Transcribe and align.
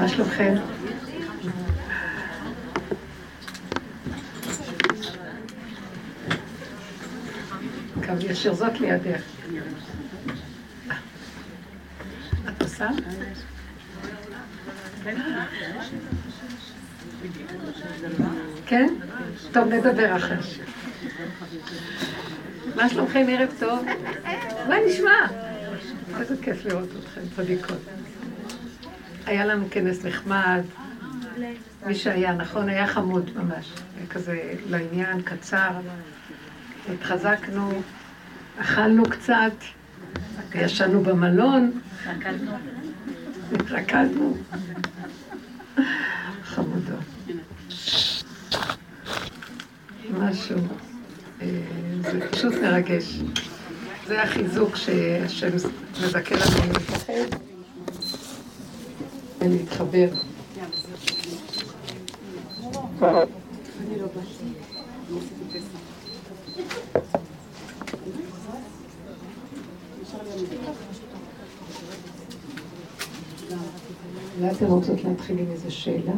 מה 0.00 0.08
שלומכם? 0.08 0.54
קו 8.06 8.12
ישיר 8.20 8.54
זאת 8.54 8.80
לידך. 8.80 9.22
את 12.48 12.62
עושה? 12.62 12.88
כן? 18.66 18.94
טוב, 19.52 19.68
נדבר 19.68 20.16
אחרי. 20.16 20.36
מה 22.76 22.88
שלומכם? 22.88 23.26
ערב 23.28 23.50
טוב? 23.58 23.84
מה 24.68 24.74
נשמע? 24.86 25.26
איזה 26.20 26.34
כיף 26.42 26.64
לראות 26.64 26.88
אתכם, 26.98 27.20
צדיקות. 27.36 27.99
היה 29.26 29.44
לנו 29.46 29.66
כנס 29.70 30.04
נחמד, 30.04 30.62
מי 31.86 31.94
שהיה, 31.94 32.32
נכון? 32.32 32.68
היה 32.68 32.86
חמוד 32.86 33.30
ממש. 33.36 33.72
כזה 34.10 34.54
לעניין, 34.70 35.22
קצר. 35.22 35.70
התחזקנו, 36.92 37.82
אכלנו 38.60 39.02
קצת, 39.02 39.52
ישנו 40.54 41.02
במלון. 41.02 41.80
רקדנו. 43.70 44.36
חמודות. 46.44 47.00
משהו. 50.10 50.58
אה, 51.42 51.46
זה 52.00 52.28
פשוט 52.30 52.54
מרגש. 52.54 53.20
זה 54.06 54.22
החיזוק 54.22 54.76
שהשם 54.76 55.48
מזכה 56.02 56.34
לנו 56.34 56.72
להתאחד 56.72 57.49
ולהתחבר. 59.40 60.08
אולי 74.38 74.50
אתן 74.52 74.66
רוצות 74.66 75.04
להתחיל 75.04 75.38
עם 75.38 75.50
איזה 75.50 75.70
שאלה? 75.70 76.12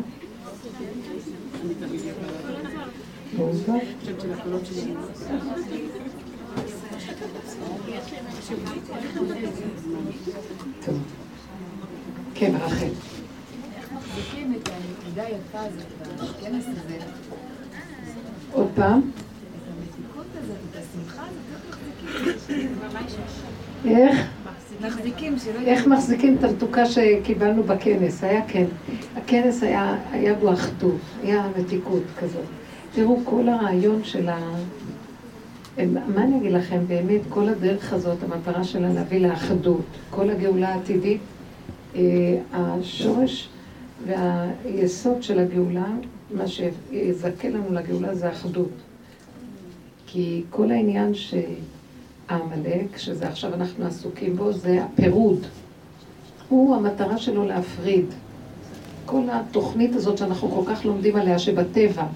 טוב. 10.85 10.99
כן, 12.35 12.53
רחל. 12.57 13.12
עוד 18.53 18.69
פעם? 18.75 19.01
איך? 23.85 24.27
איך 25.65 25.87
מחזיקים 25.87 26.37
את 26.39 26.45
המתוקה 26.45 26.87
שקיבלנו 26.87 27.63
בכנס? 27.63 28.25
היה 28.25 28.41
כן. 28.49 28.65
הכנס 29.17 29.63
היה, 29.63 29.97
היה 30.11 30.35
בו 30.35 30.53
אחדות, 30.53 31.01
היה 31.23 31.47
מתיקות 31.59 32.03
כזאת. 32.19 32.45
תראו, 32.95 33.21
כל 33.25 33.49
הרעיון 33.49 34.05
של 34.05 34.29
ה... 34.29 34.39
מה 35.87 36.23
אני 36.23 36.39
אגיד 36.39 36.53
לכם, 36.53 36.81
באמת, 36.89 37.21
כל 37.29 37.49
הדרך 37.49 37.93
הזאת, 37.93 38.19
המטרה 38.23 38.65
שלה 38.65 38.89
להביא 38.93 39.21
לאחדות, 39.21 39.85
כל 40.11 40.31
הגאולה 40.31 40.69
העתידית, 40.69 41.21
אה, 41.95 42.01
השורש 42.53 43.49
והיסוד 44.07 45.23
של 45.23 45.39
הגאולה, 45.39 45.87
מה 46.31 46.45
שיזכה 46.47 47.49
לנו 47.49 47.73
לגאולה 47.73 48.15
זה 48.15 48.31
אחדות. 48.31 48.71
כי 50.07 50.43
כל 50.51 50.71
העניין 50.71 51.13
שהעמלק, 51.15 52.97
שזה 52.97 53.29
עכשיו 53.29 53.55
אנחנו 53.55 53.87
עסוקים 53.87 54.37
בו, 54.37 54.53
זה 54.53 54.85
הפירוד. 54.85 55.47
הוא, 56.49 56.77
המטרה 56.77 57.19
שלו 57.19 57.47
להפריד. 57.47 58.07
כל 59.07 59.23
התוכנית 59.31 59.95
הזאת 59.95 60.19
שאנחנו 60.19 60.51
כל 60.51 60.75
כך 60.75 60.85
לומדים 60.85 61.17
עליה, 61.17 61.39
שבטבע 61.39 62.07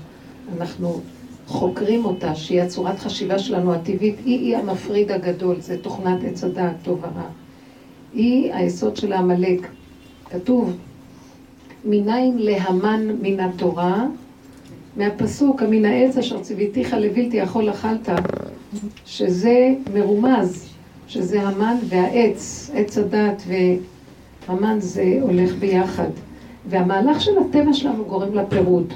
אנחנו 0.57 1.01
חוקרים 1.47 2.05
אותה, 2.05 2.35
שהיא 2.35 2.63
הצורת 2.63 2.99
חשיבה 2.99 3.39
שלנו 3.39 3.75
הטבעית, 3.75 4.17
היא-היא 4.25 4.57
המפריד 4.57 5.11
הגדול, 5.11 5.61
זה 5.61 5.83
תוכנת 5.83 6.25
עץ 6.25 6.45
הדעת, 6.45 6.77
טוב 6.83 6.99
ורע. 6.99 7.29
היא 8.15 8.55
היסוד 8.55 8.97
של 8.97 9.13
העמלק. 9.13 9.69
כתוב, 10.31 10.77
מניין 11.87 12.39
להמן 12.39 13.09
מן 13.23 13.41
התורה, 13.41 14.07
מהפסוק, 14.97 15.63
המן 15.63 15.85
העץ 15.85 16.17
אשר 16.17 16.41
ציוויתיך 16.43 16.95
לבלתי 16.95 17.37
יכול 17.37 17.71
אכלת, 17.71 18.09
שזה 19.05 19.75
מרומז, 19.95 20.69
שזה 21.09 21.43
המן 21.43 21.77
והעץ, 21.89 22.71
עץ 22.75 22.99
הדת 22.99 23.43
והמן 24.49 24.81
זה 24.81 25.19
הולך 25.21 25.55
ביחד. 25.55 26.11
והמהלך 26.69 27.21
של 27.21 27.39
הטבע 27.39 27.73
שלנו 27.73 28.05
גורם 28.05 28.35
לפירוד. 28.35 28.93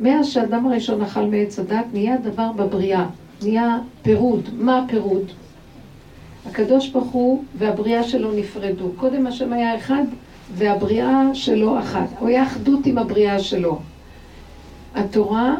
מאז 0.00 0.26
שאדם 0.26 0.66
הראשון 0.66 1.02
אכל 1.02 1.24
מעץ 1.24 1.58
הדת, 1.58 1.84
נהיה 1.92 2.16
דבר 2.16 2.52
בבריאה, 2.56 3.06
נהיה 3.42 3.78
פירוד. 4.02 4.48
מה 4.58 4.78
הפירוד? 4.84 5.22
הקדוש 6.46 6.88
ברוך 6.88 7.08
הוא 7.10 7.44
והבריאה 7.58 8.02
שלו 8.02 8.32
נפרדו. 8.32 8.88
קודם 8.96 9.26
השם 9.26 9.52
היה 9.52 9.76
אחד 9.76 10.02
והבריאה 10.54 11.22
שלו 11.34 11.78
אחת. 11.78 12.08
הוא 12.18 12.28
היה 12.28 12.42
אחדות 12.42 12.86
עם 12.86 12.98
הבריאה 12.98 13.38
שלו. 13.38 13.78
התורה, 14.94 15.54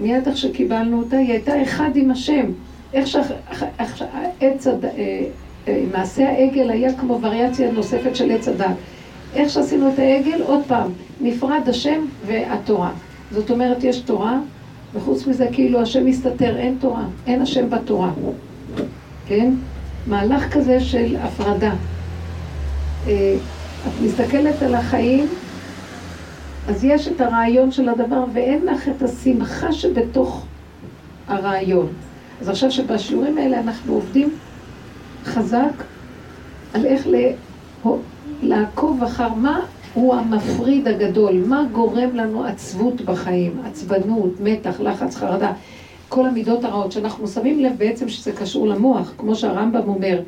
מיד 0.00 0.28
איך 0.28 0.36
שקיבלנו 0.36 0.98
אותה, 0.98 1.16
היא 1.16 1.32
הייתה 1.32 1.62
אחד 1.62 1.90
עם 1.94 2.10
השם. 2.10 2.44
איך 2.92 3.06
שעץ 3.06 4.66
הד... 4.66 4.84
אה, 4.84 4.90
אה, 5.68 5.84
מעשה 5.92 6.28
העגל 6.28 6.70
היה 6.70 6.94
כמו 6.94 7.18
וריאציה 7.22 7.72
נוספת 7.72 8.16
של 8.16 8.30
עץ 8.30 8.48
הדת. 8.48 8.66
איך 9.34 9.50
שעשינו 9.50 9.88
את 9.88 9.98
העגל, 9.98 10.42
עוד 10.42 10.60
פעם, 10.66 10.90
נפרד 11.20 11.62
השם 11.66 12.04
והתורה. 12.26 12.90
זאת 13.30 13.50
אומרת, 13.50 13.84
יש 13.84 14.00
תורה, 14.00 14.38
וחוץ 14.94 15.26
מזה 15.26 15.46
כאילו 15.52 15.80
השם 15.80 16.06
מסתתר, 16.06 16.56
אין 16.56 16.76
תורה, 16.80 17.04
אין 17.26 17.42
השם 17.42 17.70
בתורה. 17.70 18.10
כן? 19.26 19.52
מהלך 20.06 20.52
כזה 20.52 20.80
של 20.80 21.16
הפרדה. 21.16 21.74
את 23.86 23.92
מסתכלת 24.02 24.62
על 24.62 24.74
החיים, 24.74 25.26
אז 26.68 26.84
יש 26.84 27.08
את 27.08 27.20
הרעיון 27.20 27.72
של 27.72 27.88
הדבר, 27.88 28.24
ואין 28.32 28.66
לך 28.66 28.88
את 28.88 29.02
השמחה 29.02 29.72
שבתוך 29.72 30.46
הרעיון. 31.28 31.86
אז 32.40 32.48
עכשיו 32.48 32.70
שבשיעורים 32.70 33.38
האלה 33.38 33.60
אנחנו 33.60 33.94
עובדים 33.94 34.30
חזק 35.24 35.84
על 36.74 36.86
איך 36.86 37.06
לעקוב 38.42 39.02
אחר 39.02 39.28
מה 39.28 39.60
הוא 39.94 40.14
המפריד 40.14 40.88
הגדול. 40.88 41.42
מה 41.46 41.64
גורם 41.72 42.16
לנו 42.16 42.44
עצבות 42.44 43.00
בחיים? 43.00 43.60
עצבנות, 43.64 44.40
מתח, 44.40 44.80
לחץ, 44.80 45.16
חרדה. 45.16 45.52
כל 46.08 46.26
המידות 46.26 46.64
הרעות, 46.64 46.92
שאנחנו 46.92 47.28
שמים 47.28 47.60
לב 47.60 47.72
בעצם 47.78 48.08
שזה 48.08 48.32
קשור 48.32 48.68
למוח, 48.68 49.12
כמו 49.16 49.34
שהרמב"ם 49.34 49.88
אומר, 49.88 50.20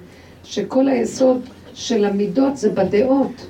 שכל 0.44 0.88
היסוד 0.88 1.40
של 1.74 2.04
המידות 2.04 2.56
זה 2.56 2.70
בדעות, 2.70 3.46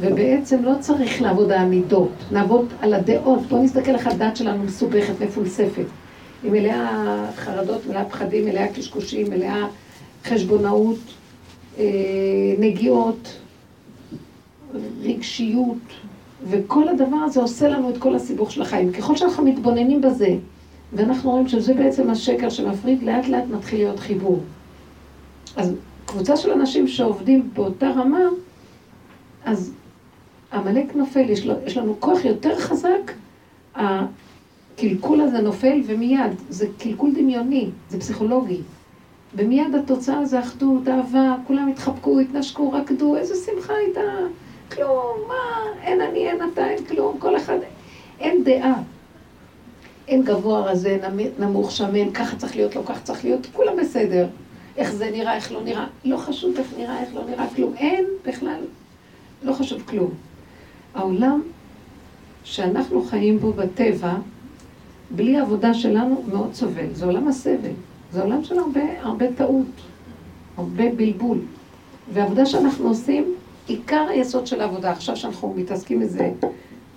ובעצם 0.00 0.64
לא 0.64 0.72
צריך 0.80 1.22
לעבוד 1.22 1.52
על 1.52 1.58
המידות, 1.58 2.12
נעבוד 2.30 2.66
על 2.80 2.94
הדעות. 2.94 3.42
בואו 3.42 3.62
נסתכל 3.62 3.94
איך 3.94 4.06
הדת 4.06 4.36
שלנו 4.36 4.64
מסובכת, 4.64 5.20
מפולספת. 5.20 5.84
היא 6.42 6.52
מלאה 6.52 7.26
חרדות, 7.36 7.86
מלאה 7.86 8.04
פחדים, 8.04 8.44
מלאה 8.44 8.72
קשקושים, 8.72 9.30
מלאה 9.30 9.66
חשבונאות, 10.24 10.98
אה, 11.78 11.84
נגיעות, 12.58 13.38
רגשיות, 15.02 15.78
וכל 16.50 16.88
הדבר 16.88 17.16
הזה 17.16 17.40
עושה 17.40 17.68
לנו 17.68 17.90
את 17.90 17.98
כל 17.98 18.14
הסיבוך 18.14 18.52
של 18.52 18.62
החיים. 18.62 18.92
ככל 18.92 19.16
שאנחנו 19.16 19.44
מתבוננים 19.44 20.00
בזה, 20.00 20.34
ואנחנו 20.92 21.30
רואים 21.30 21.48
שזה 21.48 21.74
בעצם 21.74 22.10
השקר 22.10 22.50
שמפריד, 22.50 23.02
לאט 23.02 23.28
לאט 23.28 23.44
מתחיל 23.50 23.78
להיות 23.78 24.00
חיבור. 24.00 24.40
אז 25.56 25.72
קבוצה 26.12 26.36
של 26.36 26.50
אנשים 26.50 26.88
שעובדים 26.88 27.50
באותה 27.54 27.86
רמה, 27.86 28.24
אז 29.44 29.72
עמלק 30.52 30.96
נופל, 30.96 31.30
יש, 31.30 31.46
לו, 31.46 31.54
יש 31.66 31.76
לנו 31.76 31.96
כוח 32.00 32.24
יותר 32.24 32.58
חזק, 32.58 33.12
הקלקול 33.74 35.20
הזה 35.20 35.38
נופל 35.38 35.82
ומיד, 35.86 36.32
זה 36.48 36.66
קלקול 36.78 37.14
דמיוני, 37.14 37.70
זה 37.88 38.00
פסיכולוגי. 38.00 38.60
ומיד 39.34 39.74
התוצאה 39.74 40.24
זה 40.24 40.40
אחדות, 40.40 40.88
אהבה, 40.88 41.36
כולם 41.46 41.68
התחבקו, 41.68 42.20
התנשקו, 42.20 42.72
רקדו, 42.72 43.16
איזה 43.16 43.34
שמחה 43.34 43.72
הייתה. 43.74 44.00
כלום, 44.72 45.16
מה, 45.28 45.34
אין 45.82 46.00
אני, 46.00 46.28
אין 46.28 46.38
אתה, 46.52 46.68
אין 46.68 46.84
כלום, 46.84 47.18
כל 47.18 47.36
אחד, 47.36 47.58
אין 48.20 48.44
דעה. 48.44 48.82
אין 50.08 50.24
גבוה 50.24 50.60
רזה, 50.60 50.98
נמוך 51.38 51.70
שמן, 51.70 52.10
ככה 52.10 52.36
צריך 52.36 52.56
להיות, 52.56 52.76
לא 52.76 52.82
ככה 52.86 53.00
צריך 53.00 53.24
להיות, 53.24 53.46
כולם 53.52 53.76
בסדר. 53.76 54.26
איך 54.76 54.92
זה 54.92 55.10
נראה, 55.10 55.34
איך 55.36 55.52
לא 55.52 55.62
נראה, 55.62 55.86
לא 56.04 56.16
חשוב 56.16 56.56
איך 56.58 56.66
נראה, 56.78 57.00
איך 57.00 57.14
לא 57.14 57.24
נראה, 57.24 57.46
כלום. 57.56 57.74
אין 57.76 58.04
בכלל, 58.26 58.60
לא 59.42 59.52
חשוב 59.52 59.82
כלום. 59.82 60.10
העולם 60.94 61.42
שאנחנו 62.44 63.02
חיים 63.02 63.38
בו 63.38 63.52
בטבע, 63.52 64.14
בלי 65.10 65.38
עבודה 65.38 65.74
שלנו, 65.74 66.24
מאוד 66.32 66.54
סובל. 66.54 66.86
זה 66.92 67.04
עולם 67.06 67.28
הסבל. 67.28 67.70
זה 68.12 68.22
עולם 68.22 68.44
של 68.44 68.58
הרבה, 68.58 68.80
הרבה 69.00 69.26
טעות, 69.36 69.66
הרבה 70.56 70.84
בלבול. 70.96 71.38
והעבודה 72.12 72.46
שאנחנו 72.46 72.88
עושים, 72.88 73.34
עיקר 73.66 74.06
היסוד 74.08 74.46
של 74.46 74.60
העבודה, 74.60 74.90
עכשיו 74.90 75.16
שאנחנו 75.16 75.54
מתעסקים 75.56 76.00
בזה, 76.00 76.30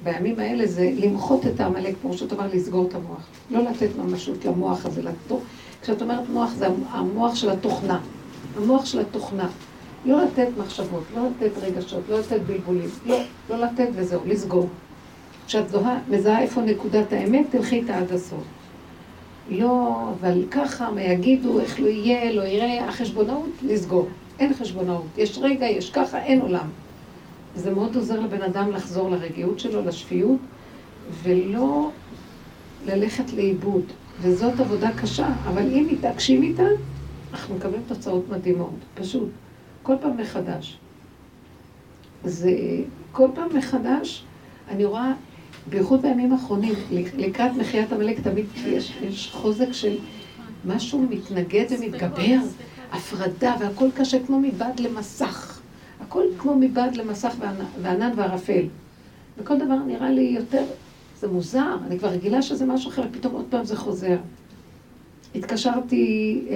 בימים 0.03 0.39
האלה, 0.39 0.67
זה 0.67 0.91
למחות 0.95 1.45
את 1.47 1.59
העמלק, 1.59 1.95
שאת 2.11 2.31
אומרת, 2.31 2.53
לסגור 2.53 2.87
את 2.87 2.95
המוח. 2.95 3.27
לא 3.51 3.63
לתת 3.63 3.89
ממשות 3.97 4.45
למוח 4.45 4.85
הזה, 4.85 5.01
לתוך. 5.01 5.41
כשאת 5.85 6.01
אומרת 6.01 6.29
מוח, 6.29 6.49
זה 6.49 6.67
המוח 6.89 7.35
של 7.35 7.49
התוכנה. 7.49 7.99
המוח 8.57 8.85
של 8.85 8.99
התוכנה. 8.99 9.49
לא 10.05 10.23
לתת 10.23 10.47
מחשבות, 10.57 11.03
לא 11.15 11.27
לתת 11.27 11.57
רגשות, 11.57 12.03
לא 12.09 12.19
לתת 12.19 12.41
בלבולים. 12.41 12.89
לא, 13.05 13.17
לא 13.49 13.57
לתת 13.57 13.87
וזהו, 13.95 14.21
לסגור. 14.25 14.69
כשאת 15.47 15.69
זוהה, 15.69 15.99
מזהה 16.09 16.41
איפה 16.41 16.61
נקודת 16.61 17.13
האמת, 17.13 17.45
תלכי 17.49 17.75
איתה 17.75 17.97
עד 17.97 18.11
הסוף. 18.11 18.43
לא, 19.49 19.95
אבל 20.19 20.43
ככה, 20.51 20.91
מה 20.91 21.01
יגידו, 21.01 21.59
איך 21.59 21.79
לא 21.79 21.87
יהיה, 21.87 22.33
לא 22.33 22.41
יראה, 22.41 22.89
החשבונאות, 22.89 23.49
לסגור. 23.61 24.07
אין 24.39 24.53
חשבונאות. 24.53 25.05
יש 25.17 25.39
רגע, 25.41 25.65
יש 25.65 25.91
ככה, 25.91 26.23
אין 26.23 26.41
עולם. 26.41 26.67
זה 27.55 27.71
מאוד 27.71 27.95
עוזר 27.95 28.19
לבן 28.19 28.41
אדם 28.41 28.71
לחזור 28.71 29.09
לרגיעות 29.09 29.59
שלו, 29.59 29.85
לשפיות, 29.85 30.39
ולא 31.23 31.89
ללכת 32.85 33.33
לאיבוד. 33.33 33.83
וזאת 34.21 34.59
עבודה 34.59 34.89
קשה, 35.01 35.27
אבל 35.47 35.61
אם 35.61 35.87
מתעקשים 35.91 36.43
איתה, 36.43 36.63
אנחנו 37.33 37.55
מקבלים 37.55 37.81
תוצאות 37.87 38.29
מדהימות, 38.29 38.75
פשוט. 38.95 39.29
כל 39.83 39.95
פעם 40.01 40.17
מחדש. 40.17 40.77
זה 42.23 42.51
כל 43.11 43.27
פעם 43.35 43.57
מחדש, 43.57 44.23
אני 44.69 44.85
רואה, 44.85 45.13
בייחוד 45.69 46.01
בימים 46.01 46.33
האחרונים, 46.33 46.73
לקראת 47.17 47.51
מחיית 47.51 47.93
עמלק 47.93 48.19
תמיד 48.19 48.45
יש, 48.65 48.97
יש 49.01 49.31
חוזק 49.33 49.71
של 49.71 49.97
משהו 50.65 51.05
מתנגד 51.09 51.65
ומתגבר, 51.69 52.37
הפרדה, 52.91 53.55
והכל 53.59 53.87
קשה 53.95 54.25
כמו 54.25 54.39
מבעד 54.39 54.79
למסך. 54.79 55.59
הכל 56.01 56.23
כמו 56.37 56.55
מבעד 56.55 56.95
למסך 56.95 57.33
וענן 57.81 58.11
וערפל. 58.15 58.65
וכל 59.37 59.57
דבר 59.57 59.75
נראה 59.87 60.09
לי 60.09 60.21
יותר, 60.21 60.63
זה 61.19 61.27
מוזר, 61.27 61.77
אני 61.87 61.99
כבר 61.99 62.07
רגילה 62.07 62.41
שזה 62.41 62.65
משהו 62.65 62.91
אחר, 62.91 63.03
פתאום 63.11 63.33
עוד 63.33 63.45
פעם 63.49 63.65
זה 63.65 63.75
חוזר. 63.75 64.17
התקשרתי, 65.35 66.41
אה, 66.49 66.55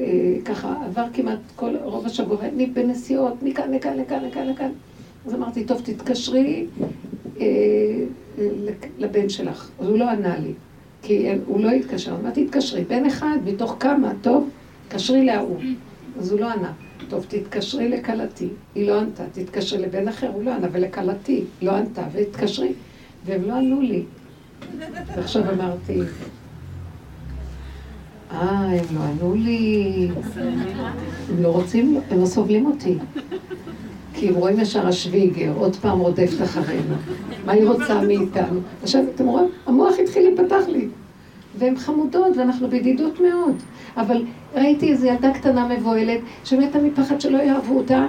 אה, 0.00 0.36
ככה, 0.44 0.74
עבר 0.86 1.06
כמעט 1.12 1.38
כל, 1.56 1.76
רוב 1.82 2.06
השבוע, 2.06 2.40
אני 2.40 2.66
בנסיעות, 2.66 3.42
מכאן 3.42 3.72
לכאן, 3.74 3.96
לכאן, 3.98 4.24
לכאן, 4.24 4.48
לכאן. 4.48 4.70
אז 5.26 5.34
אמרתי, 5.34 5.64
טוב, 5.64 5.80
תתקשרי 5.84 6.66
אה, 7.40 7.46
לבן 8.98 9.28
שלך. 9.28 9.70
אז 9.78 9.88
הוא 9.88 9.98
לא 9.98 10.10
ענה 10.10 10.38
לי, 10.38 10.52
כי 11.02 11.28
הוא 11.46 11.60
לא 11.60 11.70
התקשר. 11.70 12.16
אמרתי, 12.22 12.44
תתקשרי, 12.44 12.84
בן 12.84 13.06
אחד 13.06 13.38
מתוך 13.44 13.76
כמה, 13.80 14.12
טוב, 14.22 14.50
תקשרי 14.88 15.24
להוא. 15.24 15.58
אז 16.18 16.32
הוא 16.32 16.40
לא 16.40 16.50
ענה. 16.52 16.72
טוב, 17.08 17.26
תתקשרי 17.28 17.88
לכלתי, 17.88 18.48
היא 18.74 18.88
לא 18.88 19.00
ענתה, 19.00 19.24
תתקשרי 19.32 19.82
לבן 19.82 20.08
אחר, 20.08 20.30
הוא 20.32 20.44
לא 20.44 20.54
ענה, 20.54 20.66
ולכלתי, 20.72 21.44
לא 21.62 21.72
ענתה, 21.72 22.02
והתקשרי, 22.12 22.72
והם 23.24 23.42
לא 23.42 23.54
ענו 23.54 23.80
לי. 23.80 24.02
ועכשיו 25.16 25.42
אמרתי, 25.54 26.00
אה, 28.32 28.64
הם 28.64 28.96
לא 28.96 29.00
ענו 29.00 29.34
לי, 29.34 30.08
הם 31.30 31.42
לא 31.42 31.48
רוצים, 31.48 32.00
הם 32.10 32.20
לא 32.20 32.26
סובלים 32.26 32.66
אותי. 32.66 32.98
כי 34.14 34.28
הם 34.28 34.34
רואים 34.34 34.60
ישר 34.60 34.86
השוויגר, 34.86 35.52
עוד 35.56 35.76
פעם 35.76 35.98
רודפת 35.98 36.42
אחרינו. 36.42 36.94
מה 37.46 37.52
היא 37.52 37.68
רוצה 37.68 38.02
מאיתנו? 38.02 38.60
עכשיו, 38.82 39.04
אתם 39.14 39.26
רואים? 39.26 39.48
המוח 39.66 39.94
התחיל 40.02 40.22
להיפתח 40.22 40.68
לי. 40.68 40.88
והן 41.58 41.76
חמודות, 41.76 42.36
ואנחנו 42.36 42.68
בידידות 42.68 43.20
מאוד. 43.20 43.54
אבל 43.96 44.22
ראיתי 44.54 44.92
איזו 44.92 45.06
ילדה 45.06 45.34
קטנה 45.34 45.68
מבוהלת, 45.68 46.20
שמתה 46.44 46.78
מפחד 46.78 47.20
שלא 47.20 47.38
יאהבו 47.38 47.78
אותה, 47.78 48.06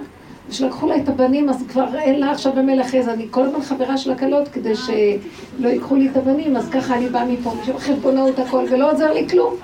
ושלקחו 0.50 0.88
לה 0.88 0.98
את 0.98 1.10
הבנים, 1.10 1.50
אז 1.50 1.64
כבר 1.70 1.98
אין 1.98 2.20
לה 2.20 2.32
עכשיו 2.32 2.54
במלך 2.54 2.96
עז. 2.96 3.10
אני 3.10 3.28
כל 3.32 3.44
הזמן 3.44 3.62
חברה 3.62 3.98
של 3.98 4.12
הכלות 4.12 4.48
כדי 4.48 4.76
שלא 4.76 5.70
ייקחו 5.70 5.96
לי 5.96 6.10
את 6.10 6.18
הבנים, 6.18 6.56
אז 6.56 6.70
ככה 6.70 6.98
אני 6.98 7.10
באה 7.10 7.26
מפה, 7.26 7.54
משום 7.62 7.78
חשבונאות 7.78 8.40
הכל, 8.40 8.66
ולא 8.72 8.92
עוזר 8.92 9.14
לי 9.14 9.30
כלום. 9.30 9.56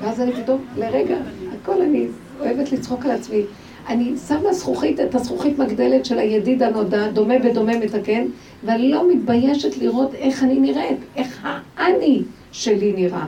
ואז 0.00 0.20
אני 0.20 0.32
פתאום, 0.32 0.58
לרגע, 0.76 1.16
הכל 1.62 1.82
אני 1.82 2.06
אוהבת 2.40 2.72
לצחוק 2.72 3.04
על 3.04 3.10
עצמי. 3.10 3.42
אני 3.88 4.12
שמה 4.28 4.52
זכוכית, 4.52 5.00
את 5.00 5.14
הזכוכית 5.14 5.58
מגדלת 5.58 6.04
של 6.04 6.18
הידיד 6.18 6.62
הנודע, 6.62 7.08
דומה 7.08 7.38
בדומה 7.38 7.78
מתקן, 7.78 8.26
ואני 8.64 8.90
לא 8.90 9.08
מתביישת 9.08 9.78
לראות 9.78 10.14
איך 10.14 10.42
אני 10.42 10.60
נראית, 10.60 10.98
איך 11.16 11.48
האני 11.76 12.22
שלי 12.52 12.92
נראה. 12.96 13.24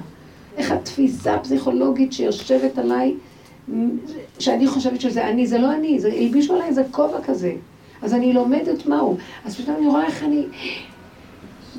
איך 0.57 0.71
התפיסה 0.71 1.35
הפסיכולוגית 1.35 2.13
שיושבת 2.13 2.79
עליי, 2.79 3.15
שאני 4.39 4.67
חושבת 4.67 5.01
שזה 5.01 5.29
אני, 5.29 5.47
זה 5.47 5.59
לא 5.59 5.75
אני, 5.75 6.01
זה 6.01 6.13
הלבישו 6.13 6.55
עליי 6.55 6.69
איזה 6.69 6.83
כובע 6.91 7.23
כזה. 7.25 7.53
אז 8.03 8.15
אני 8.15 8.33
לומדת 8.33 8.87
מהו. 8.87 9.17
אז 9.45 9.57
פתאום 9.57 9.77
אני 9.77 9.87
רואה 9.87 10.05
איך 10.05 10.23
אני... 10.23 10.45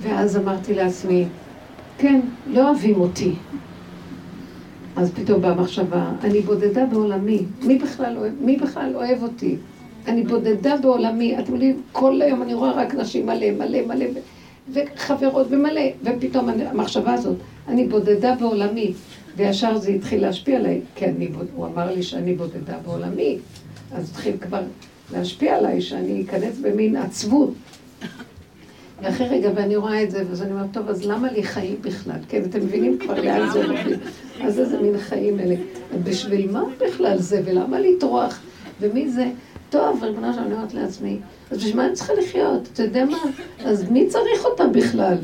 ואז 0.01 0.37
אמרתי 0.37 0.73
לעצמי, 0.73 1.25
כן, 1.97 2.19
לא 2.47 2.69
אוהבים 2.69 2.95
אותי. 2.95 3.33
אז 4.95 5.11
פתאום 5.11 5.41
באה 5.41 5.53
מחשבה, 5.53 6.11
אני 6.23 6.41
בודדה 6.41 6.85
בעולמי. 6.85 7.39
מי 7.63 7.77
בכלל 7.77 8.17
מי 8.39 8.57
בכלל 8.57 8.95
אוהב 8.95 9.23
אותי? 9.23 9.55
אני 10.07 10.23
בודדה 10.23 10.77
בעולמי. 10.77 11.39
אתם 11.39 11.53
יודעים, 11.53 11.81
כל 11.91 12.21
היום 12.21 12.41
אני 12.41 12.53
רואה 12.53 12.71
רק 12.71 12.95
נשים 12.95 13.25
מלא, 13.25 13.51
מלא, 13.51 13.79
מלא, 13.87 14.05
וחברות 14.73 15.47
ומלא. 15.49 15.81
ופתאום 16.03 16.49
המחשבה 16.49 17.13
הזאת, 17.13 17.35
אני 17.67 17.87
בודדה 17.87 18.35
בעולמי. 18.35 18.93
וישר 19.37 19.77
זה 19.77 19.91
התחיל 19.91 20.21
להשפיע 20.21 20.57
עליי, 20.57 20.81
כי 20.95 21.05
אני, 21.05 21.29
הוא 21.55 21.65
אמר 21.65 21.93
לי 21.93 22.03
שאני 22.03 22.33
בודדה 22.33 22.77
בעולמי. 22.85 23.37
אז 23.91 24.09
התחיל 24.09 24.37
כבר 24.41 24.61
להשפיע 25.13 25.57
עליי, 25.57 25.81
שאני 25.81 26.23
אכנס 26.23 26.59
במין 26.59 26.95
עצבות. 26.95 27.53
ואחרי 29.01 29.27
רגע, 29.27 29.49
ואני 29.55 29.75
רואה 29.75 30.03
את 30.03 30.11
זה, 30.11 30.23
ואז 30.29 30.41
אני 30.41 30.51
אומרת, 30.51 30.69
טוב, 30.71 30.89
אז 30.89 31.05
למה 31.05 31.31
לי 31.31 31.43
חיים 31.43 31.75
בכלל? 31.81 32.19
כן, 32.29 32.41
אתם 32.49 32.59
מבינים 32.59 32.97
כבר 32.99 33.21
לאן 33.21 33.49
זה 33.53 33.65
הולך 33.65 33.87
אז 34.41 34.59
איזה 34.59 34.81
מין 34.81 34.97
חיים 34.97 35.39
אלה? 35.39 35.55
בשביל 36.03 36.51
מה 36.51 36.63
בכלל 36.79 37.17
זה, 37.17 37.41
ולמה 37.45 37.79
לטרוח? 37.79 38.39
ומי 38.81 39.09
זה? 39.09 39.25
טוב, 39.69 40.03
ריבונו 40.03 40.33
שלנו, 40.33 40.45
אני 40.45 40.53
אומרת 40.55 40.73
לעצמי, 40.73 41.17
אז 41.51 41.57
בשביל 41.57 41.75
מה 41.75 41.85
אני 41.85 41.93
צריכה 41.93 42.13
לחיות? 42.13 42.69
אתה 42.73 42.83
יודע 42.83 43.05
מה? 43.05 43.17
אז 43.65 43.91
מי 43.91 44.07
צריך 44.07 44.45
אותם 44.45 44.71
בכלל? 44.71 45.17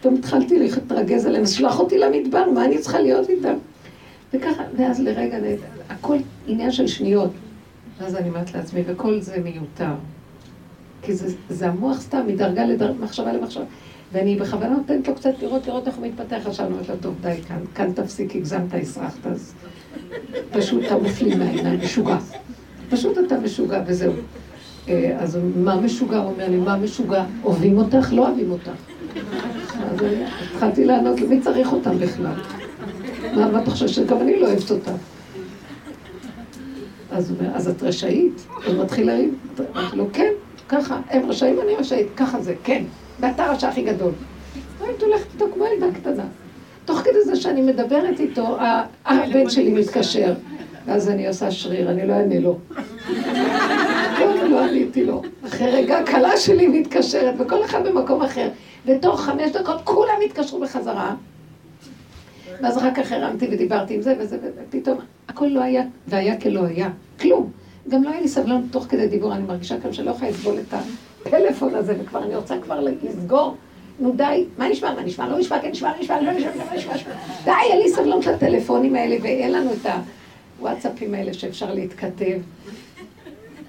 פתאום 0.00 0.14
התחלתי 0.14 0.58
להתרגז 0.58 1.26
עליהם, 1.26 1.42
אז 1.42 1.52
שלח 1.52 1.78
אותי 1.80 1.98
למדבר, 1.98 2.50
מה 2.50 2.64
אני 2.64 2.78
צריכה 2.78 3.00
להיות 3.00 3.28
איתם? 3.28 3.54
וככה, 4.34 4.62
ואז 4.76 5.00
לרגע, 5.00 5.38
הכל 5.88 6.16
עניין 6.46 6.72
של 6.72 6.86
שניות. 6.86 7.30
ואז 8.00 8.16
אני 8.16 8.28
אומרת 8.28 8.54
לעצמי, 8.54 8.82
וכל 8.86 9.20
זה 9.20 9.36
מיותר. 9.44 9.92
כי 11.02 11.14
זה, 11.14 11.34
זה 11.48 11.68
המוח 11.68 12.00
סתם, 12.00 12.22
מדרגה 12.26 12.64
למחשבה 12.64 13.32
למחשבה. 13.32 13.64
ואני 14.12 14.36
בכוונה 14.36 14.68
נותנת 14.68 15.08
לו 15.08 15.14
קצת 15.14 15.32
לראות, 15.42 15.66
לראות 15.66 15.86
איך 15.86 15.96
הוא 15.96 16.06
מתפתח. 16.06 16.46
עכשיו 16.46 16.66
אני 16.66 16.74
אומרת 16.74 16.88
לו, 16.88 16.96
טוב, 16.96 17.14
די, 17.20 17.34
כאן, 17.48 17.58
כאן 17.74 17.92
תפסיק, 17.92 18.36
הגזמת, 18.36 18.74
הסרחת, 18.74 19.26
אז 19.26 19.54
פשוט 20.50 20.84
תעוף 20.88 21.22
לי 21.22 21.34
מהעיניים, 21.34 21.80
משוגע. 21.80 22.16
פשוט 22.90 23.18
אתה 23.26 23.38
משוגע 23.40 23.82
וזהו. 23.86 24.12
אה, 24.88 25.16
אז 25.18 25.38
מה 25.56 25.80
משוגע? 25.80 26.18
הוא 26.18 26.32
אומר 26.32 26.48
לי, 26.48 26.56
מה 26.56 26.76
משוגע? 26.76 27.24
אוהבים 27.44 27.78
אותך? 27.78 28.12
לא 28.12 28.28
אוהבים 28.28 28.50
אותך. 28.50 28.89
אז 29.90 29.98
התחלתי 30.54 30.84
לענות, 30.84 31.20
למי 31.20 31.40
צריך 31.40 31.72
אותם 31.72 31.98
בכלל? 31.98 32.34
מה 33.34 33.62
אתה 33.62 33.70
חושב 33.70 33.88
שגם 33.88 34.20
אני 34.20 34.40
לא 34.40 34.46
אוהבת 34.46 34.70
אותם? 34.70 34.92
אז 37.10 37.30
הוא 37.30 37.38
אומר, 37.38 37.56
אז 37.56 37.68
את 37.68 37.82
רשאית? 37.82 38.46
הוא 38.66 38.84
מתחיל 38.84 39.06
להרים. 39.06 39.34
אמרתי 39.76 39.96
לו, 39.96 40.06
כן, 40.12 40.30
ככה, 40.68 41.00
הם 41.10 41.30
רשאים, 41.30 41.60
אני 41.60 41.74
רשאית, 41.74 42.06
ככה 42.16 42.40
זה, 42.40 42.54
כן. 42.64 42.84
ואתה 43.20 43.44
הרשע 43.44 43.68
הכי 43.68 43.82
גדול. 43.82 44.12
היית 44.80 45.02
הולכת 45.02 45.26
איתו 45.34 45.46
כמו 45.54 45.64
ילדה 45.66 45.86
קטנה. 45.94 46.24
תוך 46.84 46.98
כדי 46.98 47.24
זה 47.24 47.36
שאני 47.36 47.62
מדברת 47.62 48.20
איתו, 48.20 48.56
הבן 49.06 49.50
שלי 49.50 49.72
מתקשר. 49.72 50.34
ואז 50.86 51.10
אני 51.10 51.28
עושה 51.28 51.50
שריר, 51.50 51.90
אני 51.90 52.06
לא 52.06 52.12
אענה 52.12 52.40
לו. 52.40 52.58
לא, 54.20 54.48
לא 54.48 54.64
עניתי 54.64 55.04
לו. 55.04 55.22
אחרי 55.46 55.70
רגע, 55.70 55.98
הכלה 55.98 56.36
שלי 56.36 56.68
מתקשרת, 56.68 57.34
וכל 57.38 57.64
אחד 57.64 57.86
במקום 57.86 58.22
אחר. 58.22 58.48
ותוך 58.86 59.20
חמש 59.20 59.50
דקות 59.50 59.80
כולם 59.84 60.16
התקשרו 60.24 60.60
בחזרה. 60.60 61.14
ואז 62.62 62.78
אחר 62.78 62.94
כך 62.94 63.12
הרמתי 63.12 63.48
ודיברתי 63.50 63.94
עם 63.94 64.02
זה 64.02 64.14
וזה, 64.18 64.38
ופתאום 64.68 64.98
הכל 65.28 65.46
לא 65.46 65.62
היה, 65.62 65.82
והיה 66.08 66.40
כלא 66.40 66.64
היה. 66.64 66.90
כלום. 67.20 67.50
גם 67.88 68.02
לא 68.02 68.10
היה 68.10 68.20
לי 68.20 68.28
סבלנות 68.28 68.62
תוך 68.70 68.86
כדי 68.88 69.08
דיבור, 69.08 69.34
אני 69.34 69.42
מרגישה 69.42 69.80
כאן 69.80 69.92
שלא 69.92 70.10
יכולה 70.10 70.30
לסבול 70.30 70.54
את 70.58 70.74
הפלאפון 71.26 71.74
הזה, 71.74 71.96
וכבר 72.00 72.24
אני 72.24 72.36
רוצה 72.36 72.54
כבר 72.62 72.80
לסגור. 72.80 73.56
נו 74.00 74.12
די, 74.12 74.44
מה 74.58 74.68
נשמע, 74.68 74.94
מה 74.94 75.02
נשמע, 75.02 75.28
לא 75.28 75.38
נשמע, 75.38 75.58
כן 75.60 75.70
נשמע, 75.70 75.92
לא 75.92 76.00
נשמע, 76.00 76.20
לא 76.20 76.32
נשמע, 76.32 76.50
לא 76.66 76.76
נשמע, 76.76 76.94
די, 77.44 77.50
אין 77.70 77.78
לי 77.78 77.88
סבלנות 77.88 78.26
לטלפונים 78.26 78.94
האלה, 78.94 79.16
ואין 79.22 79.52
לנו 79.52 79.70
את 79.72 79.86
הוואטסאפים 80.58 81.14
האלה 81.14 81.34
שאפשר 81.34 81.74
להתכתב. 81.74 82.38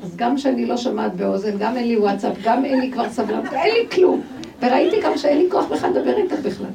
אז 0.03 0.15
גם 0.15 0.37
שאני 0.37 0.65
לא 0.65 0.77
שומעת 0.77 1.15
באוזן, 1.15 1.57
גם 1.59 1.77
אין 1.77 1.87
לי 1.87 1.97
וואטסאפ, 1.97 2.33
גם 2.43 2.65
אין 2.65 2.79
לי 2.79 2.91
כבר 2.91 3.09
סבלנות, 3.09 3.53
אין 3.53 3.73
לי 3.73 3.89
כלום. 3.95 4.21
וראיתי 4.61 5.01
גם 5.03 5.17
שאין 5.17 5.37
לי 5.37 5.47
כוח 5.51 5.65
בכלל 5.65 5.89
לדבר 5.89 6.17
איתה 6.17 6.35
בכלל. 6.35 6.69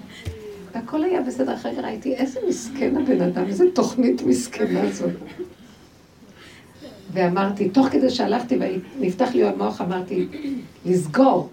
והכל 0.75 1.05
היה 1.05 1.21
בסדר, 1.23 1.55
אחרי 1.55 1.75
זה 1.75 1.81
ראיתי 1.81 2.15
איזה 2.15 2.41
מסכן 2.49 2.97
הבן 2.97 3.21
אדם, 3.21 3.45
איזה 3.47 3.65
תוכנית 3.75 4.23
מסכנה 4.23 4.93
זאת. 4.93 5.11
ואמרתי, 7.13 7.69
תוך 7.69 7.87
כדי 7.89 8.11
שהלכתי 8.11 8.59
ונפתח 8.99 9.35
לי 9.35 9.45
המוח, 9.45 9.81
אמרתי, 9.81 10.27
לסגור. 10.87 11.49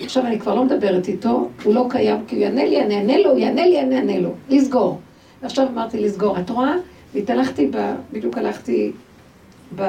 עכשיו 0.00 0.26
אני 0.26 0.40
כבר 0.40 0.54
לא 0.54 0.64
מדברת 0.64 1.08
איתו, 1.08 1.48
הוא 1.64 1.74
לא 1.74 1.86
קיים, 1.90 2.26
כי 2.26 2.36
הוא 2.36 2.42
יענה 2.42 2.64
לי, 2.64 2.82
אני 2.82 2.96
אענה 2.96 3.18
לו, 3.18 3.30
הוא 3.30 3.38
יענה 3.38 3.66
לי, 3.66 3.80
אני 3.80 3.96
אענה 3.96 4.18
לו. 4.18 4.30
לסגור. 4.48 5.00
ועכשיו 5.42 5.68
אמרתי 5.68 5.98
לסגור. 5.98 6.38
את 6.38 6.50
רואה? 6.50 6.74
והתהלכתי, 7.14 7.70
בדיוק 8.12 8.38
הלכתי, 8.38 8.92
ב... 9.76 9.82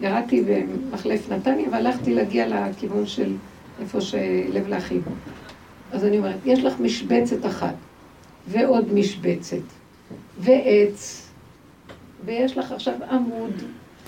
ירדתי 0.00 0.44
במחלף 0.46 1.32
נתניה 1.32 1.68
והלכתי 1.70 2.14
להגיע 2.14 2.46
לכיוון 2.48 3.06
של 3.06 3.32
איפה 3.80 4.00
שלב 4.00 4.68
לאחים. 4.68 5.02
אז 5.92 6.04
אני 6.04 6.18
אומרת, 6.18 6.38
יש 6.44 6.64
לך 6.64 6.80
משבצת 6.80 7.46
אחת, 7.46 7.74
ועוד 8.48 8.94
משבצת, 8.94 9.56
ועץ, 10.38 11.28
ויש 12.24 12.58
לך 12.58 12.72
עכשיו 12.72 12.94
עמוד, 13.10 13.52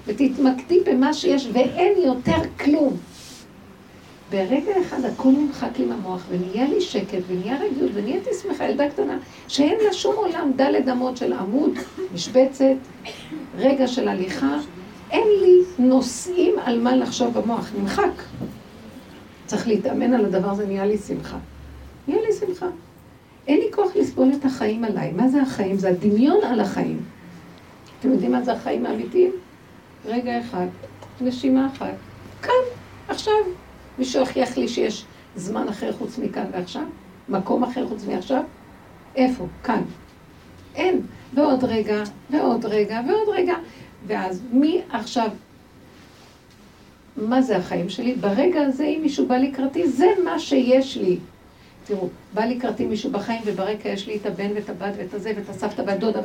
ותתמקדי 0.07 0.81
במה 0.87 1.15
שיש, 1.15 1.49
ואין 1.53 1.93
יותר 2.05 2.39
כלום. 2.61 2.97
ברגע 4.31 4.73
אחד 4.83 5.05
הכל 5.05 5.29
נמחק 5.29 5.79
לי 5.79 5.85
מהמוח, 5.85 6.23
ונהיה 6.31 6.69
לי 6.69 6.81
שקט, 6.81 7.19
ונהיה 7.27 7.59
רגיעות, 7.61 7.91
ונהייתי 7.95 8.31
שמחה, 8.43 8.65
ילדה 8.69 8.89
קטנה, 8.89 9.19
שאין 9.49 9.79
לה 9.85 9.93
שום 9.93 10.17
עולם 10.17 10.53
דלת 10.57 10.89
אמות 10.89 11.17
של 11.17 11.33
עמוד, 11.33 11.71
משבצת, 12.15 12.75
רגע 13.59 13.87
של 13.87 14.09
הליכה, 14.09 14.59
אין 15.11 15.29
לי 15.43 15.59
נושאים 15.79 16.55
על 16.65 16.81
מה 16.81 16.97
לחשוב 16.97 17.39
במוח, 17.39 17.71
נמחק. 17.79 18.23
צריך 19.47 19.69
להתאמן 19.69 20.15
על 20.15 20.25
הדבר 20.25 20.51
הזה, 20.51 20.67
נהיה 20.67 20.87
לי 20.87 20.99
שמחה. 20.99 21.37
נהיה 22.09 22.21
לי 22.23 22.33
שמחה. 22.33 22.67
אין 23.47 23.59
לי 23.61 23.73
כוח 23.73 23.97
לסבול 23.97 24.33
את 24.41 24.45
החיים 24.45 24.85
עליי. 24.85 25.13
מה 25.13 25.29
זה 25.29 25.43
החיים? 25.43 25.77
זה 25.77 25.89
הדמיון 25.89 26.45
על 26.45 26.61
החיים. 26.61 27.01
אתם 28.01 28.13
יודעים 28.13 28.33
מה 28.33 28.43
זה 28.43 28.53
החיים 28.53 28.87
האמיתיים? 28.87 29.33
רגע 30.05 30.41
אחד, 30.41 30.67
נשימה 31.21 31.67
אחת. 31.67 31.95
כאן, 32.43 32.53
עכשיו. 33.09 33.33
מישהו 33.99 34.21
הוכיח 34.21 34.57
לי 34.57 34.69
שיש 34.69 35.05
זמן 35.37 35.69
אחר 35.69 35.93
חוץ 35.93 36.19
מכאן 36.19 36.45
ועכשיו? 36.53 36.83
מקום 37.29 37.65
אחר 37.65 37.89
חוץ 37.89 38.05
מעכשיו? 38.05 38.43
איפה? 39.17 39.47
כאן. 39.65 39.83
אין. 40.75 41.01
ועוד 41.35 41.65
רגע, 41.65 42.03
ועוד 42.31 42.65
רגע, 42.65 43.01
ועוד 43.09 43.29
רגע. 43.37 43.55
ואז 44.07 44.43
מי 44.53 44.81
עכשיו, 44.91 45.29
מה 47.17 47.43
זה 47.43 47.57
החיים 47.57 47.89
שלי? 47.89 48.15
ברגע 48.15 48.63
הזה, 48.63 48.85
אם 48.85 49.01
מישהו 49.03 49.27
בא 49.27 49.37
לקראתי, 49.37 49.89
זה 49.89 50.07
מה 50.25 50.39
שיש 50.39 50.97
לי. 50.97 51.19
תראו, 51.87 52.09
בא 52.35 52.45
לקראתי 52.45 52.87
מישהו 52.87 53.11
בחיים, 53.11 53.41
וברקע 53.45 53.89
יש 53.89 54.07
לי 54.07 54.17
את 54.17 54.27
הבן 54.27 54.51
ואת 54.55 54.69
הבת 54.69 54.95
ואת 54.97 55.15
הזה 55.15 55.33
ואת 55.37 55.49
הסבתא 55.49 55.83
והדודה. 55.87 56.21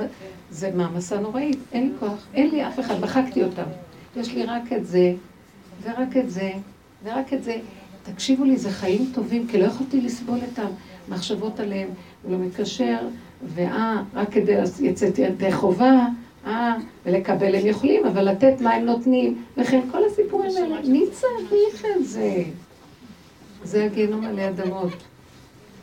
זה 0.51 0.71
מעמסה 0.75 1.19
נוראית, 1.19 1.57
אין 1.71 1.87
לי 1.87 1.93
כוח, 1.99 2.25
אין 2.33 2.49
לי 2.49 2.67
אף 2.67 2.79
אחד, 2.79 2.99
מחקתי 2.99 3.43
אותם. 3.43 3.63
יש 4.15 4.33
לי 4.33 4.43
רק 4.43 4.73
את 4.73 4.87
זה, 4.87 5.13
ורק 5.83 6.17
את 6.17 6.29
זה, 6.29 6.51
ורק 7.03 7.33
את 7.33 7.43
זה. 7.43 7.55
תקשיבו 8.03 8.43
לי, 8.43 8.57
זה 8.57 8.69
חיים 8.69 9.11
טובים, 9.13 9.47
כי 9.47 9.57
לא 9.57 9.65
יכולתי 9.65 10.01
לסבול 10.01 10.39
את 10.53 10.59
המחשבות 11.07 11.59
עליהם. 11.59 11.87
הוא 12.23 12.31
לא 12.31 12.37
מתקשר, 12.37 12.97
ואה, 13.55 14.01
רק 14.13 14.31
כדי 14.31 14.55
יצאתי 14.81 15.21
ידי 15.21 15.51
חובה, 15.51 16.07
אה, 16.45 16.75
ולקבל 17.05 17.55
הם 17.55 17.65
יכולים, 17.65 18.05
אבל 18.05 18.29
לתת 18.29 18.61
מה 18.61 18.73
הם 18.73 18.85
נותנים, 18.85 19.43
וכן 19.57 19.81
כל 19.91 20.05
הסיפורים 20.05 20.51
האלה, 20.57 20.81
מי 20.81 21.03
צריך 21.11 21.85
את 21.85 22.05
זה? 22.05 22.43
זה 23.63 23.85
הגיהנום 23.85 24.25
עלי 24.25 24.49
אדמות. 24.49 24.93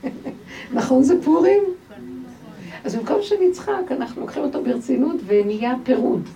נכון 0.73 1.03
זה 1.03 1.23
פורים? 1.23 1.63
אז 2.85 2.95
במקום 2.95 3.23
שנצחק, 3.23 3.73
אנחנו 3.91 4.21
לוקחים 4.21 4.43
אותו 4.43 4.63
ברצינות 4.63 5.17
ונהיה 5.27 5.75
פירוד. 5.83 6.29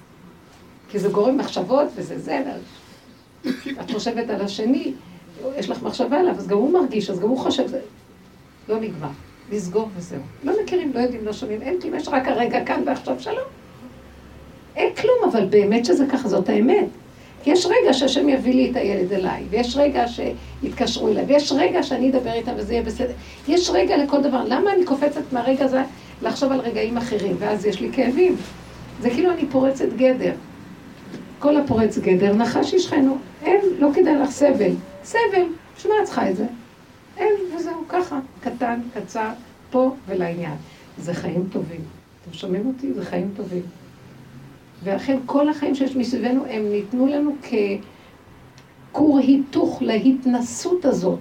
כי 0.89 0.99
זה 0.99 1.09
גורם 1.09 1.37
מחשבות 1.37 1.89
וזה 1.95 2.19
זה, 2.19 2.43
את 3.81 3.91
חושבת 3.91 4.31
על 4.31 4.41
השני, 4.41 4.93
יש 5.57 5.71
לך 5.71 5.83
מחשבה 5.83 6.21
עליו, 6.21 6.35
אז 6.35 6.47
גם 6.47 6.57
הוא 6.57 6.73
מרגיש, 6.73 7.11
אז 7.11 7.21
גם 7.21 7.29
הוא 7.29 7.39
חושב, 7.39 7.67
זה 7.67 7.81
לא 8.69 8.81
נגמר. 8.81 9.09
לסגור 9.53 9.89
וזהו. 9.97 10.21
לא 10.45 10.53
מכירים, 10.63 10.93
לא 10.95 11.01
יודעים, 11.01 11.25
לא 11.25 11.33
שומעים, 11.33 11.63
אין 11.63 11.81
כלום, 11.81 11.95
יש 11.95 12.09
רק 12.09 12.29
הרגע 12.29 12.65
כאן 12.65 12.83
ועכשיו 12.87 13.21
שלום. 13.21 13.62
אין 14.77 14.95
כלום, 14.95 15.31
אבל 15.33 15.45
באמת 15.47 15.85
שזה 15.85 16.07
ככה, 16.07 16.29
זאת 16.29 16.49
האמת. 16.49 16.87
יש 17.47 17.67
רגע 17.67 17.93
שהשם 17.93 18.29
יביא 18.29 18.55
לי 18.55 18.71
את 18.71 18.77
הילד 18.77 19.13
אליי, 19.13 19.45
ויש 19.51 19.77
רגע 19.77 20.05
שיתקשרו 20.09 21.09
אליי, 21.09 21.25
ויש 21.25 21.53
רגע 21.53 21.83
שאני 21.83 22.11
אדבר 22.11 22.33
איתם 22.33 22.53
וזה 22.57 22.73
יהיה 22.73 22.83
בסדר. 22.83 23.13
יש 23.49 23.71
רגע 23.71 23.97
לכל 23.97 24.23
דבר. 24.23 24.45
למה 24.49 24.73
אני 24.73 24.85
קופצת 24.85 25.33
מהרגע 25.33 25.65
הזה 25.65 25.83
לחשוב 26.23 26.53
על 26.53 26.61
רגעים 26.61 26.97
אחרים, 26.97 27.37
ואז 27.39 27.67
יש 27.67 27.81
לי 27.81 27.91
כאבים? 27.93 28.37
זה 29.01 29.11
כאילו 29.11 29.31
אני 29.31 29.47
פורצת 29.47 29.89
גדר. 29.97 30.33
כל 31.39 31.57
הפורץ 31.57 31.99
גדר, 31.99 32.35
נחש 32.35 32.73
ישכנו. 32.73 33.17
אין, 33.45 33.61
לא 33.79 33.89
כדאי 33.95 34.15
לך 34.15 34.31
סבל. 34.31 34.73
סבל, 35.05 35.43
בשביל 35.77 35.93
מה 35.93 35.99
את 36.01 36.05
צריכה 36.05 36.31
את 36.31 36.37
זה? 36.37 36.45
אין, 37.17 37.35
וזהו, 37.57 37.85
ככה, 37.89 38.19
קטן, 38.41 38.81
קצר, 38.95 39.29
פה 39.71 39.95
ולעניין. 40.07 40.55
זה 40.99 41.15
חיים 41.15 41.49
טובים. 41.53 41.81
אתם 42.23 42.33
שומעים 42.33 42.67
אותי? 42.67 42.93
זה 42.93 43.05
חיים 43.05 43.31
טובים. 43.37 43.63
ואכן 44.85 45.19
כל 45.27 45.49
החיים 45.49 45.75
שיש 45.75 45.97
מסביבנו, 45.97 46.45
הם 46.47 46.63
ניתנו 46.71 47.07
לנו 47.07 47.37
ככור 48.91 49.19
היתוך 49.19 49.83
להתנסות 49.83 50.85
הזאת. 50.85 51.21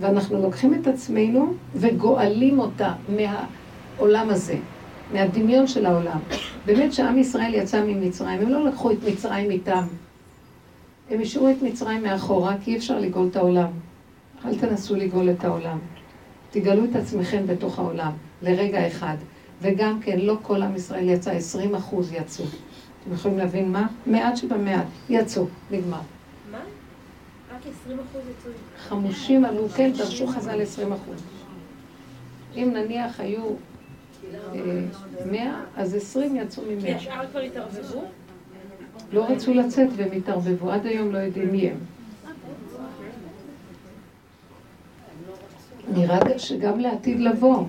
ואנחנו 0.00 0.42
לוקחים 0.42 0.74
את 0.74 0.86
עצמנו 0.86 1.54
וגואלים 1.74 2.58
אותה 2.58 2.92
מהעולם 3.08 4.30
הזה, 4.30 4.56
מהדמיון 5.12 5.66
של 5.66 5.86
העולם. 5.86 6.18
באמת 6.66 6.92
שעם 6.92 7.18
ישראל 7.18 7.54
יצא 7.54 7.84
ממצרים, 7.84 8.40
הם 8.40 8.48
לא 8.48 8.64
לקחו 8.64 8.90
את 8.90 8.96
מצרים 9.08 9.50
איתם. 9.50 9.84
הם 11.10 11.20
השאירו 11.20 11.50
את 11.50 11.62
מצרים 11.62 12.02
מאחורה, 12.02 12.56
כי 12.64 12.70
אי 12.70 12.76
אפשר 12.76 12.98
לגאול 12.98 13.28
את 13.30 13.36
העולם. 13.36 13.68
אל 14.44 14.58
תנסו 14.58 14.96
לגאול 14.96 15.30
את 15.30 15.44
העולם. 15.44 15.78
תגלו 16.50 16.84
את 16.84 16.96
עצמכם 16.96 17.46
בתוך 17.46 17.78
העולם, 17.78 18.12
לרגע 18.42 18.86
אחד. 18.86 19.16
וגם 19.60 20.00
כן, 20.02 20.18
לא 20.18 20.36
כל 20.42 20.62
עם 20.62 20.76
ישראל 20.76 21.08
יצא, 21.08 21.30
20 21.30 21.74
אחוז 21.74 22.12
יצאו. 22.12 22.44
אתם 23.02 23.12
יכולים 23.12 23.38
להבין 23.38 23.72
מה? 23.72 23.86
מעט 24.06 24.36
שבמעט. 24.36 24.86
יצאו, 25.08 25.46
נגמר. 25.70 26.00
מה? 26.50 26.58
רק 27.54 27.60
20 27.84 27.98
אחוז 27.98 28.22
יצאו. 28.30 28.50
חמושים 28.78 29.44
עלו, 29.44 29.68
כן, 29.68 29.92
דרשו 29.96 30.26
חז"ל 30.26 30.62
20 30.62 30.92
אחוז. 30.92 31.22
אם 32.56 32.70
נניח 32.74 33.20
היו 33.20 33.42
100, 35.26 35.40
אה, 35.40 35.60
אז 35.76 35.94
20 35.94 36.36
יצאו 36.36 36.62
מ-100. 36.62 36.80
כי 36.80 36.94
השאר 36.94 37.26
כבר 37.30 37.40
התערבבו? 37.40 38.04
לא 39.12 39.24
רצו 39.24 39.54
לצאת 39.54 39.88
והם 39.96 40.12
התערבבו, 40.12 40.70
עד 40.70 40.86
היום 40.86 41.12
לא 41.12 41.18
יודעים 41.18 41.52
מי 41.52 41.68
הם. 41.68 41.76
נראה 45.94 46.38
שגם 46.38 46.80
לעתיד 46.80 47.20
לבוא, 47.20 47.64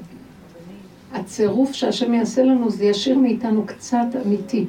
הצירוף 1.14 1.74
שהשם 1.74 2.14
יעשה 2.14 2.44
לנו 2.44 2.70
זה 2.70 2.86
ישאיר 2.86 3.18
מאיתנו 3.18 3.66
קצת 3.66 4.08
אמיתי. 4.26 4.66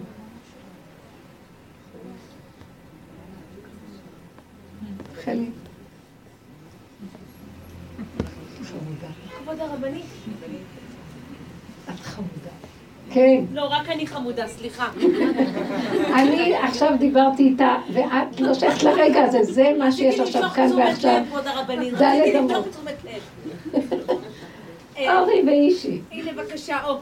חלי. 5.25 5.47
כבוד 9.38 9.61
הרבנית. 9.61 10.04
את 11.88 12.00
חמודה. 12.00 12.50
כן. 13.11 13.44
לא, 13.52 13.66
רק 13.70 13.88
אני 13.88 14.06
חמודה, 14.06 14.47
סליחה. 14.49 14.88
אני 16.14 16.56
עכשיו 16.56 16.92
דיברתי 16.99 17.42
איתה, 17.42 17.76
ואת 17.92 18.40
לא 18.40 18.54
שייכת 18.54 18.82
לרגע 18.82 19.23
הזה, 19.23 19.42
זה 19.42 19.70
מה 19.78 19.92
שיש 19.92 20.20
עכשיו 20.20 20.50
כאן 20.54 20.73
ועכשיו. 20.73 21.23
דלת 21.99 22.35
אמות. 22.38 22.76
אורי 25.09 25.42
ואישי. 25.47 25.99
הנה 26.12 26.33
בבקשה, 26.33 26.78
או. 26.85 26.99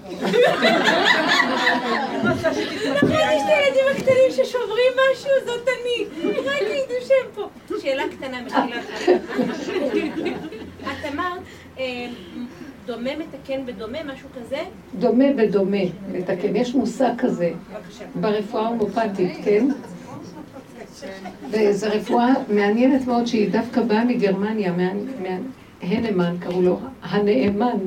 ראיתי 3.02 3.40
שתי 3.40 3.52
ילדים 3.52 3.84
הקטנים 3.96 4.30
ששוברים 4.30 4.92
משהו, 5.12 5.30
זאת 5.46 5.68
אני. 5.68 6.06
רק 6.44 6.62
ידעו 6.62 6.96
שהם 7.08 7.30
פה. 7.34 7.48
שאלה 7.80 8.02
קטנה, 8.10 8.42
מחילה. 8.42 8.82
את 10.82 11.12
אמרת, 11.12 11.40
אה, 11.78 12.06
דומה 12.86 13.10
מתקן 13.16 13.66
בדומה, 13.66 13.98
משהו 14.04 14.28
כזה? 14.36 14.58
דומה 14.94 15.24
בדומה 15.36 15.84
מתקן. 16.12 16.56
יש 16.56 16.74
מושג 16.74 17.10
כזה 17.18 17.50
ברפואה 18.14 18.62
ההומופתית, 18.62 19.32
כן? 19.44 19.68
וזו 21.50 21.86
רפואה 21.90 22.32
מעניינת 22.48 23.06
מאוד 23.06 23.26
שהיא 23.26 23.50
דווקא 23.50 23.82
באה 23.82 24.04
מגרמניה, 24.04 24.72
הנמן, 25.82 26.36
קראו 26.40 26.62
לו 26.62 26.80
הנאמן. 27.02 27.78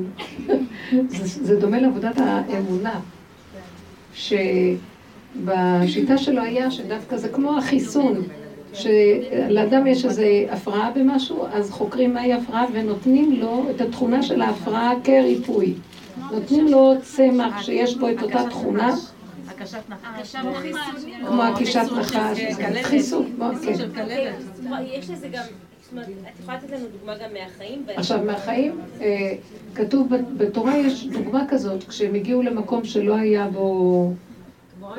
זה, 1.08 1.44
זה 1.44 1.60
דומה 1.60 1.80
לעבודת 1.80 2.18
האמונה, 2.18 3.00
ש... 4.14 4.32
בשיטה 5.36 6.18
שלו 6.18 6.42
היה 6.42 6.70
שדווקא 6.70 7.16
זה 7.16 7.28
כמו 7.28 7.58
החיסון, 7.58 8.22
שלאדם 8.72 9.86
יש 9.86 10.04
איזו 10.04 10.22
הפרעה 10.50 10.90
במשהו, 10.90 11.46
אז 11.52 11.70
חוקרים 11.70 12.14
מהי 12.14 12.32
הפרעה 12.32 12.64
ונותנים 12.72 13.40
לו 13.40 13.66
את 13.70 13.80
התכונה 13.80 14.22
של 14.22 14.42
ההפרעה 14.42 14.92
כריפוי. 15.04 15.74
נותנים 16.32 16.68
לו 16.68 16.94
צמח 17.02 17.62
שיש 17.62 17.96
בו 17.96 18.08
את 18.08 18.22
אותה 18.22 18.48
תכונה. 18.50 18.94
כמו 21.26 21.42
הקישת 21.42 21.84
נחש, 21.98 22.38
חיסון, 22.82 23.32
כן. 23.94 24.06
יש 24.92 25.10
לזה 25.10 25.28
גם... 25.28 25.42
את 26.00 26.40
יכולה 26.40 26.56
לתת 26.56 26.70
לנו 26.70 26.86
דוגמה 26.98 27.14
גם 27.18 27.30
מהחיים? 27.32 27.84
עכשיו, 27.96 28.22
מהחיים, 28.24 28.80
אה, 29.00 29.34
כתוב 29.74 30.12
בתורה 30.36 30.76
יש 30.76 31.06
דוגמה 31.06 31.44
כזאת, 31.48 31.84
כשהם 31.88 32.14
הגיעו 32.14 32.42
למקום 32.42 32.84
שלא 32.84 33.16
היה 33.16 33.48
בו... 33.48 34.12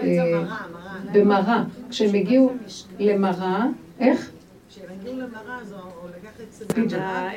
אה, 0.02 0.44
במראה. 1.14 1.64
כשהם 1.90 2.16
הגיעו 2.16 2.52
למראה, 3.00 3.66
איך? 4.00 4.32
הגיעו 5.04 5.20
למראה, 5.20 5.60
אז 5.62 5.72
הוא 5.72 6.10
לקח 6.10 6.32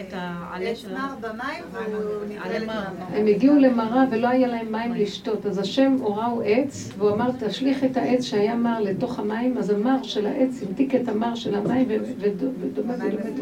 את 0.00 0.12
העלה 0.12 0.76
של 0.76 0.94
במים 1.20 1.64
והוא 1.73 2.25
נקרא 2.28 2.82
הם 3.12 3.26
הגיעו 3.26 3.56
למראה 3.56 4.04
ולא 4.11 4.28
היה 4.28 4.49
להם 4.49 4.73
מים 4.73 4.94
לשתות, 4.94 5.46
אז 5.46 5.58
השם 5.58 5.96
הוראו 6.00 6.42
עץ, 6.42 6.88
והוא 6.99 7.11
אמר, 7.11 7.30
תשליך 7.38 7.85
את 7.85 7.96
העץ 7.96 8.25
שהיה 8.25 8.54
מר 8.54 8.80
לתוך 8.80 9.18
המים, 9.18 9.58
אז 9.58 9.70
המר 9.70 10.02
של 10.02 10.26
העץ 10.26 10.62
המתיק 10.62 10.94
את 10.94 11.08
המר 11.08 11.35
של 11.35 11.54
המים 11.54 11.88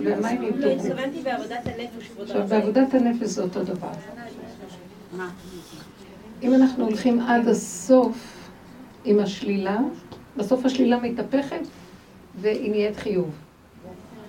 והמים 0.04 0.42
ימתקו. 0.42 0.68
התכוונתי 0.68 1.22
בעבודת 1.22 1.66
הנפש. 1.66 2.10
עכשיו, 2.22 2.46
בעבודת 2.48 2.94
הנפש 2.94 3.26
זה 3.26 3.42
אותו 3.42 3.64
דבר. 3.64 3.92
אם 6.42 6.54
אנחנו 6.54 6.84
הולכים 6.84 7.20
עד 7.20 7.48
הסוף 7.48 8.48
עם 9.04 9.18
השלילה, 9.18 9.78
בסוף 10.36 10.64
השלילה 10.64 10.98
מתהפכת 11.00 11.60
והיא 12.40 12.70
נהיית 12.70 12.96
חיוב. 12.96 13.43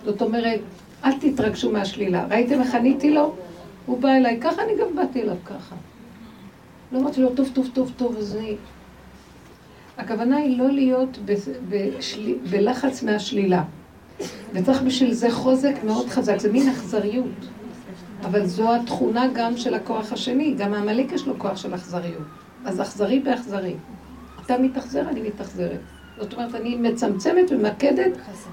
זאת 0.06 0.22
אומרת, 0.22 0.60
אל 1.06 1.12
תתרגשו 1.20 1.72
מהשלילה. 1.72 2.26
ראיתם 2.30 2.62
איך 2.62 2.76
עניתי 2.76 3.14
לו? 3.14 3.36
הוא 3.86 4.00
בא 4.00 4.10
אליי, 4.10 4.40
ככה 4.42 4.64
אני 4.64 4.72
גם 4.82 4.96
באתי 4.96 5.22
אליו 5.22 5.36
ככה. 5.46 5.76
לא 6.92 7.00
אמרתי 7.00 7.22
לו, 7.22 7.36
טוב, 7.36 7.50
טוב, 7.54 7.70
טוב, 7.74 7.92
טוב, 7.98 8.18
אז 8.18 8.36
אני... 8.36 8.56
הכוונה 9.98 10.38
היא 10.38 10.60
לא 10.60 10.72
להיות 10.72 11.18
בשל... 11.70 12.34
בלחץ 12.50 13.04
מהשלילה. 13.04 13.64
וצריך 14.54 14.82
בשביל 14.82 15.14
זה 15.14 15.32
חוזק 15.32 15.76
מאוד 15.84 16.10
חזק, 16.10 16.38
זה 16.38 16.52
מין 16.52 16.70
אכזריות. 16.70 17.46
אבל 18.22 18.46
זו 18.46 18.76
התכונה 18.76 19.28
גם 19.34 19.58
של 19.58 19.74
הכוח 19.74 20.14
השני, 20.14 20.56
גם 20.58 20.74
העמלק 20.74 21.12
יש 21.12 21.28
לו 21.28 21.40
כוח 21.40 21.58
של 21.58 21.76
אכזריות. 21.76 22.28
אז 22.66 22.82
אכזרי 22.82 23.20
באכזרי. 23.20 23.76
אתה 24.46 24.58
מתאכזר, 24.58 25.10
אני 25.10 25.22
מתאכזרת. 25.22 25.80
זאת 26.20 26.34
אומרת, 26.34 26.56
אני 26.56 26.76
מצמצמת, 26.76 27.52
ממקדת 27.52 28.12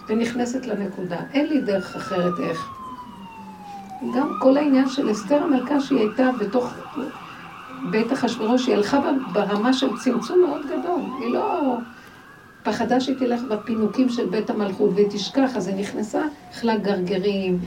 ונכנסת 0.08 0.66
לנקודה. 0.66 1.20
אין 1.32 1.46
לי 1.46 1.60
דרך 1.60 1.96
אחרת 1.96 2.32
איך. 2.40 2.68
גם 4.16 4.30
כל 4.40 4.56
העניין 4.56 4.88
של 4.88 5.12
אסתר 5.12 5.42
המלכה 5.42 5.80
שהיא 5.80 5.98
הייתה 5.98 6.30
בתוך 6.40 6.74
בית 7.90 8.12
אחשוורוש, 8.12 8.66
היא 8.66 8.74
הלכה 8.74 9.00
ברמה 9.32 9.72
של 9.72 9.88
צמצום 10.04 10.40
מאוד 10.46 10.66
גדול. 10.66 11.00
היא 11.20 11.32
לא 11.32 11.76
פחדה 12.62 13.00
שהיא 13.00 13.16
תלך 13.16 13.42
בפינוקים 13.42 14.08
של 14.08 14.26
בית 14.26 14.50
המלכות 14.50 14.90
והיא 14.94 15.06
תשכח, 15.10 15.56
אז 15.56 15.68
היא 15.68 15.76
נכנסה, 15.76 16.22
אכלה 16.52 16.76
גרגרים, 16.76 17.58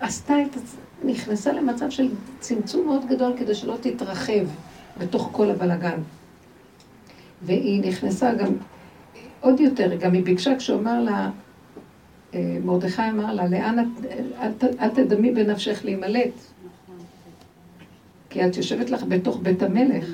עשתה 0.00 0.34
את... 0.42 0.56
נכנסה 1.04 1.52
למצב 1.52 1.90
של 1.90 2.08
צמצום 2.40 2.86
מאוד 2.86 3.06
גדול 3.08 3.32
כדי 3.38 3.54
שלא 3.54 3.76
תתרחב 3.80 4.44
בתוך 4.98 5.28
כל 5.32 5.50
הבלגן. 5.50 6.00
והיא 7.42 7.88
נכנסה 7.88 8.34
גם 8.34 8.48
עוד 9.42 9.60
יותר, 9.60 9.96
גם 9.96 10.12
היא 10.12 10.24
ביקשה 10.24 10.56
כשהוא 10.56 10.80
אמר 10.80 11.00
לה, 11.00 11.30
אה, 12.34 12.58
מרדכי 12.64 13.02
אמר 13.10 13.34
לה, 13.34 13.46
לאן 13.46 13.78
את, 13.78 14.64
אל, 14.64 14.68
אל 14.80 14.88
תדמי 14.88 15.32
בנפשך 15.32 15.80
להימלט. 15.84 16.32
כי 18.30 18.46
את 18.46 18.56
יושבת 18.56 18.90
לך 18.90 19.04
בתוך 19.08 19.38
בית 19.42 19.62
המלך. 19.62 20.04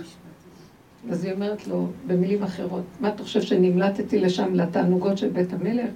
אז 1.11 1.25
היא 1.25 1.33
אומרת 1.33 1.67
לו, 1.67 1.87
במילים 2.07 2.43
אחרות, 2.43 2.85
מה 3.01 3.09
אתה 3.09 3.23
חושב 3.23 3.43
שנמלטתי 3.43 4.21
לשם 4.21 4.55
לתענוגות 4.55 5.19
של 5.19 5.29
בית 5.29 5.53
המלך? 5.53 5.91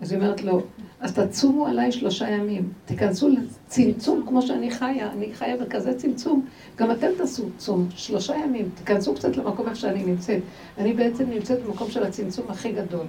אז 0.00 0.12
היא 0.12 0.20
אומרת 0.20 0.42
לו, 0.42 0.62
אז 1.00 1.14
תצומו 1.14 1.66
עליי 1.66 1.92
שלושה 1.92 2.28
ימים, 2.28 2.72
תיכנסו 2.84 3.28
לצמצום 3.28 4.24
כמו 4.28 4.42
שאני 4.42 4.70
חיה, 4.70 5.12
אני 5.12 5.34
חיה 5.34 5.56
בכזה 5.56 5.94
צמצום, 5.94 6.46
גם 6.76 6.90
אתם 6.90 7.06
תעשו 7.18 7.44
צום 7.56 7.88
שלושה 7.96 8.36
ימים, 8.36 8.68
תיכנסו 8.74 9.14
קצת 9.14 9.36
למקום 9.36 9.68
איך 9.68 9.76
שאני 9.76 10.04
נמצאת. 10.04 10.42
אני 10.78 10.92
בעצם 10.92 11.30
נמצאת 11.30 11.64
במקום 11.64 11.90
של 11.90 12.02
הצמצום 12.02 12.46
הכי 12.48 12.72
גדול. 12.72 13.06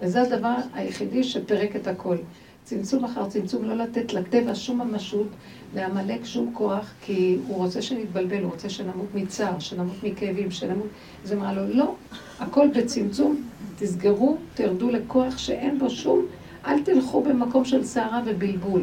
וזה 0.00 0.22
הדבר 0.22 0.54
היחידי 0.74 1.24
שפירק 1.24 1.76
את 1.76 1.86
הכל. 1.86 2.16
צמצום 2.68 3.04
אחר 3.04 3.28
צמצום, 3.28 3.64
לא 3.64 3.74
לתת 3.74 4.12
לטבע 4.12 4.54
שום 4.54 4.80
ממשות, 4.80 5.26
לעמלק 5.74 6.24
שום 6.24 6.50
כוח, 6.54 6.92
כי 7.00 7.38
הוא 7.48 7.56
רוצה 7.56 7.82
שנתבלבל, 7.82 8.42
הוא 8.42 8.50
רוצה 8.50 8.68
שנמות 8.68 9.06
מצער, 9.14 9.58
שנמות 9.58 9.96
מכאבים, 10.02 10.50
שנמות... 10.50 10.86
אז 11.24 11.32
אמרה 11.32 11.52
לו, 11.52 11.62
לא, 11.68 11.94
הכל 12.40 12.68
בצמצום, 12.74 13.42
תסגרו, 13.78 14.36
תרדו 14.54 14.90
לכוח 14.90 15.38
שאין 15.38 15.78
בו 15.78 15.90
שום, 15.90 16.26
אל 16.66 16.82
תלכו 16.82 17.22
במקום 17.22 17.64
של 17.64 17.84
סערה 17.84 18.22
ובלבול. 18.26 18.82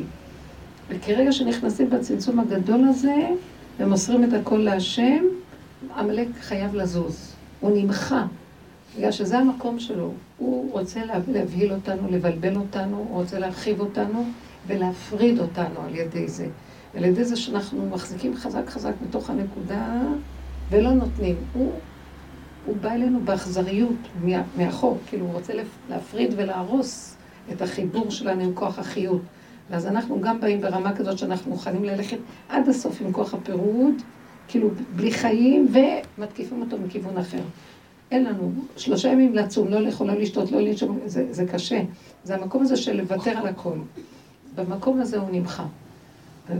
וכרגע 0.89 1.31
שנכנסים 1.31 1.89
בצמצום 1.89 2.39
הגדול 2.39 2.83
הזה, 2.89 3.15
ומוסרים 3.79 4.23
את 4.23 4.33
הכל 4.33 4.57
להשם, 4.57 5.23
עמלק 5.97 6.27
חייב 6.41 6.75
לזוז. 6.75 7.33
הוא 7.59 7.71
נמחה, 7.77 8.25
בגלל 8.97 9.11
שזה 9.11 9.37
המקום 9.37 9.79
שלו. 9.79 10.11
הוא 10.37 10.71
רוצה 10.71 10.99
להבהיל 11.27 11.73
אותנו, 11.73 12.07
לבלבל 12.11 12.55
אותנו, 12.55 12.97
הוא 12.97 13.07
רוצה 13.21 13.39
להרחיב 13.39 13.79
אותנו 13.79 14.25
ולהפריד 14.67 15.39
אותנו 15.39 15.81
על 15.87 15.95
ידי 15.95 16.27
זה. 16.27 16.47
על 16.97 17.05
ידי 17.05 17.23
זה 17.23 17.35
שאנחנו 17.35 17.89
מחזיקים 17.89 18.35
חזק 18.35 18.69
חזק 18.69 18.93
בתוך 19.07 19.29
הנקודה 19.29 20.01
ולא 20.69 20.91
נותנים. 20.91 21.35
הוא 21.53 21.71
הוא 22.65 22.75
בא 22.81 22.91
אלינו 22.91 23.19
באכזריות 23.19 23.95
מאחור, 24.57 24.97
כאילו 25.07 25.25
הוא 25.25 25.33
רוצה 25.33 25.53
להפריד 25.89 26.33
ולהרוס 26.35 27.15
את 27.51 27.61
החיבור 27.61 28.11
שלנו 28.11 28.43
עם 28.43 28.53
כוח 28.53 28.79
החיות. 28.79 29.21
ואז 29.69 29.87
אנחנו 29.87 30.21
גם 30.21 30.41
באים 30.41 30.61
ברמה 30.61 30.95
כזאת 30.95 31.17
שאנחנו 31.17 31.51
מוכנים 31.51 31.83
ללכת 31.83 32.17
עד 32.49 32.69
הסוף 32.69 33.01
עם 33.01 33.11
כוח 33.11 33.33
הפירוד, 33.33 33.93
כאילו 34.47 34.69
בלי 34.95 35.11
חיים, 35.11 35.67
ומתקיפים 36.17 36.61
אותו 36.61 36.77
מכיוון 36.77 37.17
אחר. 37.17 37.41
אין 38.15 38.23
לנו 38.23 38.51
שלושה 38.77 39.09
ימים 39.09 39.35
לצום, 39.35 39.67
לא 39.67 39.81
לאכול, 39.81 40.07
לא 40.07 40.13
לשתות, 40.13 40.51
לא 40.51 40.61
לנשום, 40.61 40.99
זה, 41.05 41.33
זה 41.33 41.45
קשה. 41.45 41.81
זה 42.23 42.35
המקום 42.35 42.61
הזה 42.61 42.77
של 42.77 42.97
לוותר 43.01 43.37
על 43.37 43.47
הכל. 43.47 43.77
במקום 44.55 45.01
הזה 45.01 45.17
הוא 45.19 45.29
נמחה. 45.31 45.65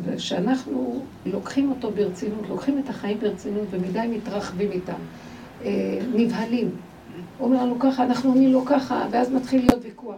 וכשאנחנו 0.03 1.01
לוקחים 1.25 1.69
אותו 1.69 1.91
ברצינות, 1.91 2.49
לוקחים 2.49 2.79
את 2.79 2.89
החיים 2.89 3.17
ברצינות 3.19 3.67
ומדי 3.71 4.07
מתרחבים 4.07 4.71
איתם. 4.71 4.93
אה, 5.63 5.99
נבהלים. 6.13 6.71
אומר 7.39 7.63
לנו 7.63 7.79
ככה, 7.79 8.03
אנחנו 8.03 8.29
עונים 8.29 8.53
לו 8.53 8.65
ככה, 8.65 9.07
ואז 9.11 9.31
מתחיל 9.31 9.61
להיות 9.61 9.83
ויכוח. 9.85 10.15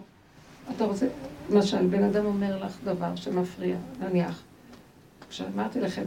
אתה 0.76 0.86
רוצה, 0.86 1.08
למשל, 1.50 1.88
בן 1.88 2.04
אדם 2.04 2.26
אומר 2.26 2.65
לך 2.65 2.78
דבר 2.84 3.15
שמפריע, 3.15 3.76
נניח. 4.00 4.41
כשאמרתי 5.30 5.82
לכם, 5.82 6.04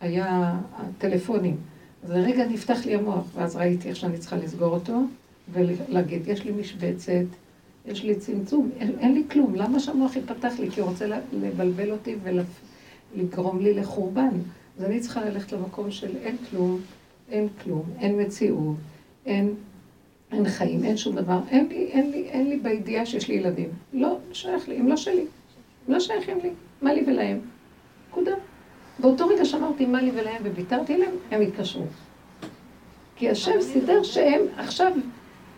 היה 0.00 0.58
הטלפונים, 0.76 1.56
אז 2.04 2.10
לרגע 2.10 2.46
נפתח 2.46 2.86
לי 2.86 2.94
המוח, 2.94 3.24
ואז 3.34 3.56
ראיתי 3.56 3.88
איך 3.88 3.96
שאני 3.96 4.18
צריכה 4.18 4.36
לסגור 4.36 4.74
אותו, 4.74 5.00
ולהגיד, 5.52 6.28
יש 6.28 6.44
לי 6.44 6.52
משבצת, 6.52 7.24
יש 7.86 8.04
לי 8.04 8.14
צמצום, 8.14 8.70
אין, 8.80 8.98
אין 8.98 9.14
לי 9.14 9.24
כלום, 9.30 9.54
למה 9.54 9.80
שהמוח 9.80 10.16
יפתח 10.16 10.52
לי? 10.58 10.70
כי 10.70 10.80
הוא 10.80 10.88
רוצה 10.88 11.06
לבלבל 11.32 11.90
אותי 11.90 12.16
ולגרום 13.14 13.60
לי 13.60 13.74
לחורבן. 13.74 14.30
אז 14.78 14.84
אני 14.84 15.00
צריכה 15.00 15.24
ללכת 15.24 15.52
למקום 15.52 15.90
של 15.90 16.16
אין 16.16 16.36
כלום, 16.50 16.80
אין 17.30 17.48
כלום, 17.64 17.82
אין 17.98 18.20
מציאות, 18.20 18.76
אין, 19.26 19.54
אין 20.32 20.48
חיים, 20.48 20.84
אין 20.84 20.96
שום 20.96 21.16
דבר. 21.16 21.40
אין 21.50 21.68
לי, 21.68 21.86
אין 21.86 22.10
לי, 22.10 22.28
אין 22.28 22.48
לי 22.48 22.56
בידיעה 22.56 23.06
שיש 23.06 23.28
לי 23.28 23.34
ילדים. 23.34 23.68
לא 23.92 24.18
שייך 24.32 24.68
לי, 24.68 24.76
הם 24.76 24.88
לא 24.88 24.96
שלי. 24.96 25.24
הם 25.86 25.94
לא 25.94 26.00
שייכים 26.00 26.38
לי. 26.42 26.50
מה 26.82 26.92
לי 26.94 27.04
ולהם? 27.06 27.40
נקודה. 28.10 28.32
באותו 29.00 29.26
רגע 29.26 29.44
שאמרתי 29.44 29.86
מה 29.86 30.02
לי 30.02 30.10
ולהם 30.14 30.42
וויתרתי 30.54 30.98
להם, 30.98 31.10
הם 31.30 31.40
התקשרו. 31.40 31.84
כי 33.16 33.30
השם 33.30 33.60
סידר 33.60 34.02
שהם 34.02 34.40
עכשיו 34.56 34.92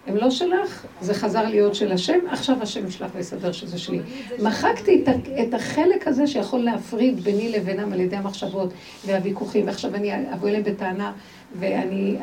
הם 0.07 0.17
לא 0.17 0.31
שלך, 0.31 0.87
זה 1.01 1.15
חזר 1.15 1.49
להיות 1.49 1.75
של 1.75 1.93
השם, 1.93 2.19
עכשיו 2.29 2.63
השם 2.63 2.87
ישלח 2.87 3.11
ויסדר 3.15 3.53
שזה 3.53 3.79
שלי. 3.79 4.01
מחקתי 4.43 5.05
את 5.49 5.55
החלק 5.55 6.09
הזה 6.09 6.27
שיכול 6.27 6.61
להפריד 6.61 7.21
ביני 7.21 7.53
לבינם 7.53 7.93
על 7.93 8.01
ידי 8.01 8.17
המחשבות 8.17 8.73
והוויכוחים, 9.07 9.67
ועכשיו 9.67 9.95
אני 9.95 10.33
אבוא 10.33 10.49
אליהם 10.49 10.63
בטענה 10.63 11.13
ואני 11.59 12.17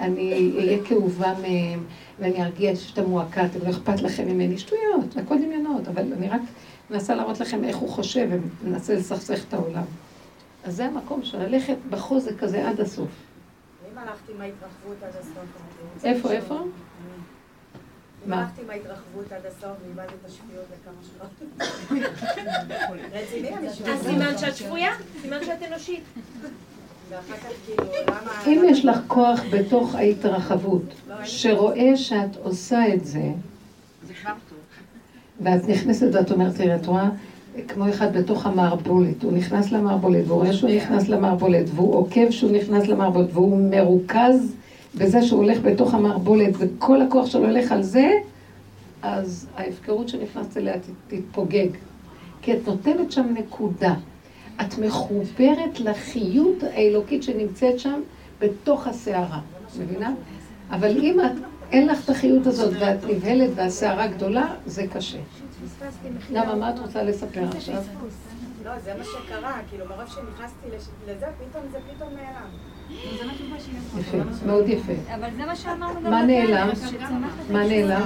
אהיה 0.58 0.78
כאובה 0.84 1.34
מהם, 1.42 1.84
ואני 2.20 2.44
ארגיש 2.44 2.92
את 2.94 2.98
המועקה, 2.98 3.46
אתם 3.46 3.60
לא 3.66 3.70
אכפת 3.70 4.02
לכם 4.02 4.28
ממני, 4.28 4.58
שטויות, 4.58 5.18
הכל 5.18 5.36
דמיונות, 5.38 5.88
אבל 5.88 6.14
אני 6.18 6.30
רק 6.30 6.42
מנסה 6.90 7.16
להראות 7.16 7.40
לכם 7.40 7.64
איך 7.64 7.78
הוא 7.78 7.90
חושב 7.90 8.28
ומנסה 8.64 8.96
לסכסך 8.96 9.44
את 9.48 9.54
העולם. 9.54 9.84
אז 10.64 10.76
זה 10.76 10.86
המקום 10.86 11.24
של 11.24 11.38
ללכת 11.38 11.78
בחוזק 11.90 12.44
הזה 12.44 12.70
עד 12.70 12.80
הסוף. 12.80 13.10
ואם 13.84 13.98
הלכתי 13.98 14.32
עם 14.36 14.42
ההתרחבות 14.42 15.04
עד 15.04 15.14
הסוף? 15.20 16.06
איפה, 16.06 16.32
איפה? 16.32 16.60
מה? 18.26 18.42
הלכתי 18.42 18.62
עם 18.62 18.70
ההתרחבות 18.70 19.32
עד 19.32 19.46
הסוף 19.46 19.78
ואיבדתי 19.84 20.14
את 20.22 20.26
השפיות 20.26 20.66
לכמה 20.74 20.94
שעות. 21.04 22.04
רציני, 23.14 23.56
אני 23.56 23.70
שפויה. 23.74 23.94
אז 23.94 24.02
סימן 24.04 24.38
שאת 24.38 24.56
שפויה? 24.56 24.92
סימן 25.22 25.46
שאת 25.46 25.64
אנושית. 25.68 26.04
כאילו, 27.64 27.84
אם 28.48 28.66
יש 28.70 28.86
לך 28.86 28.98
כוח 29.08 29.40
בתוך 29.52 29.96
ההתרחבות, 29.96 30.84
לא, 31.10 31.26
שרואה 31.26 31.98
שאת 31.98 32.36
עושה 32.44 32.94
את 32.94 33.06
זה, 33.06 33.32
ואת 35.42 35.68
נכנסת 35.68 36.08
ואת 36.14 36.32
אומרת, 36.32 36.56
תראה, 36.56 36.76
את 36.76 36.86
רואה, 36.86 37.10
כמו 37.68 37.90
אחד 37.90 38.18
בתוך 38.18 38.46
המערבולת, 38.46 39.24
הוא 39.24 39.32
נכנס 39.32 39.72
למערבולת, 39.72 40.28
והוא 40.28 40.42
רואה 40.42 40.54
שהוא 40.54 40.70
נכנס 40.70 41.08
למערבולת, 41.08 41.66
והוא 41.76 41.96
עוקב 41.96 42.32
שהוא 42.32 42.52
נכנס 42.52 42.88
למערבולת, 42.88 43.28
והוא 43.34 43.70
מרוכז 43.72 44.56
בזה 44.96 45.22
שהוא 45.22 45.44
הולך 45.44 45.58
בתוך 45.62 45.94
המערבולת, 45.94 46.54
וכל 46.58 47.02
הכוח 47.02 47.26
שלו 47.26 47.46
הולך 47.46 47.72
על 47.72 47.82
זה, 47.84 48.12
אז 49.02 49.48
ההפקרות 49.58 50.10
שנכנסת 50.10 50.58
אליה 50.58 50.74
תתפוגג. 51.08 51.68
כי 52.42 52.54
את 52.54 52.68
נותנת 52.68 53.12
שם 53.12 53.34
נקודה. 53.34 53.94
את 54.62 54.78
מחוברת 54.78 55.80
לחיות 55.80 56.64
האלוקית 56.64 57.24
שנמצאת 57.24 57.80
שם 57.80 58.02
בתוך 58.42 58.88
הסערה, 58.88 59.40
מבינה? 59.80 60.14
אבל 60.72 60.98
אם 60.98 61.20
את, 61.20 61.32
אין 61.72 61.88
לך 61.88 62.06
את 62.06 62.10
החיות 62.10 62.48
הזאת 62.48 62.74
ואת 62.80 63.04
נבהלת 63.04 63.50
והסערה 63.56 64.08
גדולה, 64.08 64.56
זה 64.66 64.88
קשה. 64.88 65.18
למה, 66.32 66.56
מה 66.56 66.70
את 66.70 66.80
רוצה 66.80 67.04
לספר 67.04 67.44
עכשיו? 67.58 67.84
לא, 68.66 68.80
זה 68.80 68.94
מה 68.98 69.04
שקרה, 69.04 69.58
כאילו 69.70 69.86
מרוב 69.86 70.08
שנכנסתי 70.08 70.68
לזה, 71.08 71.26
פתאום 71.50 71.64
זה 71.72 71.78
פתאום 71.96 72.10
נעלם. 72.14 72.50
יפה, 74.00 74.18
מאוד 74.46 74.70
יפה. 74.70 74.94
אבל 75.16 75.30
זה 75.38 75.46
מה 75.46 75.56
שאמרנו 75.56 76.04
גם 76.04 76.12
מה 76.12 76.26
נעלם? 76.26 76.70
מה 77.50 77.64
נעלם? 77.64 78.02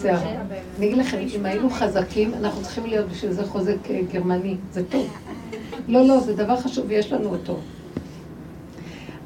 שיער. 0.00 0.18
אני 0.78 0.86
אגיד 0.86 0.98
לכם, 0.98 1.18
אם 1.36 1.46
היינו 1.46 1.70
חזקים, 1.70 2.34
אנחנו 2.34 2.62
צריכים 2.62 2.86
להיות 2.86 3.08
בשביל 3.08 3.32
זה 3.32 3.44
חוזק 3.44 3.90
אה, 3.90 4.00
גרמני, 4.12 4.56
זה 4.70 4.88
טוב. 4.88 5.16
לא, 5.88 6.06
לא, 6.06 6.20
זה 6.20 6.34
דבר 6.34 6.56
חשוב 6.56 6.84
ויש 6.88 7.12
לנו 7.12 7.28
אותו. 7.28 7.60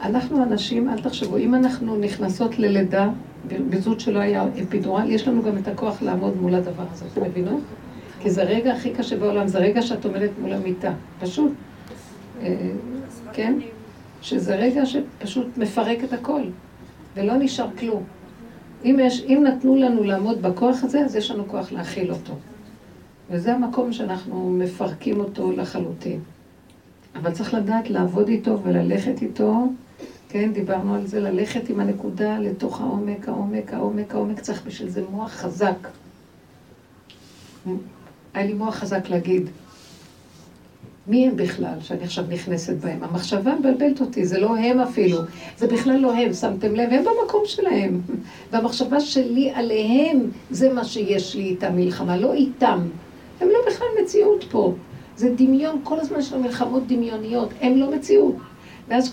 אנחנו 0.03 0.43
אנשים, 0.43 0.89
אל 0.89 1.01
תחשבו, 1.01 1.37
אם 1.37 1.55
אנחנו 1.55 1.97
נכנסות 1.97 2.59
ללידה, 2.59 3.09
בזאת 3.49 4.01
שלא 4.01 4.19
היה 4.19 4.45
אפידורל, 4.63 5.11
יש 5.11 5.29
לנו 5.29 5.43
גם 5.43 5.59
את 5.59 5.69
הכוח 5.69 6.03
לעמוד 6.03 6.37
מול 6.37 6.55
הדבר 6.55 6.85
הזה, 6.93 7.05
אתם 7.13 7.23
מבינות? 7.23 7.61
כי 8.21 8.31
זה 8.31 8.43
הרגע 8.43 8.73
הכי 8.73 8.91
קשה 8.91 9.17
בעולם, 9.17 9.49
זה 9.49 9.59
רגע 9.59 9.83
שאת 9.83 10.05
עומדת 10.05 10.31
מול 10.41 10.53
המיטה, 10.53 10.93
פשוט. 11.21 11.53
אה, 12.43 12.71
כן? 13.33 13.59
שזה 14.23 14.57
רגע 14.57 14.83
שפשוט 14.87 15.47
מפרק 15.59 16.05
את 16.05 16.13
הכל, 16.13 16.43
ולא 17.17 17.37
נשאר 17.37 17.69
כלום. 17.79 18.03
אם, 18.85 18.99
יש, 19.03 19.25
אם 19.29 19.45
נתנו 19.47 19.77
לנו 19.77 20.05
לעמוד 20.05 20.43
בכוח 20.43 20.85
הזה, 20.85 21.01
אז 21.01 21.17
יש 21.17 21.31
לנו 21.31 21.49
כוח 21.49 21.73
להכיל 21.73 22.11
אותו. 22.13 22.33
וזה 23.31 23.55
המקום 23.55 23.93
שאנחנו 23.93 24.51
מפרקים 24.51 25.21
אותו 25.21 25.53
לחלוטין. 25.53 26.21
אבל 27.17 27.33
צריך 27.33 27.55
לדעת 27.55 27.91
לעבוד 27.91 28.29
איתו 28.29 28.59
וללכת 28.63 29.23
איתו, 29.23 29.69
כן, 30.29 30.53
דיברנו 30.53 30.95
על 30.95 31.07
זה, 31.07 31.21
ללכת 31.21 31.69
עם 31.69 31.81
הנקודה 31.81 32.39
לתוך 32.39 32.81
העומק, 32.81 33.29
העומק, 33.29 33.75
העומק, 33.75 34.15
העומק, 34.15 34.41
צריך 34.41 34.63
בשביל 34.67 34.89
זה 34.89 35.03
מוח 35.11 35.33
חזק. 35.33 35.89
היה 38.35 38.47
לי 38.47 38.55
מוח 38.55 38.75
חזק 38.75 39.09
להגיד, 39.09 39.51
מי 41.07 41.27
הם 41.27 41.37
בכלל 41.37 41.75
שאני 41.81 42.05
עכשיו 42.05 42.25
נכנסת 42.29 42.77
בהם? 42.77 43.05
המחשבה 43.05 43.55
מבלבלת 43.55 44.01
אותי, 44.01 44.25
זה 44.27 44.41
לא 44.41 44.57
הם 44.57 44.81
אפילו, 44.81 45.19
זה 45.59 45.67
בכלל 45.67 45.97
לא 45.97 46.13
הם, 46.13 46.33
שמתם 46.33 46.75
לב? 46.75 46.93
הם 46.93 47.05
במקום 47.05 47.43
שלהם. 47.45 48.01
והמחשבה 48.53 49.01
שלי 49.01 49.51
עליהם, 49.55 50.31
זה 50.51 50.73
מה 50.73 50.85
שיש 50.85 51.35
לי 51.35 51.43
איתם 51.43 51.77
מלחמה, 51.77 52.17
לא 52.17 52.35
איתם. 52.35 52.81
הם 53.41 53.49
לא 53.49 53.59
בכלל 53.67 53.87
מציאות 54.03 54.45
פה. 54.51 54.75
זה 55.17 55.35
דמיון, 55.37 55.81
כל 55.83 56.01
הזמן 56.01 56.19
יש 56.19 56.33
לנו 56.33 56.43
מלחמות 56.43 56.87
דמיוניות, 56.87 57.49
הם 57.61 57.77
לא 57.77 57.91
מציאות. 57.91 58.37
ואז 58.89 59.11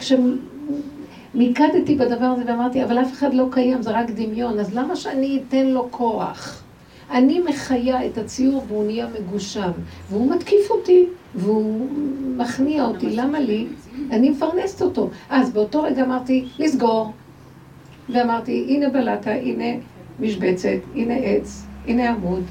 כשמיקדתי 1.33 1.95
בדבר 1.95 2.25
הזה 2.25 2.43
ואמרתי, 2.47 2.83
אבל 2.83 3.01
אף 3.01 3.13
אחד 3.13 3.33
לא 3.33 3.45
קיים, 3.51 3.81
זה 3.81 3.91
רק 3.91 4.09
דמיון, 4.09 4.59
אז 4.59 4.75
למה 4.75 4.95
שאני 4.95 5.41
אתן 5.47 5.65
לו 5.65 5.87
כוח? 5.91 6.63
אני 7.11 7.39
מחיה 7.39 8.05
את 8.05 8.17
הציור 8.17 8.63
והוא 8.67 8.85
נהיה 8.85 9.07
מגושם, 9.19 9.71
והוא 10.09 10.31
מתקיף 10.31 10.71
אותי, 10.71 11.05
והוא 11.35 11.87
מכניע 12.37 12.85
אותי, 12.85 13.15
למה 13.15 13.39
לי? 13.39 13.67
אני 14.11 14.29
מפרנסת 14.29 14.81
אותו. 14.81 15.09
אז 15.29 15.51
באותו 15.53 15.83
רגע 15.83 16.03
אמרתי, 16.03 16.45
לסגור. 16.59 17.11
ואמרתי, 18.09 18.65
הנה 18.69 18.89
בלטה, 18.89 19.31
הנה 19.31 19.65
משבצת, 20.19 20.79
הנה 20.95 21.13
עץ, 21.13 21.65
הנה 21.87 22.09
עמוד, 22.09 22.43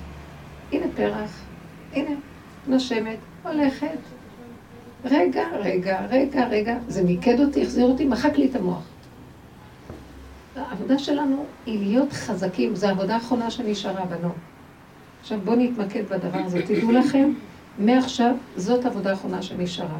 הנה 0.72 0.86
פרח, 0.96 1.40
הנה 1.92 2.10
נושמת, 2.66 3.18
הולכת. 3.42 4.21
רגע, 5.04 5.48
רגע, 5.60 6.06
רגע, 6.10 6.46
רגע, 6.48 6.78
זה 6.88 7.02
מיקד 7.02 7.40
אותי, 7.40 7.62
החזיר 7.62 7.86
אותי, 7.86 8.04
מחק 8.04 8.38
לי 8.38 8.46
את 8.50 8.56
המוח. 8.56 8.82
העבודה 10.56 10.98
שלנו 10.98 11.44
היא 11.66 11.78
להיות 11.78 12.12
חזקים, 12.12 12.74
זו 12.74 12.86
העבודה 12.86 13.14
האחרונה 13.14 13.50
שנשארה, 13.50 14.04
בנו. 14.04 14.28
עכשיו 15.20 15.38
בואו 15.44 15.56
נתמקד 15.56 16.02
בדבר 16.08 16.38
הזה. 16.38 16.62
תדעו 16.62 16.92
לכם, 16.92 17.32
מעכשיו 17.78 18.34
זאת 18.56 18.84
העבודה 18.84 19.10
האחרונה 19.10 19.42
שנשארה. 19.42 19.98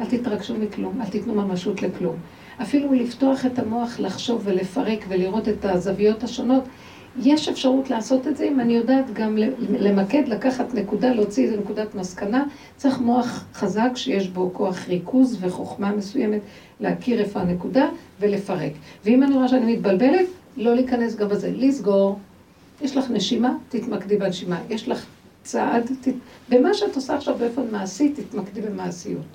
אל 0.00 0.06
תתרגשו 0.06 0.54
מכלום, 0.54 1.00
אל 1.00 1.06
תיתנו 1.06 1.34
ממשות 1.34 1.82
לכלום. 1.82 2.16
אפילו 2.62 2.92
לפתוח 2.92 3.46
את 3.46 3.58
המוח, 3.58 4.00
לחשוב 4.00 4.42
ולפרק 4.44 5.04
ולראות 5.08 5.48
את 5.48 5.64
הזוויות 5.64 6.22
השונות, 6.22 6.64
יש 7.22 7.48
אפשרות 7.48 7.90
לעשות 7.90 8.26
את 8.26 8.36
זה 8.36 8.44
אם 8.44 8.60
אני 8.60 8.76
יודעת 8.76 9.12
גם 9.12 9.38
למקד, 9.68 10.28
לקחת 10.28 10.74
נקודה, 10.74 11.14
להוציא 11.14 11.44
איזה 11.44 11.56
נקודת 11.56 11.94
מסקנה. 11.94 12.44
צריך 12.76 13.00
מוח 13.00 13.44
חזק 13.54 13.90
שיש 13.94 14.28
בו 14.28 14.50
כוח 14.52 14.88
ריכוז 14.88 15.38
וחוכמה 15.40 15.92
מסוימת 15.92 16.40
להכיר 16.80 17.20
איפה 17.20 17.40
הנקודה 17.40 17.88
ולפרק. 18.20 18.72
ואם 19.04 19.22
אני 19.22 19.34
רואה 19.34 19.48
שאני 19.48 19.76
מתבלבלת, 19.76 20.26
לא 20.56 20.74
להיכנס 20.74 21.16
גם 21.16 21.28
בזה, 21.28 21.50
לסגור. 21.54 22.18
יש 22.82 22.96
לך 22.96 23.10
נשימה, 23.10 23.54
תתמקדי 23.68 24.16
בנשימה. 24.16 24.60
יש 24.70 24.88
לך 24.88 25.06
צעד, 25.42 25.90
תת... 26.00 26.12
במה 26.48 26.74
שאת 26.74 26.96
עושה 26.96 27.16
עכשיו 27.16 27.34
באופן 27.38 27.62
מעשי, 27.72 28.12
תתמקדי 28.12 28.60
במעשיות. 28.60 29.26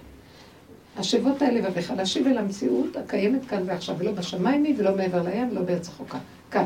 השבות 0.98 1.42
האלה 1.42 1.70
להשיב 1.96 2.28
אל 2.28 2.38
המציאות 2.38 2.98
הקיימת 2.98 3.46
כאן 3.46 3.64
ועכשיו, 3.66 3.96
ולא 4.00 4.12
בשמיים 4.12 4.64
היא 4.64 4.76
ולא 4.78 4.96
מעבר 4.96 5.24
לים 5.24 5.50
ולא 5.52 5.62
בארץ 5.62 5.90
רחוקה. 5.90 6.18
כאן. 6.52 6.66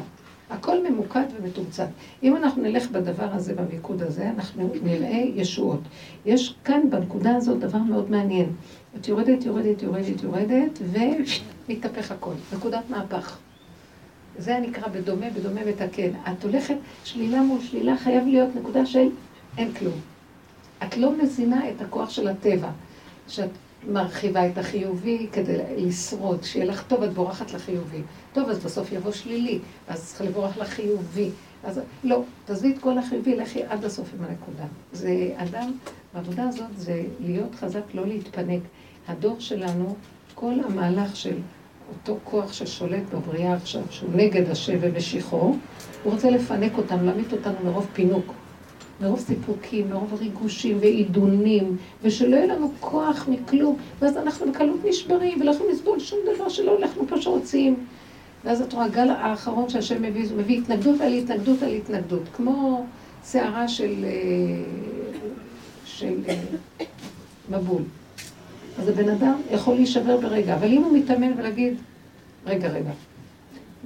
הכל 0.49 0.89
ממוקד 0.89 1.25
ומתומצת. 1.37 1.87
אם 2.23 2.35
אנחנו 2.35 2.61
נלך 2.61 2.91
בדבר 2.91 3.27
הזה, 3.31 3.53
במיקוד 3.53 4.01
הזה, 4.01 4.29
אנחנו 4.29 4.69
נראה 4.83 5.23
ישועות. 5.35 5.79
יש 6.25 6.55
כאן, 6.63 6.89
בנקודה 6.89 7.35
הזאת, 7.35 7.59
דבר 7.59 7.77
מאוד 7.77 8.11
מעניין. 8.11 8.49
את 8.95 9.07
יורדת, 9.07 9.45
יורדת, 9.45 9.81
יורדת, 9.83 10.23
יורדת, 10.23 10.79
ומתהפך 11.69 12.11
הכל. 12.11 12.33
נקודת 12.53 12.83
מהפך. 12.89 13.37
זה 14.37 14.59
נקרא 14.59 14.87
בדומה, 14.87 15.29
בדומה 15.29 15.65
מתקן. 15.65 16.09
את 16.31 16.43
הולכת, 16.43 16.75
שלילה 17.03 17.41
מול 17.41 17.61
שלילה, 17.61 17.97
חייב 17.97 18.27
להיות 18.27 18.55
נקודה 18.55 18.85
של 18.85 19.09
אין 19.57 19.73
כלום. 19.73 19.99
את 20.83 20.97
לא 20.97 21.11
מזינה 21.23 21.69
את 21.69 21.81
הכוח 21.81 22.09
של 22.09 22.27
הטבע, 22.27 22.69
שאת 23.27 23.49
מרחיבה 23.87 24.47
את 24.47 24.57
החיובי 24.57 25.27
כדי 25.31 25.57
לשרוד, 25.77 26.43
שיהיה 26.43 26.65
לך 26.65 26.83
טוב, 26.87 27.03
את 27.03 27.13
בורחת 27.13 27.53
לחיובי. 27.53 28.01
טוב, 28.33 28.49
אז 28.49 28.59
בסוף 28.59 28.91
יבוא 28.91 29.11
שלילי, 29.11 29.59
אז 29.87 30.05
צריך 30.05 30.21
לברוח 30.21 30.57
לחיובי. 30.57 31.29
אז 31.63 31.81
לא, 32.03 32.23
תעזבי 32.45 32.73
את 32.73 32.79
כל 32.79 32.97
החיובי, 32.97 33.35
לכי 33.35 33.63
עד 33.63 33.85
הסוף 33.85 34.09
עם 34.19 34.25
הנקודה. 34.25 34.65
זה 34.93 35.33
אדם, 35.35 35.71
בעבודה 36.13 36.43
הזאת 36.43 36.77
זה 36.77 37.03
להיות 37.19 37.55
חזק, 37.55 37.83
לא 37.93 38.07
להתפנק. 38.07 38.61
הדור 39.07 39.35
שלנו, 39.39 39.95
כל 40.35 40.53
המהלך 40.65 41.15
של 41.15 41.35
אותו 41.89 42.17
כוח 42.23 42.53
ששולט 42.53 43.03
בבריאה 43.13 43.53
עכשיו, 43.53 43.81
שהוא 43.89 44.09
נגד 44.15 44.49
השם 44.49 44.77
ומשיחו, 44.81 45.37
הוא 46.03 46.13
רוצה 46.13 46.29
לפנק 46.29 46.77
אותם, 46.77 47.05
להמית 47.05 47.31
אותנו 47.33 47.55
מרוב 47.63 47.87
פינוק. 47.93 48.33
מרוב 49.01 49.19
סיפוקים, 49.19 49.89
מרוב 49.89 50.13
ריגושים 50.13 50.77
ועידונים, 50.79 51.77
ושלא 52.03 52.35
יהיה 52.35 52.45
לנו 52.45 52.71
כוח 52.79 53.27
מכלום, 53.27 53.77
ואז 53.99 54.17
אנחנו 54.17 54.51
בקלות 54.51 54.79
נשברים, 54.85 55.41
ולא 55.41 55.51
יכולים 55.51 55.73
לסבול 55.73 55.99
שום 55.99 56.19
דבר 56.35 56.49
שלא 56.49 56.71
הולכנו 56.71 57.07
פה 57.07 57.21
שרוצים. 57.21 57.75
ואז 58.45 58.61
את 58.61 58.73
רואה, 58.73 58.85
הגל 58.85 59.09
האחרון 59.09 59.69
שהשם 59.69 60.01
מביא, 60.01 60.29
הוא 60.29 60.37
מביא 60.37 60.59
התנגדות 60.61 61.01
על 61.01 61.13
התנגדות 61.13 61.63
על 61.63 61.69
התנגדות, 61.69 62.21
כמו 62.33 62.85
סערה 63.23 63.67
של, 63.67 64.05
אה, 64.05 64.09
של 65.85 66.13
אה, 66.27 66.35
מבול. 67.49 67.81
אז 68.79 68.87
הבן 68.87 69.09
אדם 69.09 69.35
יכול 69.51 69.75
להישבר 69.75 70.17
ברגע, 70.17 70.55
אבל 70.55 70.67
אם 70.67 70.83
הוא 70.83 70.97
מתאמן 70.97 71.31
ולהגיד, 71.37 71.73
רגע, 72.45 72.67
רגע, 72.67 72.91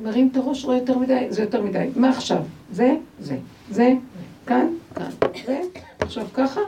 מרים 0.03 0.29
את 0.31 0.37
הראש, 0.37 0.65
רואה 0.65 0.77
יותר 0.77 0.97
מדי, 0.97 1.27
זה 1.29 1.41
יותר 1.41 1.61
מדי, 1.61 1.89
מה 1.95 2.09
עכשיו? 2.09 2.43
זה, 2.71 2.95
זה, 3.19 3.37
זה, 3.71 3.93
כאן, 4.49 4.67
כאן, 4.95 5.09
זה, 5.45 5.61
עכשיו 5.99 6.25
ככה, 6.33 6.61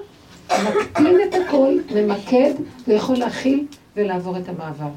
מקטין 0.52 1.18
את 1.30 1.34
הכל, 1.34 1.74
ממקד, 1.96 2.54
ויכול 2.88 3.16
להכיל 3.16 3.68
ולעבור 3.96 4.38
את 4.38 4.50
המעבר. 4.50 4.90